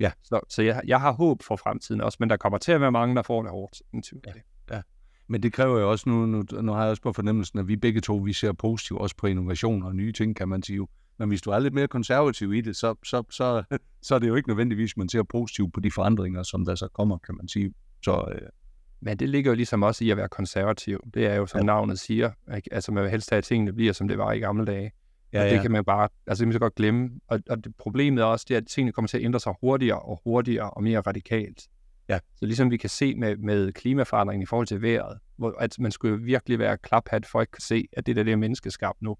Ja. 0.01 0.13
Så, 0.23 0.41
så 0.49 0.63
jeg, 0.63 0.83
jeg 0.87 1.01
har 1.01 1.13
håb 1.13 1.43
for 1.43 1.57
fremtiden 1.57 2.01
også, 2.01 2.17
men 2.21 2.31
der 2.31 2.37
kommer 2.37 2.59
til 2.59 2.73
at 2.73 2.81
være 2.81 2.93
mange, 2.93 3.17
der 3.17 3.23
får 3.23 3.43
det 3.43 3.51
hårdt. 3.51 3.83
Ja. 4.27 4.33
ja. 4.75 4.83
Men 5.29 5.43
det 5.43 5.53
kræver 5.53 5.81
jo 5.81 5.91
også, 5.91 6.09
nu, 6.09 6.27
nu, 6.27 6.45
nu 6.61 6.73
har 6.73 6.83
jeg 6.83 6.91
også 6.91 7.03
på 7.03 7.13
fornemmelsen, 7.13 7.59
at 7.59 7.69
vi 7.69 7.77
begge 7.77 8.01
to, 8.01 8.17
vi 8.17 8.33
ser 8.33 8.53
positivt 8.53 9.01
også 9.01 9.17
på 9.17 9.27
innovation 9.27 9.83
og 9.83 9.97
nye 9.97 10.13
ting, 10.13 10.37
kan 10.37 10.49
man 10.49 10.63
sige. 10.63 10.87
Men 11.19 11.29
hvis 11.29 11.43
du 11.43 11.51
er 11.51 11.59
lidt 11.59 11.75
mere 11.75 11.89
konservativ 11.89 12.55
i 12.55 12.61
det, 12.61 12.77
så, 12.77 12.95
så, 13.05 13.23
så, 13.31 13.63
så 14.03 14.15
er 14.15 14.19
det 14.19 14.29
jo 14.29 14.35
ikke 14.35 14.49
nødvendigvis, 14.49 14.97
man 14.97 15.09
ser 15.09 15.23
positivt 15.23 15.73
på 15.73 15.81
de 15.81 15.91
forandringer, 15.91 16.43
som 16.43 16.65
der 16.65 16.75
så 16.75 16.89
kommer, 16.89 17.19
kan 17.19 17.37
man 17.37 17.49
sige. 17.49 17.75
Så, 18.05 18.25
øh... 18.33 18.49
Men 19.01 19.17
det 19.17 19.29
ligger 19.29 19.51
jo 19.51 19.55
ligesom 19.55 19.83
også 19.83 20.05
i 20.05 20.11
at 20.11 20.17
være 20.17 20.29
konservativ. 20.29 21.01
Det 21.15 21.27
er 21.27 21.35
jo, 21.35 21.47
som 21.47 21.61
ja. 21.61 21.65
navnet 21.65 21.99
siger, 21.99 22.31
ikke? 22.57 22.75
altså 22.75 22.93
man 22.93 23.03
vil 23.03 23.11
helst 23.11 23.31
have, 23.31 23.39
at 23.39 23.45
tingene 23.45 23.73
bliver, 23.73 23.93
som 23.93 24.09
det 24.09 24.19
var 24.19 24.33
i 24.33 24.39
gamle 24.39 24.65
dage. 24.67 24.93
Ja, 25.33 25.43
og 25.43 25.51
det 25.51 25.57
ja. 25.57 25.63
kan 25.63 25.71
man 25.71 25.85
bare, 25.85 26.09
altså 26.27 26.41
det 26.41 26.45
kan 26.45 26.49
man 26.49 26.53
så 26.53 26.59
godt 26.59 26.75
glemme. 26.75 27.11
Og, 27.29 27.41
og 27.51 27.65
det, 27.65 27.77
problemet 27.77 28.23
er 28.23 28.25
også, 28.25 28.47
det 28.49 28.55
er, 28.55 28.59
at 28.59 28.67
tingene 28.67 28.93
kommer 28.93 29.09
til 29.09 29.17
at 29.17 29.25
ændre 29.25 29.41
sig 29.41 29.55
hurtigere 29.61 29.99
og 29.99 30.21
hurtigere 30.25 30.71
og 30.71 30.83
mere 30.83 31.01
radikalt. 31.01 31.69
Ja. 32.09 32.19
Så 32.37 32.47
ligesom 32.47 32.71
vi 32.71 32.77
kan 32.77 32.91
se 32.91 33.15
med, 33.15 33.37
med 33.37 33.73
klimaforandringen 33.73 34.43
i 34.43 34.47
forhold 34.47 34.67
til 34.67 34.83
vejret, 34.83 35.19
hvor 35.37 35.55
at 35.59 35.79
man 35.79 35.93
skulle 35.93 36.25
virkelig 36.25 36.59
være 36.59 36.79
klaphat 36.79 37.27
for 37.27 37.39
at 37.39 37.43
ikke 37.43 37.53
kan 37.53 37.61
se, 37.61 37.89
at 37.93 38.07
det 38.07 38.17
der 38.17 38.23
det 38.23 38.33
er 38.33 38.37
menneskeskabt 38.37 39.03
nu. 39.03 39.17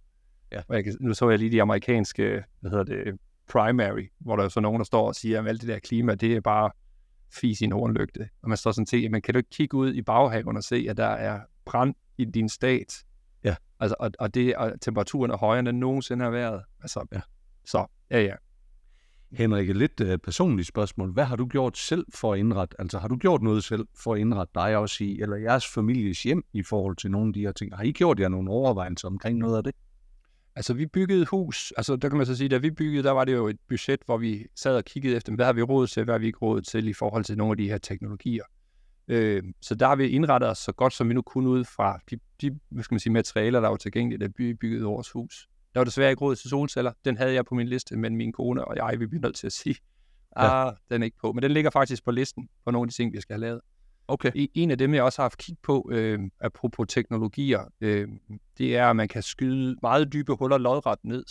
Ja. 0.53 0.61
Og 0.69 0.77
jeg 0.77 0.85
kan, 0.85 0.97
nu 1.01 1.15
så 1.15 1.31
jeg 1.31 1.39
lige 1.39 1.51
de 1.51 1.63
amerikanske, 1.63 2.45
hvad 2.61 2.71
hedder 2.71 2.85
det, 2.85 3.21
primary, 3.51 4.07
hvor 4.19 4.37
der 4.37 4.45
er 4.45 4.49
så 4.49 4.61
nogen, 4.61 4.79
der 4.79 4.85
står 4.85 5.07
og 5.07 5.15
siger, 5.15 5.41
at 5.43 5.49
alt 5.49 5.61
det 5.61 5.69
der 5.69 5.79
klima, 5.79 6.15
det 6.15 6.37
er 6.37 6.41
bare 6.41 6.71
fis 7.33 7.61
i 7.61 7.65
en 7.65 7.73
hornlygte. 7.73 8.29
Og 8.43 8.49
man 8.49 8.59
står 8.59 8.73
sådan 8.73 8.87
til, 8.87 9.11
man 9.11 9.23
kan 9.23 9.35
du 9.35 9.39
ikke 9.39 9.51
kigge 9.51 9.77
ud 9.77 9.95
i 9.95 10.03
baghaven 10.03 10.57
og 10.57 10.63
se, 10.63 10.87
at 10.89 10.97
der 10.97 11.07
er 11.07 11.41
brand 11.65 11.95
i 12.19 12.25
din 12.25 12.49
stat. 12.49 13.05
Ja. 13.45 13.57
Altså, 13.81 13.97
og, 13.99 14.11
og, 14.19 14.35
det, 14.35 14.57
og 14.57 14.81
temperaturen 14.81 15.31
er 15.31 15.37
højere, 15.37 15.59
end 15.59 15.67
den 15.67 15.81
nogensinde 15.81 16.25
har 16.25 16.31
været. 16.31 16.63
Altså, 16.81 17.07
ja. 17.13 17.21
Så, 17.65 17.87
ja, 18.11 18.23
ja. 18.23 18.35
Henrik, 19.33 19.71
et 19.71 19.77
lidt 19.77 20.01
uh, 20.01 20.17
personligt 20.25 20.69
spørgsmål. 20.69 21.13
Hvad 21.13 21.25
har 21.25 21.37
du 21.37 21.47
gjort 21.47 21.79
selv 21.79 22.07
for 22.15 22.33
at 22.33 22.39
indrette? 22.39 22.81
Altså 22.81 22.99
har 22.99 23.09
du 23.09 23.17
gjort 23.17 23.43
noget 23.43 23.65
selv 23.65 23.87
for 23.95 24.15
at 24.15 24.21
indrette 24.21 24.53
dig 24.55 24.77
også 24.77 25.05
i, 25.05 25.21
eller 25.21 25.37
jeres 25.37 25.67
families 25.67 26.23
hjem 26.23 26.43
i 26.53 26.63
forhold 26.63 26.97
til 26.97 27.11
nogle 27.11 27.29
af 27.29 27.33
de 27.33 27.41
her 27.41 27.53
ting? 27.53 27.77
Har 27.77 27.83
I 27.85 27.93
gjort 27.93 28.21
jer 28.21 28.29
nogle 28.29 28.51
overvejelser 28.51 29.09
omkring 29.09 29.39
noget 29.39 29.57
af 29.57 29.65
det? 29.65 29.75
Altså 30.57 30.75
vi 30.75 30.87
byggede 30.87 31.27
hus, 31.27 31.73
altså 31.77 31.97
der 31.97 32.09
kan 32.09 32.19
man 32.19 32.27
så 32.27 32.37
sige, 32.37 32.49
da 32.49 32.59
vi 32.59 32.71
byggede, 32.71 33.03
der 33.03 33.11
var 33.11 33.25
det 33.25 33.33
jo 33.33 33.49
et 33.49 33.59
budget, 33.69 34.01
hvor 34.07 34.19
vi 34.19 34.47
sad 34.57 34.77
og 34.77 34.85
kiggede 34.85 35.17
efter, 35.17 35.35
hvad 35.35 35.47
har 35.47 35.53
vi 35.53 35.63
råd 35.63 35.87
til, 35.87 36.05
hvad 36.05 36.15
har 36.15 36.19
vi 36.19 36.27
ikke 36.27 36.39
råd 36.39 36.63
til 36.63 36.89
i 36.89 36.93
forhold 36.93 37.25
til 37.25 37.37
nogle 37.37 37.53
af 37.53 37.57
de 37.57 37.69
her 37.69 37.79
teknologier. 37.79 38.45
Øh, 39.11 39.43
så 39.63 39.75
der 39.75 39.87
har 39.87 39.97
vi 39.97 40.09
indrettet 40.09 40.51
os 40.51 40.59
så 40.59 40.73
godt, 40.73 40.93
som 40.93 41.09
vi 41.09 41.15
nu 41.15 41.23
kunne 41.23 41.49
ud 41.49 41.65
fra 41.65 41.99
de, 42.11 42.19
de 42.41 42.59
hvad 42.69 42.85
skal 42.85 42.95
man 42.95 43.01
sige, 43.01 43.13
materialer, 43.13 43.61
der 43.61 43.69
var 43.69 43.77
tilgængelige, 43.77 44.19
da 44.19 44.33
vi 44.37 44.55
byggede 44.55 44.85
vores 44.85 45.11
hus. 45.11 45.49
Der 45.75 45.81
var 45.81 45.85
desværre 45.85 46.11
ikke 46.11 46.23
råd 46.23 46.37
til 46.37 46.51
solceller. 46.51 46.93
Den 47.05 47.17
havde 47.17 47.35
jeg 47.35 47.45
på 47.45 47.55
min 47.55 47.69
liste, 47.69 47.97
men 47.97 48.17
min 48.17 48.33
kone 48.33 48.65
og 48.65 48.77
jeg, 48.77 49.01
vi 49.01 49.07
bliver 49.07 49.23
nødt 49.23 49.37
til 49.37 49.47
at 49.47 49.53
sige, 49.53 49.77
ah, 50.37 50.67
ja. 50.67 50.95
den 50.95 51.03
er 51.03 51.05
ikke 51.05 51.17
på. 51.21 51.33
Men 51.33 51.43
den 51.43 51.51
ligger 51.51 51.71
faktisk 51.71 52.05
på 52.05 52.11
listen 52.11 52.49
på 52.65 52.71
nogle 52.71 52.85
af 52.85 52.89
de 52.89 52.95
ting, 52.95 53.13
vi 53.13 53.21
skal 53.21 53.35
have 53.35 53.41
lavet. 53.41 53.61
Okay. 54.09 54.33
En 54.55 54.71
af 54.71 54.79
dem, 54.79 54.95
jeg 54.95 55.03
også 55.03 55.23
har 55.23 55.25
haft 55.25 55.39
kig 55.39 55.57
på, 55.63 55.91
øh, 55.93 56.21
apropos 56.41 56.87
teknologier, 56.89 57.65
øh, 57.81 58.09
det 58.59 58.77
er, 58.77 58.87
at 58.87 58.97
man 58.97 59.09
kan 59.09 59.23
skyde 59.23 59.77
meget 59.83 60.13
dybe 60.13 60.35
huller 60.35 60.59
lodret 60.59 60.99
ned. 61.05 61.25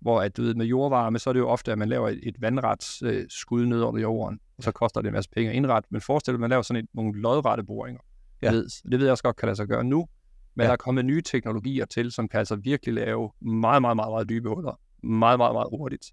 Hvor 0.00 0.20
at, 0.20 0.36
du 0.36 0.42
ved, 0.42 0.54
med 0.54 0.66
jordvarme, 0.66 1.18
så 1.18 1.30
er 1.30 1.32
det 1.32 1.40
jo 1.40 1.48
ofte, 1.48 1.72
at 1.72 1.78
man 1.78 1.88
laver 1.88 2.08
et, 2.08 2.20
et 2.22 2.40
vandrets 2.40 3.02
øh, 3.02 3.26
skud 3.28 3.66
ned 3.66 3.82
under 3.82 4.00
jorden, 4.00 4.40
så 4.60 4.72
koster 4.72 5.00
det 5.00 5.08
en 5.08 5.14
masse 5.14 5.30
penge 5.30 5.50
at 5.50 5.56
indrette. 5.56 5.88
Men 5.90 6.00
forestil 6.00 6.32
dig, 6.32 6.36
at 6.36 6.40
man 6.40 6.50
laver 6.50 6.62
sådan 6.62 6.84
et, 6.84 6.90
nogle 6.94 7.20
lodrette 7.20 7.64
boringer. 7.64 8.00
Ja. 8.42 8.50
Ned. 8.50 8.68
Det 8.90 8.98
ved 8.98 9.06
jeg 9.06 9.10
også 9.10 9.22
godt 9.22 9.36
kan 9.36 9.46
lade 9.46 9.56
sig 9.56 9.66
gøre 9.68 9.84
nu, 9.84 10.08
Men 10.54 10.62
ja. 10.62 10.66
der 10.66 10.72
er 10.72 10.76
kommet 10.76 11.04
nye 11.04 11.22
teknologier 11.22 11.84
til, 11.84 12.12
som 12.12 12.28
kan 12.28 12.38
altså 12.38 12.56
virkelig 12.56 12.94
lave 12.94 13.30
meget, 13.40 13.82
meget, 13.82 13.96
meget, 13.96 14.10
meget 14.10 14.28
dybe 14.28 14.48
huller. 14.48 14.80
Meget, 15.02 15.38
meget, 15.38 15.54
meget 15.54 15.68
hurtigt. 15.70 16.12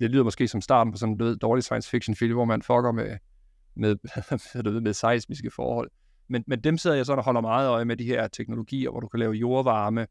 Det 0.00 0.10
lyder 0.10 0.24
måske 0.24 0.48
som 0.48 0.60
starten 0.60 0.92
på 0.92 0.98
sådan 0.98 1.20
en 1.20 1.38
dårlig 1.38 1.64
science 1.64 1.90
fiction 1.90 2.16
film, 2.16 2.34
hvor 2.34 2.44
man 2.44 2.62
fucker 2.62 2.92
med, 2.92 3.16
med, 3.74 3.96
med, 4.64 4.80
med 4.80 4.92
seismiske 4.92 5.50
forhold. 5.50 5.90
Men, 6.28 6.44
men 6.46 6.60
dem 6.60 6.78
sidder 6.78 6.96
jeg 6.96 7.06
så 7.06 7.12
og 7.12 7.24
holder 7.24 7.40
meget 7.40 7.68
øje 7.68 7.84
med 7.84 7.96
de 7.96 8.04
her 8.04 8.28
teknologier, 8.28 8.90
hvor 8.90 9.00
du 9.00 9.08
kan 9.08 9.20
lave 9.20 9.32
jordvarme 9.32 10.06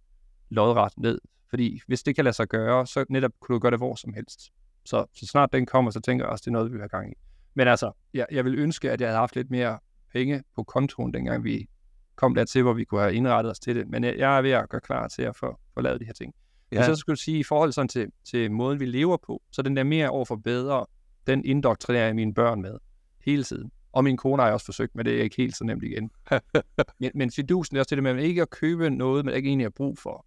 lodret 0.50 0.94
ned. 0.98 1.20
Fordi 1.50 1.82
hvis 1.88 2.04
det 2.04 2.16
kan 2.16 2.24
lade 2.24 2.36
sig 2.36 2.48
gøre, 2.48 2.88
så 2.88 3.06
netop 3.10 3.32
kunne 3.40 3.54
du 3.54 3.60
gøre 3.60 3.72
det 3.72 3.80
hvor 3.80 3.96
som 3.96 4.14
helst. 4.14 4.52
Så, 4.86 5.06
så 5.14 5.26
snart 5.26 5.54
den 5.54 5.66
kommer, 5.66 5.92
så 5.92 6.00
tænker 6.00 6.26
jeg 6.26 6.32
også, 6.32 6.42
det 6.42 6.48
er 6.48 6.52
noget, 6.52 6.68
vi 6.68 6.72
vil 6.72 6.82
have 6.82 6.90
gang 6.90 7.12
i. 7.12 7.14
Men 7.54 7.68
altså, 7.68 7.92
jeg, 8.14 8.26
jeg 8.32 8.46
vil 8.46 8.60
ønske, 8.60 8.92
at 8.92 9.02
jeg 9.02 9.10
havde 9.10 9.20
haft 9.20 9.36
lidt 9.36 9.52
mere 9.52 9.80
penge 10.14 10.44
på 10.56 10.64
kontoen, 10.64 11.14
dengang 11.14 11.44
vi 11.44 11.68
kom 12.16 12.36
dertil, 12.36 12.64
hvor 12.64 12.74
vi 12.74 12.84
kunne 12.84 13.02
have 13.02 13.14
indrettet 13.14 13.52
os 13.52 13.60
til 13.60 13.76
det. 13.76 13.88
Men 13.88 14.04
jeg, 14.04 14.18
jeg 14.18 14.38
er 14.38 14.42
ved 14.42 14.52
at 14.52 14.70
gøre 14.70 14.82
klar 14.82 15.08
til 15.08 15.22
at 15.22 15.36
få, 15.36 15.60
få 15.74 15.82
lavet 15.82 16.00
de 16.00 16.06
her 16.06 16.14
ting. 16.14 16.34
Ja. 16.72 16.78
Men 16.78 16.86
så 16.86 16.96
skulle 16.96 17.14
jeg 17.14 17.18
sige, 17.18 17.40
i 17.40 17.44
forhold 17.44 17.72
sådan 17.72 17.88
til, 17.88 18.08
til 18.24 18.52
måden, 18.52 18.80
vi 18.80 18.86
lever 18.86 19.18
på, 19.18 19.42
så 19.52 19.62
den 19.62 19.78
der 19.78 19.84
mere 19.84 20.10
over 20.10 20.26
for 20.26 20.36
bedre, 20.36 20.86
den 21.28 21.46
indoktrinerer 21.46 22.06
jeg 22.06 22.16
mine 22.16 22.34
børn 22.34 22.62
med 22.62 22.78
hele 23.26 23.44
tiden. 23.44 23.72
Og 23.94 24.04
min 24.04 24.18
kone 24.18 24.42
har 24.42 24.48
jeg 24.48 24.54
også 24.54 24.66
forsøgt, 24.66 24.96
men 24.96 25.06
det 25.06 25.20
er 25.20 25.24
ikke 25.24 25.36
helt 25.38 25.58
så 25.58 25.64
nemt 25.64 25.84
igen. 25.84 26.12
men, 27.00 27.12
men 27.16 27.32
fidusen 27.32 27.78
er 27.78 27.82
også 27.82 27.96
det 27.96 28.04
med 28.04 28.24
ikke 28.24 28.42
at 28.42 28.50
købe 28.50 28.90
noget, 28.90 29.26
man 29.26 29.34
ikke 29.34 29.48
egentlig 29.48 29.66
har 29.66 29.70
brug 29.76 29.98
for. 29.98 30.26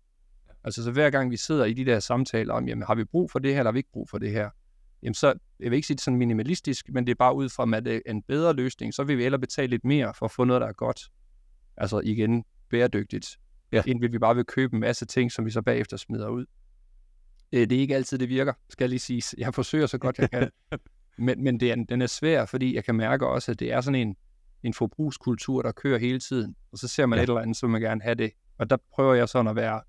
Altså 0.64 0.84
så 0.84 0.90
hver 0.90 1.10
gang 1.10 1.30
vi 1.30 1.36
sidder 1.36 1.64
i 1.64 1.72
de 1.72 1.84
der 1.84 2.00
samtaler 2.00 2.54
om, 2.54 2.68
jamen 2.68 2.84
har 2.86 2.94
vi 2.94 3.04
brug 3.04 3.30
for 3.30 3.38
det 3.38 3.52
her, 3.52 3.58
eller 3.58 3.70
har 3.70 3.72
vi 3.72 3.78
ikke 3.78 3.92
brug 3.92 4.08
for 4.08 4.18
det 4.18 4.30
her? 4.30 4.50
Jamen 5.04 5.14
så, 5.14 5.34
jeg 5.60 5.70
vil 5.70 5.76
ikke 5.76 5.86
sige 5.86 5.94
det 5.94 6.04
sådan 6.04 6.18
minimalistisk, 6.18 6.88
men 6.88 7.06
det 7.06 7.10
er 7.10 7.16
bare 7.18 7.34
ud 7.34 7.48
fra, 7.48 7.76
at 7.76 7.84
det 7.84 8.02
er 8.06 8.10
en 8.10 8.22
bedre 8.22 8.52
løsning, 8.52 8.94
så 8.94 9.04
vil 9.04 9.18
vi 9.18 9.24
ellers 9.24 9.40
betale 9.40 9.70
lidt 9.70 9.84
mere 9.84 10.14
for 10.14 10.26
at 10.26 10.32
få 10.32 10.44
noget, 10.44 10.60
der 10.60 10.68
er 10.68 10.72
godt. 10.72 11.00
Altså 11.76 12.00
igen, 12.00 12.44
bæredygtigt. 12.70 13.38
Ja. 13.72 13.82
Inden 13.86 14.02
vil 14.02 14.12
vi 14.12 14.18
bare 14.18 14.34
vil 14.34 14.44
købe 14.44 14.74
en 14.74 14.80
masse 14.80 15.06
ting, 15.06 15.32
som 15.32 15.44
vi 15.44 15.50
så 15.50 15.62
bagefter 15.62 15.96
smider 15.96 16.28
ud. 16.28 16.46
Øh, 17.52 17.60
det 17.60 17.72
er 17.72 17.80
ikke 17.80 17.94
altid, 17.94 18.18
det 18.18 18.28
virker, 18.28 18.52
skal 18.68 18.84
jeg 18.84 18.88
lige 18.88 19.00
sige. 19.00 19.22
Jeg 19.38 19.54
forsøger 19.54 19.86
så 19.86 19.98
godt, 19.98 20.18
jeg 20.18 20.30
kan. 20.30 20.50
men 21.18 21.44
men 21.44 21.60
det 21.60 21.70
er, 21.70 21.84
den 21.88 22.02
er 22.02 22.06
svær, 22.06 22.44
fordi 22.44 22.74
jeg 22.74 22.84
kan 22.84 22.94
mærke 22.94 23.26
også, 23.26 23.52
at 23.52 23.60
det 23.60 23.72
er 23.72 23.80
sådan 23.80 24.00
en, 24.08 24.16
en 24.62 24.74
forbrugskultur, 24.74 25.62
der 25.62 25.72
kører 25.72 25.98
hele 25.98 26.20
tiden. 26.20 26.56
Og 26.72 26.78
så 26.78 26.88
ser 26.88 27.06
man 27.06 27.16
ja. 27.16 27.22
et 27.22 27.28
eller 27.28 27.40
andet, 27.40 27.56
så 27.56 27.66
man 27.66 27.80
gerne 27.80 28.02
have 28.02 28.14
det. 28.14 28.32
Og 28.58 28.70
der 28.70 28.76
prøver 28.94 29.14
jeg 29.14 29.28
sådan 29.28 29.48
at 29.48 29.56
være 29.56 29.80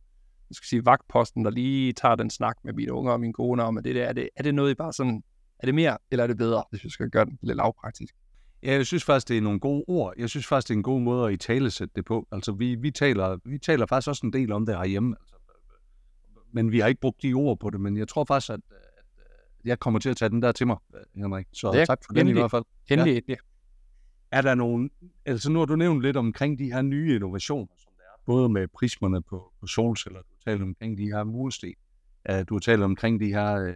skal 0.52 0.68
sige, 0.68 0.86
vagtposten, 0.86 1.46
der 1.46 1.52
lige 1.52 1.94
tager 1.94 2.16
den 2.16 2.30
snak 2.30 2.58
med 2.64 2.74
mine 2.74 2.94
unger 2.94 3.12
og 3.12 3.20
mine 3.20 3.34
kone 3.34 3.64
om, 3.64 3.78
at 3.78 3.84
det 3.84 3.96
der, 3.96 4.06
er 4.06 4.14
det, 4.14 4.30
er 4.36 4.44
det 4.44 4.56
noget, 4.56 4.72
I 4.72 4.76
bare 4.76 4.94
sådan, 4.94 5.24
er 5.60 5.66
det 5.66 5.76
mere, 5.76 5.98
eller 6.12 6.24
er 6.24 6.28
det 6.28 6.38
bedre, 6.38 6.64
hvis 6.70 6.84
vi 6.84 6.90
skal 6.90 7.10
gøre 7.10 7.26
det 7.26 7.38
lidt 7.42 7.58
lavpraktisk? 7.58 8.16
Ja, 8.64 8.74
jeg 8.74 8.86
synes 8.86 9.04
faktisk, 9.04 9.28
det 9.28 9.38
er 9.38 9.42
nogle 9.42 9.60
gode 9.60 9.84
ord. 9.88 10.14
Jeg 10.18 10.30
synes 10.30 10.48
faktisk, 10.48 10.68
det 10.68 10.74
er 10.74 10.78
en 10.78 10.84
god 10.84 11.02
måde 11.02 11.28
at 11.28 11.34
i 11.34 11.38
tale 11.38 11.72
sætte 11.72 11.94
det 11.96 12.06
på. 12.06 12.28
Altså, 12.32 12.52
vi, 12.52 12.76
vi, 12.76 12.92
taler, 12.92 13.38
vi 13.46 13.58
taler 13.58 13.86
faktisk 13.86 14.10
også 14.10 14.26
en 14.26 14.34
del 14.34 14.52
om 14.52 14.66
det 14.66 14.78
herhjemme. 14.78 15.16
Altså, 15.20 15.36
men 16.52 16.72
vi 16.72 16.80
har 16.80 16.88
ikke 16.88 17.02
brugt 17.02 17.22
de 17.22 17.34
ord 17.34 17.60
på 17.60 17.70
det, 17.70 17.82
men 17.82 17.98
jeg 17.98 18.08
tror 18.08 18.26
faktisk, 18.26 18.50
at, 18.50 18.60
at 18.70 19.66
jeg 19.66 19.80
kommer 19.80 20.00
til 20.00 20.10
at 20.10 20.18
tage 20.18 20.30
den 20.30 20.42
der 20.42 20.52
til 20.52 20.68
mig, 20.68 20.78
Henrik. 21.16 21.48
Så 21.54 21.72
ja, 21.74 21.86
tak 21.86 22.00
for 22.06 22.14
den 22.14 22.28
i 22.28 22.32
hvert 22.32 22.52
fald. 22.52 22.64
Endelig, 22.90 23.24
ja. 23.28 23.36
Er 24.32 24.42
der 24.42 24.56
nogen, 24.56 24.90
altså 25.26 25.52
nu 25.52 25.60
har 25.60 25.66
du 25.66 25.76
nævnt 25.76 26.02
lidt 26.02 26.18
omkring 26.18 26.60
de 26.60 26.74
her 26.74 26.82
nye 26.82 27.16
innovationer, 27.16 27.74
som 27.78 27.92
der 27.98 28.04
er, 28.04 28.22
både 28.26 28.50
med 28.50 28.68
prismerne 28.68 29.22
på, 29.22 29.52
på 29.60 29.68
solceller, 29.68 30.20
talt 30.46 30.62
omkring 30.62 30.98
de 30.98 31.06
her 31.06 31.24
mursten. 31.24 31.74
Uh, 32.30 32.40
du 32.50 32.56
har 32.56 32.60
talt 32.60 32.84
omkring 32.84 33.20
de 33.20 33.28
her 33.28 33.54
uh, 33.56 33.76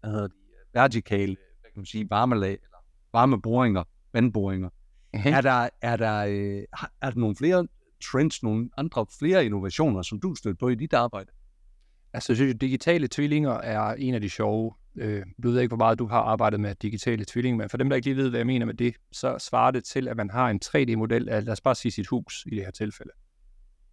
hvad 0.00 0.10
hedder 0.10 0.26
de, 0.26 0.34
vertikale 0.74 1.36
hvad 1.60 1.70
kan 1.70 1.80
man 1.80 1.86
sige, 1.86 2.10
varmelag, 2.10 2.52
eller 2.52 2.78
varmeboringer, 3.12 3.84
vandboringer. 4.12 4.68
Uh-huh. 5.16 5.28
Er, 5.28 5.40
der, 5.40 5.68
er, 5.82 5.96
der, 5.96 6.26
uh, 6.26 6.62
er 7.02 7.10
der 7.10 7.20
nogle 7.20 7.36
flere 7.36 7.68
trends, 8.04 8.42
nogle 8.42 8.70
andre 8.76 9.06
flere 9.18 9.46
innovationer, 9.46 10.02
som 10.02 10.20
du 10.20 10.34
støtter 10.34 10.58
på 10.58 10.68
i 10.68 10.74
dit 10.74 10.92
arbejde? 10.92 11.30
Altså, 12.12 12.32
jeg 12.32 12.36
synes, 12.36 12.54
digitale 12.60 13.08
tvillinger 13.08 13.52
er 13.52 13.94
en 13.94 14.14
af 14.14 14.20
de 14.20 14.30
sjove. 14.30 14.74
Øh, 14.96 15.22
du 15.42 15.50
ved 15.50 15.60
ikke, 15.60 15.70
hvor 15.70 15.84
meget 15.84 15.98
du 15.98 16.06
har 16.06 16.20
arbejdet 16.20 16.60
med 16.60 16.74
digitale 16.74 17.24
tvillinger, 17.24 17.58
men 17.58 17.68
for 17.68 17.76
dem, 17.76 17.88
der 17.88 17.96
ikke 17.96 18.08
lige 18.08 18.16
ved, 18.16 18.30
hvad 18.30 18.38
jeg 18.38 18.46
mener 18.46 18.66
med 18.66 18.74
det, 18.74 18.94
så 19.12 19.38
svarer 19.38 19.70
det 19.70 19.84
til, 19.84 20.08
at 20.08 20.16
man 20.16 20.30
har 20.30 20.50
en 20.50 20.60
3D-model 20.64 21.28
af, 21.28 21.44
lad 21.44 21.52
os 21.52 21.60
bare 21.60 21.74
sige 21.74 21.92
sit 21.92 22.06
hus 22.06 22.44
i 22.46 22.50
det 22.50 22.64
her 22.64 22.70
tilfælde. 22.70 23.12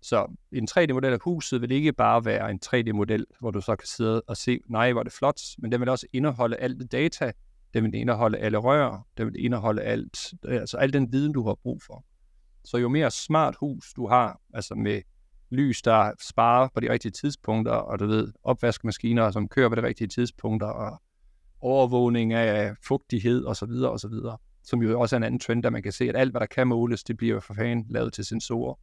Så 0.09 0.35
en 0.51 0.67
3D-model 0.71 1.13
af 1.13 1.19
huset 1.21 1.61
vil 1.61 1.71
ikke 1.71 1.93
bare 1.93 2.25
være 2.25 2.51
en 2.51 2.59
3D-model, 2.65 3.25
hvor 3.39 3.51
du 3.51 3.61
så 3.61 3.75
kan 3.75 3.87
sidde 3.87 4.21
og 4.27 4.37
se, 4.37 4.59
nej, 4.69 4.91
hvor 4.91 5.01
er 5.01 5.03
det 5.03 5.13
flot, 5.13 5.41
men 5.57 5.71
den 5.71 5.79
vil 5.79 5.89
også 5.89 6.07
indeholde 6.13 6.55
alt 6.55 6.79
det 6.79 6.91
data, 6.91 7.31
den 7.73 7.83
vil 7.83 7.95
indeholde 7.95 8.37
alle 8.37 8.57
rør, 8.57 9.07
den 9.17 9.25
vil 9.25 9.45
indeholde 9.45 9.81
alt, 9.81 10.33
altså 10.43 10.77
al 10.77 10.93
den 10.93 11.11
viden, 11.11 11.33
du 11.33 11.47
har 11.47 11.55
brug 11.63 11.81
for. 11.83 12.05
Så 12.65 12.77
jo 12.77 12.89
mere 12.89 13.11
smart 13.11 13.55
hus 13.59 13.93
du 13.93 14.07
har, 14.07 14.41
altså 14.53 14.75
med 14.75 15.01
lys, 15.49 15.81
der 15.81 16.11
sparer 16.21 16.67
på 16.73 16.79
de 16.79 16.91
rigtige 16.91 17.11
tidspunkter, 17.11 17.73
og 17.73 17.99
du 17.99 18.05
ved, 18.05 18.31
opvaskemaskiner, 18.43 19.31
som 19.31 19.47
kører 19.47 19.69
på 19.69 19.75
de 19.75 19.83
rigtige 19.83 20.07
tidspunkter, 20.07 20.67
og 20.67 21.01
overvågning 21.61 22.33
af 22.33 22.75
fugtighed 22.87 23.45
osv. 23.45 23.71
osv., 23.71 24.13
som 24.63 24.81
jo 24.81 24.99
også 24.99 25.15
er 25.15 25.17
en 25.17 25.23
anden 25.23 25.39
trend, 25.39 25.63
der 25.63 25.69
man 25.69 25.83
kan 25.83 25.91
se, 25.91 26.09
at 26.09 26.15
alt, 26.15 26.31
hvad 26.31 26.41
der 26.41 26.47
kan 26.47 26.67
måles, 26.67 27.03
det 27.03 27.17
bliver 27.17 27.39
for 27.39 27.53
fanden 27.53 27.85
lavet 27.89 28.13
til 28.13 28.25
sensorer. 28.25 28.75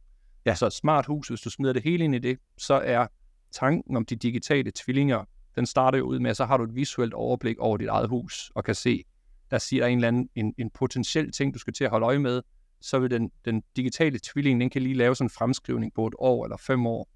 Ja. 0.45 0.55
Så 0.55 0.65
et 0.65 0.73
smart 0.73 1.05
hus, 1.05 1.27
hvis 1.27 1.41
du 1.41 1.49
smider 1.49 1.73
det 1.73 1.83
hele 1.83 2.03
ind 2.03 2.15
i 2.15 2.19
det, 2.19 2.37
så 2.57 2.73
er 2.73 3.07
tanken 3.51 3.97
om 3.97 4.05
de 4.05 4.15
digitale 4.15 4.71
tvillinger, 4.75 5.23
den 5.55 5.65
starter 5.65 5.97
jo 5.97 6.05
ud 6.05 6.19
med, 6.19 6.29
at 6.29 6.37
så 6.37 6.45
har 6.45 6.57
du 6.57 6.63
et 6.63 6.75
visuelt 6.75 7.13
overblik 7.13 7.57
over 7.57 7.77
dit 7.77 7.87
eget 7.87 8.09
hus, 8.09 8.51
og 8.55 8.63
kan 8.63 8.75
se, 8.75 9.03
der 9.51 9.57
siger 9.57 9.85
en 9.85 9.97
eller 9.97 10.07
anden 10.07 10.29
en, 10.35 10.53
en 10.57 10.69
potentiel 10.69 11.31
ting, 11.31 11.53
du 11.53 11.59
skal 11.59 11.73
til 11.73 11.83
at 11.83 11.89
holde 11.89 12.05
øje 12.05 12.19
med, 12.19 12.41
så 12.81 12.99
vil 12.99 13.11
den, 13.11 13.31
den 13.45 13.63
digitale 13.75 14.19
tvilling, 14.23 14.61
den 14.61 14.69
kan 14.69 14.81
lige 14.81 14.95
lave 14.95 15.15
sådan 15.15 15.25
en 15.25 15.29
fremskrivning 15.29 15.93
på 15.93 16.07
et 16.07 16.13
år 16.17 16.45
eller 16.45 16.57
fem 16.57 16.87
år, 16.87 17.09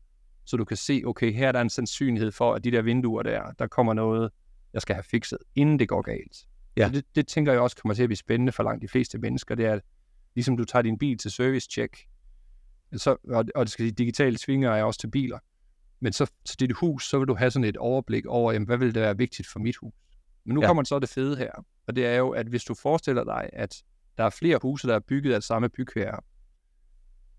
så 0.46 0.58
du 0.58 0.66
kan 0.66 0.78
se, 0.78 1.02
okay, 1.06 1.34
her 1.34 1.48
er 1.48 1.52
der 1.52 1.62
en 1.62 1.70
sandsynlighed 1.70 2.32
for, 2.32 2.54
at 2.54 2.64
de 2.64 2.72
der 2.72 2.82
vinduer 2.82 3.24
der, 3.24 3.52
der 3.60 3.68
kommer 3.68 3.94
noget, 3.94 4.32
jeg 4.74 4.82
skal 4.82 4.96
have 4.96 5.04
fikset, 5.04 5.38
inden 5.56 5.80
det 5.80 5.90
går 5.90 6.02
galt. 6.02 6.38
Ja. 6.78 6.88
Så 6.88 6.94
det, 6.94 7.06
det 7.16 7.28
tænker 7.28 7.52
jeg 7.52 7.62
også 7.62 7.78
kommer 7.78 7.94
til 7.94 8.04
at 8.04 8.10
blive 8.10 8.18
spændende 8.18 8.52
for 8.52 8.64
langt 8.64 8.82
de 8.82 8.88
fleste 8.88 9.18
mennesker, 9.18 9.56
det 9.56 9.66
er, 9.66 9.80
ligesom 10.36 10.58
du 10.58 10.66
tager 10.66 10.84
din 10.84 10.98
bil 10.98 11.18
til 11.18 11.32
service 11.32 11.68
check, 11.72 11.98
så, 12.96 13.16
og, 13.30 13.46
og 13.56 13.66
det 13.66 13.72
skal 13.72 13.84
sige, 13.84 13.92
digitale 13.92 14.38
svinger 14.38 14.72
er 14.72 14.84
også 14.84 15.00
til 15.00 15.08
biler. 15.08 15.40
Men 16.00 16.14
så 16.14 16.32
til 16.46 16.60
dit 16.60 16.72
hus, 16.72 17.10
så 17.10 17.20
vil 17.20 17.28
du 17.28 17.36
have 17.36 17.52
sådan 17.52 17.64
et 17.64 17.78
overblik 17.78 18.26
over, 18.26 18.52
jamen, 18.52 18.66
hvad 18.66 18.78
vil 18.78 18.96
det 18.96 19.02
være 19.02 19.18
vigtigt 19.18 19.48
for 19.48 19.60
mit 19.60 19.76
hus? 19.76 19.94
Men 20.46 20.54
nu 20.54 20.62
ja. 20.62 20.68
kommer 20.68 20.84
så 20.84 21.00
det 21.00 21.10
fede 21.10 21.38
her, 21.38 21.52
og 21.88 21.96
det 21.96 22.06
er 22.06 22.16
jo, 22.16 22.30
at 22.30 22.48
hvis 22.48 22.64
du 22.64 22.74
forestiller 22.74 23.24
dig, 23.24 23.50
at 23.54 23.84
der 24.18 24.24
er 24.24 24.30
flere 24.30 24.60
huse, 24.62 24.88
der 24.88 24.96
er 24.96 25.00
bygget 25.00 25.34
af 25.34 25.44
samme 25.44 25.70
bygherre, 25.70 26.20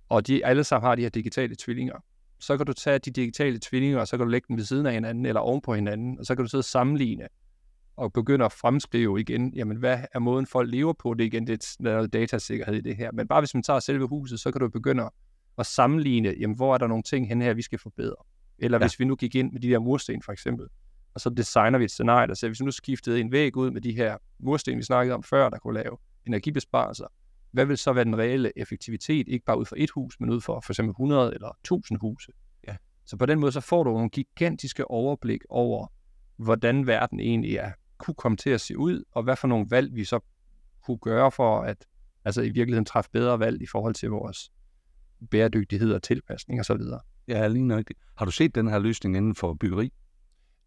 og 0.09 0.27
de 0.27 0.47
alle 0.47 0.65
sammen 0.65 0.89
har 0.89 0.95
de 0.95 1.03
her 1.03 1.09
digitale 1.09 1.57
tvillinger, 1.59 2.05
så 2.41 2.57
kan 2.57 2.67
du 2.67 2.73
tage 2.73 2.99
de 2.99 3.11
digitale 3.11 3.59
tvillinger, 3.63 4.01
og 4.01 4.09
så 4.09 4.17
kan 4.17 4.27
du 4.27 4.31
lægge 4.31 4.47
dem 4.49 4.57
ved 4.57 4.65
siden 4.65 4.87
af 4.87 4.93
hinanden, 4.93 5.27
eller 5.27 5.41
oven 5.41 5.61
på 5.61 5.75
hinanden, 5.75 6.19
og 6.19 6.27
så 6.27 6.35
kan 6.35 6.45
du 6.45 6.49
sidde 6.49 6.61
og 6.61 6.65
sammenligne, 6.65 7.29
og 7.97 8.13
begynde 8.13 8.45
at 8.45 8.53
fremskrive 8.53 9.21
igen, 9.21 9.55
jamen 9.55 9.77
hvad 9.77 9.99
er 10.13 10.19
måden 10.19 10.47
folk 10.47 10.71
lever 10.71 10.93
på, 10.93 11.15
det 11.15 11.23
er 11.23 11.27
igen 11.27 11.47
det 11.47 11.77
er 11.87 12.07
datasikkerhed 12.07 12.75
i 12.75 12.81
det 12.81 12.97
her, 12.97 13.13
men 13.13 13.29
bare 13.29 13.41
hvis 13.41 13.55
man 13.55 13.63
tager 13.63 13.81
selve 13.81 14.09
huset, 14.09 14.41
så 14.41 14.51
kan 14.53 14.61
du 14.61 14.69
begynde 14.69 15.03
at 15.03 15.11
sammenligne, 15.67 16.35
jamen, 16.41 16.57
hvor 16.57 16.75
er 16.75 16.79
der 16.79 16.87
nogle 16.87 17.03
ting 17.03 17.29
hen 17.29 17.43
her, 17.43 17.55
vi 17.55 17.63
skal 17.63 17.79
forbedre. 17.79 18.17
Eller 18.59 18.79
ja. 18.79 18.85
hvis 18.85 19.01
vi 19.01 19.05
nu 19.05 19.17
gik 19.17 19.35
ind 19.35 19.53
med 19.53 19.61
de 19.61 19.69
der 19.69 19.79
mursten 19.79 20.23
for 20.23 20.33
eksempel, 20.33 20.67
og 21.15 21.21
så 21.21 21.31
designer 21.31 21.79
vi 21.79 21.85
et 21.85 21.91
scenarie, 21.91 22.27
der 22.27 22.35
siger, 22.35 22.49
hvis 22.49 22.61
vi 22.61 22.65
nu 22.65 22.71
skiftede 22.71 23.21
en 23.21 23.33
væg 23.33 23.57
ud 23.57 23.71
med 23.71 23.81
de 23.81 23.93
her 23.93 24.17
mursten, 24.39 24.79
vi 24.79 24.83
snakkede 24.83 25.15
om 25.15 25.23
før, 25.23 25.49
der 25.49 25.59
kunne 25.59 25.75
lave 25.75 25.97
energibesparelser, 26.27 27.07
hvad 27.51 27.67
vil 27.67 27.79
så 27.79 27.93
være 27.93 28.05
den 28.05 28.19
reelle 28.19 28.53
effektivitet, 28.57 29.29
ikke 29.29 29.45
bare 29.45 29.59
ud 29.59 29.65
for 29.65 29.77
et 29.79 29.91
hus, 29.91 30.21
men 30.21 30.31
ud 30.31 30.41
for 30.41 30.61
for 30.61 30.73
eksempel 30.73 30.91
100 30.91 31.35
eller 31.35 31.49
1000 31.61 31.99
huse. 32.01 32.33
Ja. 32.69 32.77
Så 33.07 33.17
på 33.17 33.27
den 33.27 33.41
måde, 33.41 33.53
så 33.53 33.61
får 33.61 33.85
du 33.85 33.91
nogle 33.91 34.11
gigantiske 34.11 34.91
overblik 34.91 35.41
over, 35.49 35.87
hvordan 36.37 36.87
verden 36.87 37.21
egentlig 37.21 37.57
er, 37.57 37.73
kunne 37.99 38.15
komme 38.15 38.37
til 38.37 38.51
at 38.51 38.61
se 38.61 38.79
ud, 38.79 39.05
og 39.13 39.23
hvad 39.23 39.37
for 39.37 39.49
nogle 39.49 39.67
valg 39.71 39.95
vi 39.95 40.05
så 40.05 40.21
kunne 40.85 40.99
gøre 40.99 41.33
for 41.33 41.61
at 41.61 41.87
altså 42.25 42.43
i 42.43 42.51
virkeligheden 42.51 42.85
træffe 42.85 43.11
bedre 43.11 43.39
valg 43.39 43.63
i 43.63 43.67
forhold 43.67 43.95
til 43.95 44.11
vores 44.11 44.53
bæredygtighed 45.31 45.93
og 45.93 46.03
tilpasning 46.03 46.61
osv. 46.61 46.81
Ja, 47.29 47.49
lige 47.49 47.67
nøjagtigt. 47.67 47.99
Har 48.17 48.25
du 48.25 48.31
set 48.31 48.55
den 48.55 48.69
her 48.69 48.79
løsning 48.79 49.17
inden 49.17 49.35
for 49.35 49.55
byggeri? 49.55 49.93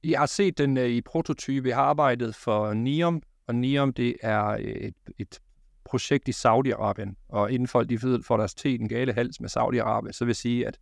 Jeg 0.03 0.19
har 0.19 0.25
set 0.25 0.57
den 0.57 0.77
uh, 0.77 0.83
i 0.83 1.01
prototype. 1.01 1.67
Jeg 1.67 1.75
har 1.75 1.83
arbejdet 1.83 2.35
for 2.35 2.73
NIOM, 2.73 3.21
og 3.47 3.55
NIOM 3.55 3.93
det 3.93 4.15
er 4.21 4.43
et, 4.59 4.93
et 5.19 5.39
projekt 5.83 6.27
i 6.27 6.31
Saudi-Arabien, 6.31 7.27
og 7.29 7.51
inden 7.51 7.67
folk 7.67 7.89
de 7.89 8.01
ved, 8.01 8.23
får 8.23 8.37
deres 8.37 8.53
te 8.53 8.77
den 8.77 8.89
gale 8.89 9.13
hals 9.13 9.39
med 9.39 9.49
Saudi-Arabien, 9.49 10.11
så 10.11 10.25
vil 10.25 10.29
jeg 10.29 10.35
sige, 10.35 10.67
at 10.67 10.79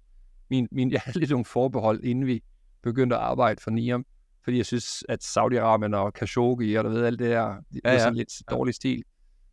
min, 0.50 0.68
min, 0.72 0.92
jeg 0.94 1.02
havde 1.06 1.20
lidt 1.20 1.32
nogle 1.32 1.46
forbehold, 1.46 2.04
inden 2.04 2.26
vi 2.26 2.44
begyndte 2.84 3.16
at 3.16 3.22
arbejde 3.22 3.62
for 3.62 3.72
NIOM, 3.72 4.06
fordi 4.44 4.58
jeg 4.58 4.66
synes, 4.66 5.04
at 5.10 5.24
Saudi-Arabien 5.24 5.96
og 5.96 6.14
Khashoggi 6.14 6.76
og 6.76 6.84
der 6.84 6.90
ved 6.90 7.06
alt 7.06 7.20
det 7.20 7.30
der, 7.30 7.56
det 7.74 7.82
ja, 7.84 7.90
ja. 7.90 7.96
er 7.96 8.00
sådan 8.00 8.16
lidt 8.16 8.34
dårlig 8.52 8.74
stil. 8.76 9.04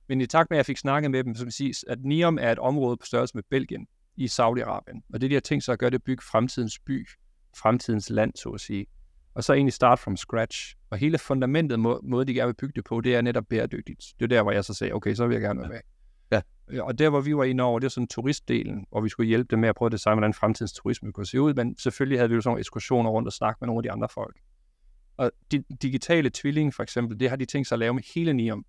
Men 0.09 0.21
i 0.21 0.27
takt 0.27 0.51
med, 0.51 0.57
at 0.57 0.59
jeg 0.59 0.67
fik 0.67 0.79
snakket 0.79 1.11
med 1.11 1.25
dem, 1.25 1.35
så 1.35 1.45
vil 1.45 1.53
sige, 1.53 1.75
at 1.89 2.05
NIOM 2.05 2.39
er 2.41 2.53
et 2.53 2.59
område 2.59 2.97
på 2.97 3.07
størrelse 3.07 3.35
med 3.37 3.43
Belgien 3.51 3.87
i 4.17 4.27
Saudi-Arabien. 4.27 5.01
Og 5.13 5.21
det, 5.21 5.31
de 5.31 5.35
har 5.35 5.41
tænkt 5.41 5.65
sig 5.65 5.73
at 5.73 5.79
gøre, 5.79 5.91
det 5.91 5.95
er 5.95 5.99
at 5.99 6.05
bygge 6.05 6.23
fremtidens 6.23 6.79
by, 6.79 7.09
fremtidens 7.57 8.11
land, 8.11 8.33
så 8.37 8.49
at 8.49 8.61
sige. 8.61 8.87
Og 9.35 9.45
så 9.45 9.53
egentlig 9.53 9.73
start 9.73 9.99
from 9.99 10.17
scratch. 10.17 10.77
Og 10.91 10.99
hele 10.99 11.19
fundamentet, 11.19 11.81
må, 11.81 12.01
måde 12.03 12.25
de 12.25 12.35
gerne 12.35 12.47
vil 12.47 12.55
bygge 12.55 12.73
det 12.77 12.85
på, 12.85 13.01
det 13.01 13.15
er 13.15 13.21
netop 13.21 13.45
bæredygtigt. 13.51 14.05
Det 14.19 14.25
er 14.25 14.29
der, 14.29 14.43
hvor 14.43 14.53
jeg 14.53 14.65
så 14.65 14.75
sagde, 14.75 14.93
okay, 14.93 15.15
så 15.15 15.27
vil 15.27 15.35
jeg 15.35 15.43
gerne 15.43 15.61
være 15.61 15.69
med. 15.69 15.81
Ja. 16.33 16.41
Øh, 16.69 16.85
Og 16.85 16.99
der, 16.99 17.11
hvor 17.11 17.21
vi 17.21 17.37
var 17.37 17.45
inde 17.45 17.65
over, 17.65 17.79
det 17.79 17.87
er 17.87 17.91
sådan 17.91 18.09
turistdelen, 18.09 18.87
hvor 18.91 19.01
vi 19.01 19.09
skulle 19.09 19.27
hjælpe 19.27 19.49
dem 19.51 19.59
med 19.59 19.69
at 19.69 19.75
prøve 19.75 19.87
at 19.87 19.93
designe, 19.93 20.15
hvordan 20.15 20.35
fremtidens 20.35 20.73
turisme 20.73 21.13
kunne 21.13 21.27
se 21.27 21.41
ud. 21.41 21.55
Men 21.55 21.79
selvfølgelig 21.79 22.19
havde 22.19 22.29
vi 22.29 22.35
jo 22.35 22.41
sådan 22.41 22.51
nogle 22.51 22.61
ekskursioner 22.61 23.11
rundt 23.11 23.27
og 23.27 23.33
snakke 23.33 23.59
med 23.61 23.67
nogle 23.67 23.79
af 23.79 23.83
de 23.83 23.91
andre 23.91 24.09
folk. 24.09 24.37
Og 25.17 25.31
de 25.53 25.65
digitale 25.83 26.31
tvilling, 26.35 26.75
for 26.75 26.83
eksempel, 26.83 27.21
det 27.21 27.29
har 27.29 27.37
de 27.37 27.45
tænkt 27.45 27.69
sig 27.69 27.77
at 27.77 27.79
lave 27.79 27.95
med 27.95 28.03
hele 28.15 28.33
Nium. 28.33 28.65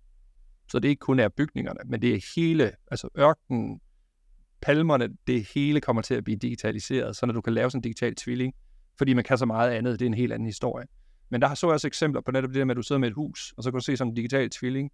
Så 0.70 0.78
det 0.78 0.88
ikke 0.88 1.00
kun 1.00 1.18
er 1.18 1.28
bygningerne, 1.28 1.80
men 1.86 2.02
det 2.02 2.14
er 2.14 2.32
hele, 2.36 2.72
altså 2.90 3.08
ørkenen, 3.18 3.80
palmerne, 4.62 5.08
det 5.26 5.48
hele 5.54 5.80
kommer 5.80 6.02
til 6.02 6.14
at 6.14 6.24
blive 6.24 6.38
digitaliseret, 6.38 7.16
så 7.16 7.26
når 7.26 7.32
du 7.32 7.40
kan 7.40 7.52
lave 7.52 7.70
sådan 7.70 7.78
en 7.78 7.82
digital 7.82 8.14
tvilling, 8.14 8.54
fordi 8.98 9.14
man 9.14 9.24
kan 9.24 9.38
så 9.38 9.46
meget 9.46 9.70
andet, 9.70 10.00
det 10.00 10.04
er 10.04 10.08
en 10.08 10.14
helt 10.14 10.32
anden 10.32 10.46
historie. 10.46 10.86
Men 11.30 11.42
der 11.42 11.54
så 11.54 11.66
jeg 11.66 11.74
også 11.74 11.86
eksempler 11.86 12.20
på 12.20 12.30
netop 12.30 12.48
det 12.48 12.56
der 12.56 12.64
med, 12.64 12.72
at 12.72 12.76
du 12.76 12.82
sidder 12.82 13.00
med 13.00 13.08
et 13.08 13.14
hus, 13.14 13.54
og 13.56 13.62
så 13.62 13.70
kan 13.70 13.78
du 13.78 13.84
se 13.84 13.96
sådan 13.96 14.10
en 14.10 14.14
digital 14.14 14.50
tvilling, 14.50 14.90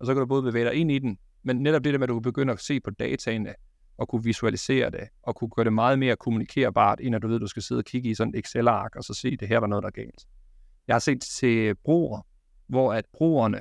og 0.00 0.06
så 0.06 0.14
kan 0.14 0.20
du 0.20 0.26
både 0.26 0.42
bevæge 0.42 0.64
dig 0.64 0.74
ind 0.74 0.92
i 0.92 0.98
den, 0.98 1.18
men 1.42 1.56
netop 1.56 1.84
det 1.84 1.92
der 1.92 1.98
med, 1.98 2.04
at 2.04 2.08
du 2.08 2.20
begynder 2.20 2.54
at 2.54 2.60
se 2.60 2.80
på 2.80 2.90
dataene, 2.90 3.54
og 3.98 4.08
kunne 4.08 4.24
visualisere 4.24 4.90
det, 4.90 5.08
og 5.22 5.36
kunne 5.36 5.50
gøre 5.56 5.64
det 5.64 5.72
meget 5.72 5.98
mere 5.98 6.16
kommunikerbart, 6.16 7.00
end 7.02 7.14
at 7.14 7.22
du 7.22 7.28
ved, 7.28 7.34
at 7.34 7.40
du 7.40 7.46
skal 7.46 7.62
sidde 7.62 7.78
og 7.78 7.84
kigge 7.84 8.10
i 8.10 8.14
sådan 8.14 8.34
et 8.34 8.38
Excel-ark, 8.38 8.96
og 8.96 9.04
så 9.04 9.14
se, 9.14 9.36
det 9.36 9.48
her 9.48 9.60
er 9.60 9.66
noget, 9.66 9.82
der 9.82 9.86
er 9.86 9.92
galt. 9.92 10.26
Jeg 10.88 10.94
har 10.94 11.00
set 11.00 11.20
til 11.20 11.74
broer, 11.74 12.20
hvor 12.66 12.92
at 12.92 13.04
broerne, 13.12 13.60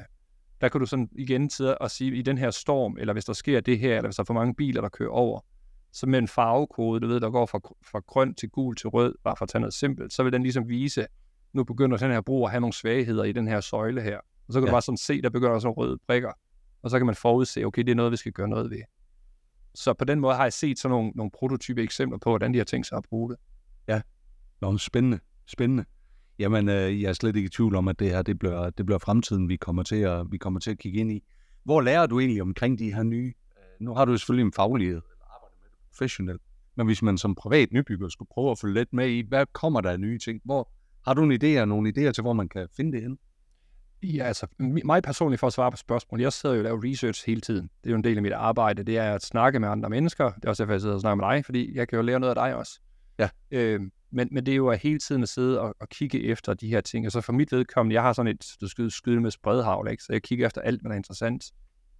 der 0.61 0.69
kan 0.69 0.79
du 0.79 0.85
sådan 0.85 1.09
igen 1.15 1.49
sidde 1.49 1.77
og 1.77 1.91
sige, 1.91 2.15
i 2.15 2.21
den 2.21 2.37
her 2.37 2.51
storm, 2.51 2.97
eller 2.99 3.13
hvis 3.13 3.25
der 3.25 3.33
sker 3.33 3.59
det 3.59 3.79
her, 3.79 3.97
eller 3.97 4.07
hvis 4.07 4.15
der 4.15 4.23
er 4.23 4.25
for 4.25 4.33
mange 4.33 4.55
biler, 4.55 4.81
der 4.81 4.89
kører 4.89 5.09
over, 5.09 5.39
så 5.91 6.07
med 6.07 6.19
en 6.19 6.27
farvekode, 6.27 6.99
du 6.99 7.07
ved, 7.07 7.19
der 7.19 7.29
går 7.29 7.45
fra, 7.45 7.59
fra 7.91 7.99
grøn 8.07 8.35
til 8.35 8.49
gul 8.49 8.75
til 8.75 8.89
rød, 8.89 9.15
bare 9.23 9.35
for 9.37 9.45
at 9.45 9.49
tage 9.49 9.59
noget 9.59 9.73
simpelt, 9.73 10.13
så 10.13 10.23
vil 10.23 10.33
den 10.33 10.43
ligesom 10.43 10.69
vise, 10.69 11.07
nu 11.53 11.63
begynder 11.63 11.97
den 11.97 12.11
her 12.11 12.21
bro 12.21 12.45
at 12.45 12.51
have 12.51 12.61
nogle 12.61 12.73
svagheder 12.73 13.23
i 13.23 13.31
den 13.31 13.47
her 13.47 13.61
søjle 13.61 14.01
her. 14.01 14.17
Og 14.17 14.53
så 14.53 14.59
kan 14.59 14.65
ja. 14.65 14.71
du 14.71 14.73
bare 14.73 14.81
sådan 14.81 14.97
se, 14.97 15.21
der 15.21 15.29
begynder 15.29 15.59
sådan 15.59 15.73
røde 15.77 15.97
prikker. 16.07 16.31
Og 16.81 16.89
så 16.89 16.99
kan 16.99 17.05
man 17.05 17.15
forudse, 17.15 17.63
okay, 17.63 17.83
det 17.83 17.91
er 17.91 17.95
noget, 17.95 18.11
vi 18.11 18.17
skal 18.17 18.31
gøre 18.31 18.47
noget 18.47 18.71
ved. 18.71 18.81
Så 19.75 19.93
på 19.93 20.05
den 20.05 20.19
måde 20.19 20.35
har 20.35 20.43
jeg 20.43 20.53
set 20.53 20.79
sådan 20.79 20.91
nogle, 20.91 21.11
nogle 21.15 21.31
prototype 21.31 21.83
eksempler 21.83 22.17
på, 22.17 22.29
hvordan 22.29 22.53
de 22.53 22.57
har 22.57 22.65
tænkt 22.65 22.87
sig 22.87 22.97
at 22.97 23.03
bruge 23.09 23.29
det. 23.29 23.37
Ja, 23.87 24.01
Nå, 24.61 24.77
spændende, 24.77 25.19
spændende. 25.45 25.85
Jamen, 26.39 26.69
øh, 26.69 27.01
jeg 27.01 27.09
er 27.09 27.13
slet 27.13 27.35
ikke 27.35 27.47
i 27.47 27.49
tvivl 27.49 27.75
om, 27.75 27.87
at 27.87 27.99
det 27.99 28.09
her 28.09 28.21
det 28.21 28.39
bliver, 28.39 28.69
det 28.69 28.85
bliver 28.85 28.99
fremtiden, 28.99 29.49
vi 29.49 29.55
kommer, 29.55 29.83
til 29.83 29.95
at, 29.95 30.25
vi 30.31 30.37
kommer 30.37 30.59
til 30.59 30.71
at 30.71 30.79
kigge 30.79 30.99
ind 30.99 31.11
i. 31.11 31.23
Hvor 31.63 31.81
lærer 31.81 32.05
du 32.05 32.19
egentlig 32.19 32.41
omkring 32.41 32.79
de 32.79 32.93
her 32.93 33.03
nye? 33.03 33.33
Øh, 33.57 33.85
nu 33.85 33.93
har 33.93 34.05
du 34.05 34.11
jo 34.11 34.17
selvfølgelig 34.17 34.45
en 34.45 34.53
faglighed, 34.53 34.95
eller 34.95 35.35
arbejder 35.35 35.55
med 35.61 35.69
det 35.69 35.77
professionelt. 35.91 36.41
Men 36.75 36.85
hvis 36.85 37.01
man 37.01 37.17
som 37.17 37.35
privat 37.35 37.71
nybygger 37.71 38.09
skulle 38.09 38.29
prøve 38.31 38.51
at 38.51 38.59
følge 38.59 38.73
lidt 38.73 38.93
med 38.93 39.09
i, 39.09 39.23
hvad 39.27 39.45
kommer 39.53 39.81
der 39.81 39.91
af 39.91 39.99
nye 39.99 40.19
ting? 40.19 40.41
Hvor, 40.45 40.71
har 41.05 41.13
du 41.13 41.23
en 41.23 41.31
idé 41.31 41.61
og 41.61 41.67
nogle 41.67 41.93
idéer 41.97 42.11
til, 42.11 42.21
hvor 42.21 42.33
man 42.33 42.49
kan 42.49 42.67
finde 42.77 42.91
det 42.91 43.01
hen? 43.01 43.17
Ja, 44.03 44.23
altså 44.23 44.47
mig 44.59 45.03
personligt 45.03 45.39
for 45.39 45.47
at 45.47 45.53
svare 45.53 45.71
på 45.71 45.77
spørgsmålet, 45.77 46.23
jeg 46.23 46.33
sidder 46.33 46.55
jo 46.55 46.59
og 46.59 46.63
laver 46.63 46.91
research 46.91 47.25
hele 47.25 47.41
tiden. 47.41 47.69
Det 47.83 47.89
er 47.89 47.91
jo 47.91 47.97
en 47.97 48.03
del 48.03 48.17
af 48.17 48.23
mit 48.23 48.31
arbejde, 48.31 48.83
det 48.83 48.97
er 48.97 49.13
at 49.13 49.23
snakke 49.23 49.59
med 49.59 49.69
andre 49.69 49.89
mennesker. 49.89 50.31
Det 50.31 50.45
er 50.45 50.49
også 50.49 50.63
derfor, 50.63 50.73
jeg 50.73 50.81
sidder 50.81 50.95
og 50.95 51.01
snakker 51.01 51.25
med 51.25 51.35
dig, 51.35 51.45
fordi 51.45 51.75
jeg 51.75 51.87
kan 51.87 51.95
jo 51.95 52.01
lære 52.01 52.19
noget 52.19 52.37
af 52.37 52.45
dig 52.45 52.55
også. 52.55 52.79
Ja. 53.19 53.29
Øh, 53.51 53.81
men, 54.11 54.27
men 54.31 54.45
det 54.45 54.51
er 54.51 54.55
jo 54.55 54.67
at 54.67 54.79
hele 54.79 54.99
tiden 54.99 55.23
at 55.23 55.29
sidde 55.29 55.61
og, 55.61 55.75
og 55.79 55.89
kigge 55.89 56.23
efter 56.23 56.53
de 56.53 56.67
her 56.67 56.81
ting. 56.81 57.05
Og 57.05 57.11
så 57.11 57.21
for 57.21 57.33
mit 57.33 57.51
vedkommende, 57.51 57.93
jeg 57.93 58.03
har 58.03 58.13
sådan 58.13 58.31
et, 58.31 58.47
du 58.61 58.67
skal 58.67 58.91
skyde 58.91 59.21
med 59.21 59.31
spredhavl, 59.31 59.91
ikke? 59.91 60.03
så 60.03 60.13
jeg 60.13 60.21
kigger 60.21 60.47
efter 60.47 60.61
alt, 60.61 60.81
hvad 60.81 60.89
der 60.89 60.93
er 60.93 60.97
interessant. 60.97 61.51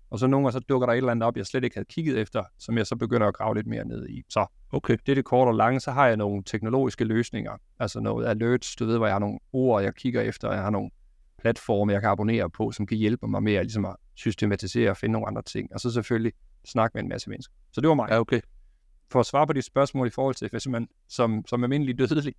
Og 0.10 0.20
så 0.20 0.28
nogle 0.28 0.46
gange 0.46 0.52
så 0.52 0.60
dukker 0.60 0.86
der 0.86 0.94
et 0.94 0.98
eller 0.98 1.12
andet 1.12 1.28
op, 1.28 1.38
jeg 1.38 1.46
slet 1.46 1.64
ikke 1.64 1.76
havde 1.76 1.86
kigget 1.90 2.18
efter, 2.18 2.44
som 2.60 2.78
jeg 2.78 2.88
så 2.88 2.96
begynder 2.96 3.28
at 3.28 3.34
grave 3.34 3.56
lidt 3.56 3.68
mere 3.68 3.86
ned 3.86 4.10
i. 4.10 4.24
Så 4.30 4.46
okay. 4.72 4.98
det 5.06 5.12
er 5.12 5.16
det 5.16 5.26
korte 5.26 5.50
og 5.50 5.56
lange. 5.56 5.80
Så 5.80 5.92
har 5.92 6.08
jeg 6.08 6.18
nogle 6.18 6.44
teknologiske 6.44 7.06
løsninger, 7.06 7.52
altså 7.80 8.00
noget 8.00 8.28
alerts, 8.28 8.76
du 8.76 8.86
ved, 8.86 8.98
hvor 8.98 9.06
jeg 9.06 9.14
har 9.14 9.20
nogle 9.20 9.40
ord, 9.54 9.84
jeg 9.84 9.96
kigger 9.96 10.22
efter, 10.22 10.52
jeg 10.52 10.62
har 10.62 10.70
nogle 10.70 10.90
platforme, 11.42 11.94
jeg 11.94 12.02
kan 12.02 12.10
abonnere 12.10 12.50
på, 12.50 12.72
som 12.72 12.86
kan 12.86 12.98
hjælpe 12.98 13.28
mig 13.28 13.44
med 13.44 13.54
at, 13.54 13.66
ligesom 13.66 13.86
at 13.86 13.96
systematisere 14.16 14.90
og 14.90 14.98
finde 14.98 15.14
nogle 15.14 15.28
andre 15.28 15.42
ting. 15.42 15.74
Og 15.74 15.80
så 15.80 15.92
selvfølgelig 15.92 16.34
snakke 16.66 16.98
med 16.98 17.04
en 17.04 17.10
masse 17.10 17.30
mennesker. 17.30 17.54
Så 17.72 17.82
det 17.82 17.90
var 17.90 17.96
mig. 17.96 18.08
Ja, 18.10 18.20
okay. 18.20 18.42
For 19.12 19.20
at 19.20 19.26
svare 19.26 19.48
på 19.48 19.54
de 19.54 19.62
spørgsmål 19.62 20.08
i 20.08 20.10
forhold 20.10 20.36
til, 20.36 20.50
hvis 20.50 20.68
man 20.68 20.88
som, 21.08 21.46
som 21.48 21.64
almindelig 21.64 22.00
dødelig 22.00 22.36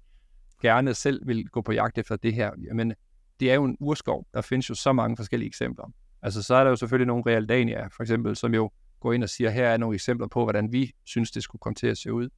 gerne 0.63 0.95
selv 0.95 1.27
vil 1.27 1.49
gå 1.49 1.61
på 1.61 1.73
jagt 1.73 1.99
efter 1.99 2.17
det 2.17 2.35
her, 2.35 2.51
jamen 2.67 2.95
det 3.41 3.51
er 3.51 3.55
jo 3.55 3.65
en 3.65 3.77
urskov. 3.81 4.27
Der 4.35 4.41
findes 4.41 4.71
jo 4.71 4.75
så 4.75 4.93
mange 4.93 5.17
forskellige 5.17 5.47
eksempler. 5.47 5.93
Altså 6.23 6.43
så 6.43 6.55
er 6.55 6.65
der 6.65 6.71
jo 6.71 6.77
selvfølgelig 6.77 7.07
nogle 7.07 7.23
Realdania, 7.27 7.87
for 7.87 8.03
eksempel, 8.03 8.37
som 8.37 8.55
jo 8.55 8.71
går 9.01 9.13
ind 9.13 9.23
og 9.23 9.29
siger, 9.29 9.51
her 9.51 9.69
er 9.69 9.77
nogle 9.77 9.95
eksempler 9.95 10.27
på, 10.27 10.45
hvordan 10.45 10.73
vi 10.73 10.93
synes, 11.05 11.31
det 11.31 11.43
skulle 11.43 11.61
komme 11.61 11.75
til 11.75 11.87
at 11.87 11.99
se 11.99 12.13
ud. 12.13 12.29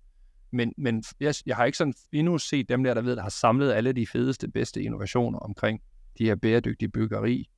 Men, 0.52 0.72
men 0.78 1.04
jeg, 1.20 1.34
jeg 1.46 1.56
har 1.56 1.64
ikke 1.64 1.78
sådan 1.78 1.94
endnu 2.12 2.38
set 2.38 2.68
dem 2.68 2.84
der, 2.84 2.94
der 2.94 3.02
ved, 3.02 3.16
der 3.16 3.22
har 3.22 3.28
samlet 3.28 3.72
alle 3.72 3.92
de 3.92 4.06
fedeste, 4.06 4.48
bedste 4.48 4.82
innovationer 4.82 5.38
omkring 5.38 5.80
de 6.18 6.24
her 6.24 6.34
bæredygtige 6.34 6.88
byggeri, 6.88 7.48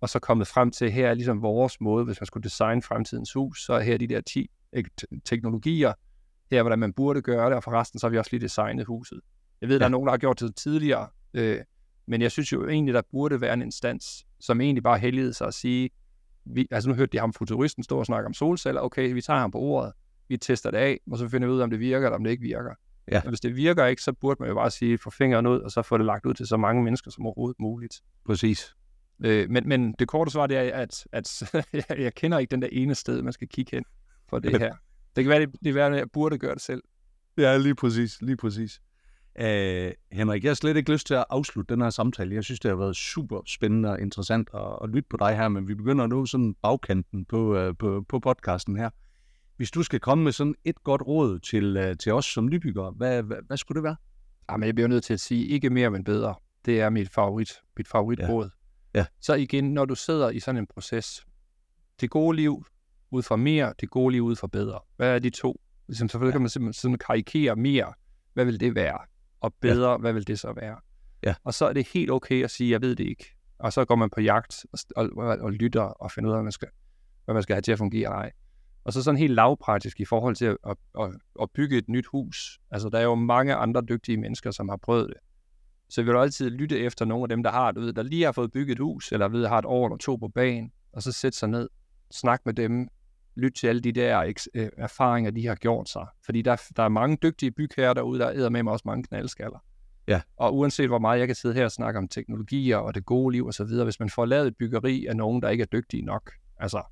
og 0.00 0.08
så 0.08 0.18
kommet 0.18 0.46
frem 0.46 0.70
til, 0.70 0.90
her 0.92 1.08
er 1.08 1.14
ligesom 1.14 1.42
vores 1.42 1.80
måde, 1.80 2.04
hvis 2.04 2.20
man 2.20 2.26
skulle 2.26 2.44
designe 2.44 2.82
fremtidens 2.82 3.32
hus, 3.32 3.64
så 3.64 3.72
er 3.72 3.80
her 3.80 3.98
de 3.98 4.06
der 4.06 4.20
10 4.20 4.50
teknologier, 5.24 5.92
her 6.50 6.62
hvordan 6.62 6.78
man 6.78 6.92
burde 6.92 7.22
gøre 7.22 7.46
det, 7.46 7.56
og 7.56 7.64
forresten 7.64 8.00
så 8.00 8.06
har 8.06 8.10
vi 8.10 8.18
også 8.18 8.28
lige 8.32 8.40
designet 8.40 8.86
huset. 8.86 9.20
Jeg 9.60 9.68
ved, 9.68 9.76
ja. 9.76 9.78
der 9.78 9.84
er 9.84 9.90
nogen, 9.90 10.06
der 10.06 10.12
har 10.12 10.18
gjort 10.18 10.40
det 10.40 10.56
tidligere, 10.56 11.08
øh, 11.34 11.58
men 12.06 12.22
jeg 12.22 12.32
synes 12.32 12.52
jo 12.52 12.68
egentlig, 12.68 12.94
der 12.94 13.02
burde 13.10 13.40
være 13.40 13.54
en 13.54 13.62
instans, 13.62 14.26
som 14.40 14.60
egentlig 14.60 14.82
bare 14.82 14.98
heldigede 14.98 15.34
sig 15.34 15.46
at 15.46 15.54
sige, 15.54 15.90
vi, 16.44 16.66
altså 16.70 16.88
nu 16.88 16.94
hørte 16.94 17.12
de 17.12 17.18
ham 17.18 17.32
futuristen 17.32 17.84
stå 17.84 17.98
og 17.98 18.06
snakke 18.06 18.26
om 18.26 18.34
solceller, 18.34 18.80
okay, 18.80 19.12
vi 19.12 19.20
tager 19.20 19.40
ham 19.40 19.50
på 19.50 19.58
ordet, 19.58 19.92
vi 20.28 20.36
tester 20.36 20.70
det 20.70 20.78
af, 20.78 21.00
og 21.10 21.18
så 21.18 21.28
finder 21.28 21.48
vi 21.48 21.54
ud 21.54 21.58
af, 21.58 21.64
om 21.64 21.70
det 21.70 21.80
virker, 21.80 22.06
eller 22.06 22.16
om 22.16 22.24
det 22.24 22.30
ikke 22.30 22.42
virker. 22.42 22.74
Ja. 23.10 23.20
Og 23.20 23.28
hvis 23.28 23.40
det 23.40 23.56
virker 23.56 23.86
ikke, 23.86 24.02
så 24.02 24.12
burde 24.12 24.36
man 24.40 24.48
jo 24.48 24.54
bare 24.54 24.70
sige, 24.70 24.98
få 24.98 25.10
fingeren 25.10 25.46
ud, 25.46 25.60
og 25.60 25.70
så 25.70 25.82
få 25.82 25.98
det 25.98 26.06
lagt 26.06 26.26
ud 26.26 26.34
til 26.34 26.46
så 26.46 26.56
mange 26.56 26.82
mennesker 26.82 27.10
som 27.10 27.26
overhovedet 27.26 27.60
muligt. 27.60 28.00
Præcis. 28.26 28.74
Øh, 29.24 29.50
men, 29.50 29.68
men 29.68 29.94
det 29.98 30.08
korte 30.08 30.30
svar, 30.30 30.46
det 30.46 30.56
er, 30.56 30.62
at, 30.62 31.06
at 31.12 31.42
jeg, 31.72 31.84
jeg 32.06 32.14
kender 32.14 32.38
ikke 32.38 32.50
den 32.50 32.62
der 32.62 32.68
ene 32.72 32.94
sted, 32.94 33.22
man 33.22 33.32
skal 33.32 33.48
kigge 33.48 33.76
hen 33.76 33.84
for 34.28 34.38
det 34.38 34.60
her. 34.60 34.74
Det 35.16 35.24
kan 35.24 35.28
være, 35.28 35.40
det, 35.40 35.50
det 35.64 35.74
være, 35.74 35.86
at 35.86 35.96
jeg 35.96 36.10
burde 36.12 36.38
gøre 36.38 36.54
det 36.54 36.62
selv. 36.62 36.82
Ja, 37.38 37.56
lige 37.56 37.74
præcis, 37.74 38.22
lige 38.22 38.36
præcis. 38.36 38.80
Uh, 39.40 39.44
Henrik, 40.12 40.44
jeg 40.44 40.50
har 40.50 40.54
slet 40.54 40.76
ikke 40.76 40.92
lyst 40.92 41.06
til 41.06 41.14
at 41.14 41.24
afslutte 41.30 41.74
den 41.74 41.82
her 41.82 41.90
samtale. 41.90 42.34
Jeg 42.34 42.44
synes, 42.44 42.60
det 42.60 42.68
har 42.68 42.76
været 42.76 42.96
super 42.96 43.40
spændende 43.46 43.90
og 43.90 44.00
interessant 44.00 44.48
at, 44.54 44.78
at 44.82 44.90
lytte 44.90 45.08
på 45.10 45.16
dig 45.16 45.36
her, 45.36 45.48
men 45.48 45.68
vi 45.68 45.74
begynder 45.74 46.04
at 46.04 46.10
nå 46.10 46.26
sådan 46.26 46.54
bagkanten 46.62 47.24
på, 47.24 47.68
uh, 47.68 47.76
på, 47.78 48.04
på 48.08 48.18
podcasten 48.18 48.76
her. 48.76 48.90
Hvis 49.56 49.70
du 49.70 49.82
skal 49.82 50.00
komme 50.00 50.24
med 50.24 50.32
sådan 50.32 50.54
et 50.64 50.84
godt 50.84 51.02
råd 51.02 51.38
til, 51.38 51.76
uh, 51.76 51.96
til 52.00 52.12
os 52.12 52.24
som 52.24 52.48
nybyggere, 52.48 52.90
hvad, 52.90 53.22
hvad, 53.22 53.36
hvad 53.46 53.56
skulle 53.56 53.76
det 53.76 53.82
være? 53.82 53.96
Jamen, 54.50 54.66
jeg 54.66 54.74
bliver 54.74 54.88
nødt 54.88 55.04
til 55.04 55.14
at 55.14 55.20
sige, 55.20 55.46
ikke 55.46 55.70
mere, 55.70 55.90
men 55.90 56.04
bedre. 56.04 56.34
Det 56.64 56.80
er 56.80 56.90
mit 56.90 57.10
favorit, 57.10 57.52
mit 57.76 57.88
favoritråd. 57.88 58.44
Ja. 58.44 58.98
Ja. 58.98 59.06
Så 59.20 59.34
igen, 59.34 59.74
når 59.74 59.84
du 59.84 59.94
sidder 59.94 60.30
i 60.30 60.40
sådan 60.40 60.58
en 60.58 60.66
proces, 60.66 61.26
det 62.00 62.10
gode 62.10 62.36
liv 62.36 62.64
ud 63.10 63.22
fra 63.22 63.36
mere, 63.36 63.74
det 63.80 63.90
gode 63.90 64.12
liv 64.12 64.22
ud 64.22 64.36
fra 64.36 64.46
bedre. 64.46 64.80
Hvad 64.96 65.14
er 65.14 65.18
de 65.18 65.30
to? 65.30 65.60
Ligesom, 65.88 66.08
selvfølgelig 66.08 66.32
ja. 66.32 66.34
kan 66.34 66.40
man 66.40 66.48
simpelthen 66.48 66.72
sådan 66.72 66.98
karikere 66.98 67.56
mere. 67.56 67.92
Hvad 68.34 68.44
vil 68.44 68.60
det 68.60 68.74
være? 68.74 68.98
Og 69.40 69.54
bedre, 69.60 69.90
ja. 69.90 69.96
hvad 69.96 70.12
vil 70.12 70.26
det 70.26 70.38
så 70.40 70.52
være? 70.52 70.76
Ja. 71.22 71.34
Og 71.44 71.54
så 71.54 71.66
er 71.66 71.72
det 71.72 71.88
helt 71.94 72.10
okay 72.10 72.44
at 72.44 72.50
sige, 72.50 72.70
jeg 72.70 72.82
ved 72.82 72.96
det 72.96 73.04
ikke. 73.04 73.34
Og 73.58 73.72
så 73.72 73.84
går 73.84 73.94
man 73.94 74.10
på 74.10 74.20
jagt 74.20 74.66
og, 74.96 75.10
og, 75.16 75.26
og, 75.26 75.52
lytter 75.52 75.82
og 75.82 76.10
finder 76.10 76.30
ud 76.30 76.32
af, 76.32 76.38
hvad 76.38 76.44
man, 76.44 76.52
skal, 76.52 76.68
hvad 77.24 77.34
man 77.34 77.42
skal 77.42 77.54
have 77.54 77.62
til 77.62 77.72
at 77.72 77.78
fungere. 77.78 78.10
Nej. 78.10 78.32
Og 78.84 78.92
så 78.92 79.02
sådan 79.02 79.18
helt 79.18 79.34
lavpraktisk 79.34 80.00
i 80.00 80.04
forhold 80.04 80.36
til 80.36 80.44
at, 80.44 80.56
at, 80.66 80.76
at, 81.00 81.10
at 81.42 81.50
bygge 81.54 81.78
et 81.78 81.88
nyt 81.88 82.06
hus. 82.06 82.60
Altså, 82.70 82.88
der 82.88 82.98
er 82.98 83.02
jo 83.02 83.14
mange 83.14 83.54
andre 83.54 83.82
dygtige 83.88 84.16
mennesker, 84.16 84.50
som 84.50 84.68
har 84.68 84.76
prøvet 84.76 85.08
det. 85.08 85.16
Så 85.90 86.02
vi 86.02 86.10
vil 86.10 86.18
altid 86.18 86.50
lytte 86.50 86.78
efter 86.78 87.04
nogle 87.04 87.24
af 87.24 87.28
dem, 87.28 87.42
der 87.42 87.50
har, 87.50 87.72
du 87.72 87.80
ved, 87.80 87.92
der 87.92 88.02
lige 88.02 88.24
har 88.24 88.32
fået 88.32 88.52
bygget 88.52 88.72
et 88.72 88.78
hus, 88.78 89.12
eller 89.12 89.28
ved, 89.28 89.46
har 89.46 89.58
et 89.58 89.64
år 89.64 89.86
eller 89.86 89.96
to 89.96 90.16
på 90.16 90.28
banen, 90.28 90.72
og 90.92 91.02
så 91.02 91.12
sætte 91.12 91.38
sig 91.38 91.48
ned, 91.48 91.68
snak 92.10 92.40
med 92.46 92.54
dem, 92.54 92.88
lytte 93.38 93.60
til 93.60 93.66
alle 93.66 93.80
de 93.80 93.92
der 93.92 94.34
øh, 94.54 94.68
erfaringer, 94.76 95.30
de 95.30 95.46
har 95.46 95.54
gjort 95.54 95.88
sig. 95.88 96.06
Fordi 96.24 96.42
der, 96.42 96.56
der 96.76 96.82
er 96.82 96.88
mange 96.88 97.18
dygtige 97.22 97.50
bygherrer 97.50 97.94
derude, 97.94 98.18
der 98.18 98.30
æder 98.30 98.50
med 98.50 98.62
mig 98.62 98.72
også 98.72 98.82
mange 98.86 99.04
knaldskaller. 99.04 99.58
Ja. 100.08 100.20
Og 100.36 100.56
uanset 100.56 100.88
hvor 100.88 100.98
meget 100.98 101.18
jeg 101.18 101.26
kan 101.28 101.36
sidde 101.36 101.54
her 101.54 101.64
og 101.64 101.72
snakke 101.72 101.98
om 101.98 102.08
teknologier 102.08 102.76
og 102.76 102.94
det 102.94 103.04
gode 103.04 103.32
liv 103.32 103.46
og 103.46 103.54
så 103.54 103.64
videre, 103.64 103.84
hvis 103.84 104.00
man 104.00 104.10
får 104.10 104.24
lavet 104.24 104.46
et 104.46 104.56
byggeri 104.56 105.06
af 105.06 105.16
nogen, 105.16 105.42
der 105.42 105.48
ikke 105.48 105.62
er 105.62 105.66
dygtige 105.66 106.02
nok, 106.02 106.32
altså, 106.56 106.82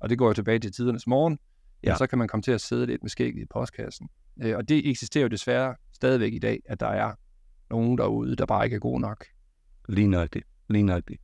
og 0.00 0.08
det 0.10 0.18
går 0.18 0.26
jo 0.26 0.32
tilbage 0.32 0.58
til 0.58 0.72
tidernes 0.72 1.06
morgen, 1.06 1.38
ja. 1.84 1.96
så 1.96 2.06
kan 2.06 2.18
man 2.18 2.28
komme 2.28 2.42
til 2.42 2.52
at 2.52 2.60
sidde 2.60 2.86
lidt 2.86 3.02
med 3.02 3.10
skægget 3.10 3.42
i 3.42 3.46
postkassen. 3.46 4.08
Øh, 4.42 4.56
og 4.56 4.68
det 4.68 4.90
eksisterer 4.90 5.22
jo 5.22 5.28
desværre 5.28 5.74
stadigvæk 5.92 6.32
i 6.32 6.38
dag, 6.38 6.60
at 6.66 6.80
der 6.80 6.88
er 6.88 7.12
nogen 7.70 7.98
derude, 7.98 8.36
der 8.36 8.46
bare 8.46 8.64
ikke 8.64 8.76
er 8.76 8.80
god 8.80 9.00
nok. 9.00 9.24
Lige 9.88 10.08
nøjagtigt. 10.08 10.44
Lige 10.68 10.82
nøjagtigt. 10.82 11.20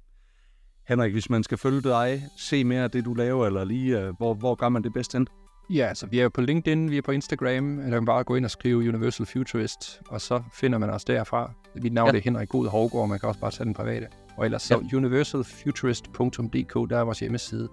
Henrik, 0.89 1.13
hvis 1.13 1.31
man 1.31 1.43
skal 1.43 1.59
følge 1.59 1.83
dig, 1.83 2.23
se 2.37 2.65
mere 2.65 2.83
af 2.83 2.91
det, 2.91 3.05
du 3.05 3.15
laver, 3.15 3.47
eller 3.47 3.65
lige, 3.65 4.09
uh, 4.09 4.17
hvor, 4.17 4.35
hvor 4.35 4.55
gør 4.55 4.69
man 4.69 4.83
det 4.83 4.93
bedst 4.93 5.13
hen? 5.13 5.27
Ja, 5.71 5.87
altså 5.87 6.07
vi 6.07 6.19
er 6.19 6.23
jo 6.23 6.29
på 6.29 6.41
LinkedIn, 6.41 6.91
vi 6.91 6.99
er 6.99 7.03
på 7.03 7.11
Instagram, 7.11 7.79
eller 7.79 7.91
man 7.91 8.05
bare 8.05 8.25
gå 8.25 8.35
ind 8.35 8.45
og 8.45 8.51
skrive 8.51 8.77
Universal 8.77 9.27
Futurist, 9.27 10.01
og 10.09 10.21
så 10.21 10.43
finder 10.53 10.79
man 10.79 10.91
os 10.91 11.05
derfra. 11.05 11.51
Mit 11.83 11.93
navn 11.93 12.11
ja. 12.11 12.19
er 12.19 12.23
Henrik 12.23 12.49
God 12.49 12.69
Hovgaard, 12.69 13.09
man 13.09 13.19
kan 13.19 13.29
også 13.29 13.41
bare 13.41 13.51
tage 13.51 13.65
den 13.65 13.75
private. 13.75 14.07
Og 14.37 14.45
ellers 14.45 14.63
så 14.63 14.83
ja. 14.93 14.97
universalfuturist.dk, 14.97 16.91
der 16.91 16.99
er 16.99 17.03
vores 17.03 17.21
hjemmeside. 17.21 17.69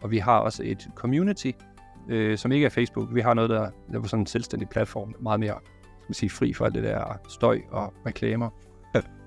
Og 0.00 0.10
vi 0.10 0.18
har 0.18 0.38
også 0.38 0.62
et 0.66 0.88
community, 0.94 1.50
øh, 2.08 2.38
som 2.38 2.52
ikke 2.52 2.66
er 2.66 2.70
Facebook. 2.70 3.14
Vi 3.14 3.20
har 3.20 3.34
noget, 3.34 3.50
der, 3.50 3.70
der 3.92 4.00
er 4.00 4.06
sådan 4.06 4.22
en 4.22 4.26
selvstændig 4.26 4.68
platform, 4.68 5.14
meget 5.20 5.40
mere 5.40 5.58
skal 6.08 6.10
man 6.10 6.14
sige, 6.14 6.30
fri 6.30 6.52
for 6.52 6.64
alt 6.64 6.74
det 6.74 6.82
der 6.82 7.18
støj 7.28 7.60
og 7.70 7.94
reklamer. 8.06 8.50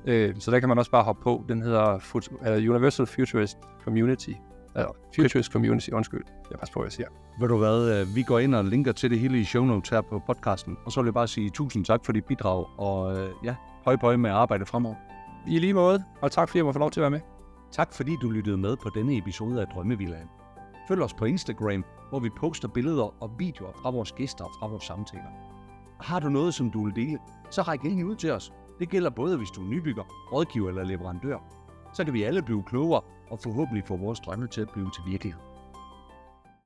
Øh, 0.05 0.35
så 0.39 0.51
der 0.51 0.59
kan 0.59 0.69
man 0.69 0.77
også 0.77 0.91
bare 0.91 1.03
hoppe 1.03 1.23
på. 1.23 1.45
Den 1.49 1.61
hedder 1.61 1.99
Fut- 1.99 2.49
uh, 2.51 2.71
Universal 2.71 3.05
Futurist 3.05 3.57
Community. 3.83 4.29
Eller 4.75 4.89
Futurist 5.15 5.51
Community, 5.51 5.89
undskyld. 5.89 6.23
Jeg 6.51 6.59
passer 6.59 6.73
på, 6.73 6.79
hvad 6.79 6.85
jeg 6.85 6.91
siger. 6.91 7.07
Ved 7.39 7.47
du 7.47 7.57
hvad, 7.57 8.01
øh, 8.01 8.15
vi 8.15 8.23
går 8.23 8.39
ind 8.39 8.55
og 8.55 8.65
linker 8.65 8.91
til 8.91 9.09
det 9.11 9.19
hele 9.19 9.39
i 9.39 9.43
show 9.43 9.65
notes 9.65 9.89
her 9.89 10.01
på 10.01 10.21
podcasten, 10.27 10.77
og 10.85 10.91
så 10.91 11.01
vil 11.01 11.07
jeg 11.07 11.13
bare 11.13 11.27
sige 11.27 11.49
tusind 11.49 11.85
tak 11.85 12.05
for 12.05 12.11
dit 12.13 12.25
bidrag, 12.25 12.65
og 12.77 13.17
øh, 13.17 13.29
ja, 13.43 13.55
høj 13.85 13.95
på 13.95 14.17
med 14.17 14.29
arbejde 14.29 14.65
fremover. 14.65 14.95
I 15.47 15.59
lige 15.59 15.73
måde, 15.73 16.03
og 16.21 16.31
tak 16.31 16.49
fordi 16.49 16.57
jeg 16.57 16.65
må 16.65 16.71
få 16.71 16.79
lov 16.79 16.91
til 16.91 16.99
at 16.99 17.01
være 17.01 17.11
med. 17.11 17.19
Tak 17.71 17.93
fordi 17.93 18.15
du 18.21 18.29
lyttede 18.29 18.57
med 18.57 18.75
på 18.77 18.89
denne 18.95 19.17
episode 19.17 19.61
af 19.61 19.67
Drømmevillaen. 19.67 20.27
Følg 20.87 21.01
os 21.01 21.13
på 21.13 21.25
Instagram, 21.25 21.83
hvor 22.09 22.19
vi 22.19 22.29
poster 22.29 22.67
billeder 22.67 23.23
og 23.23 23.31
videoer 23.37 23.71
fra 23.81 23.89
vores 23.91 24.11
gæster 24.11 24.45
og 24.45 24.51
fra 24.59 24.67
vores 24.67 24.83
samtaler. 24.83 25.31
Har 26.01 26.19
du 26.19 26.29
noget, 26.29 26.53
som 26.53 26.71
du 26.71 26.85
vil 26.85 26.95
dele, 26.95 27.17
så 27.49 27.61
ræk 27.61 27.81
endelig 27.81 28.05
ud 28.05 28.15
til 28.15 28.31
os. 28.31 28.53
Det 28.80 28.89
gælder 28.89 29.09
både, 29.09 29.38
hvis 29.38 29.51
du 29.51 29.61
er 29.61 29.65
nybygger, 29.65 30.03
rådgiver 30.34 30.69
eller 30.69 30.84
leverandør. 30.84 31.38
Så 31.93 32.03
kan 32.03 32.13
vi 32.13 32.24
alle 32.24 32.41
blive 32.41 32.63
klogere 32.63 33.01
og 33.30 33.39
forhåbentlig 33.39 33.84
få 33.88 33.97
vores 33.97 34.19
drømme 34.19 34.47
til 34.47 34.61
at 34.61 34.69
blive 34.69 34.91
til 34.95 35.03
virkelighed. 35.11 35.50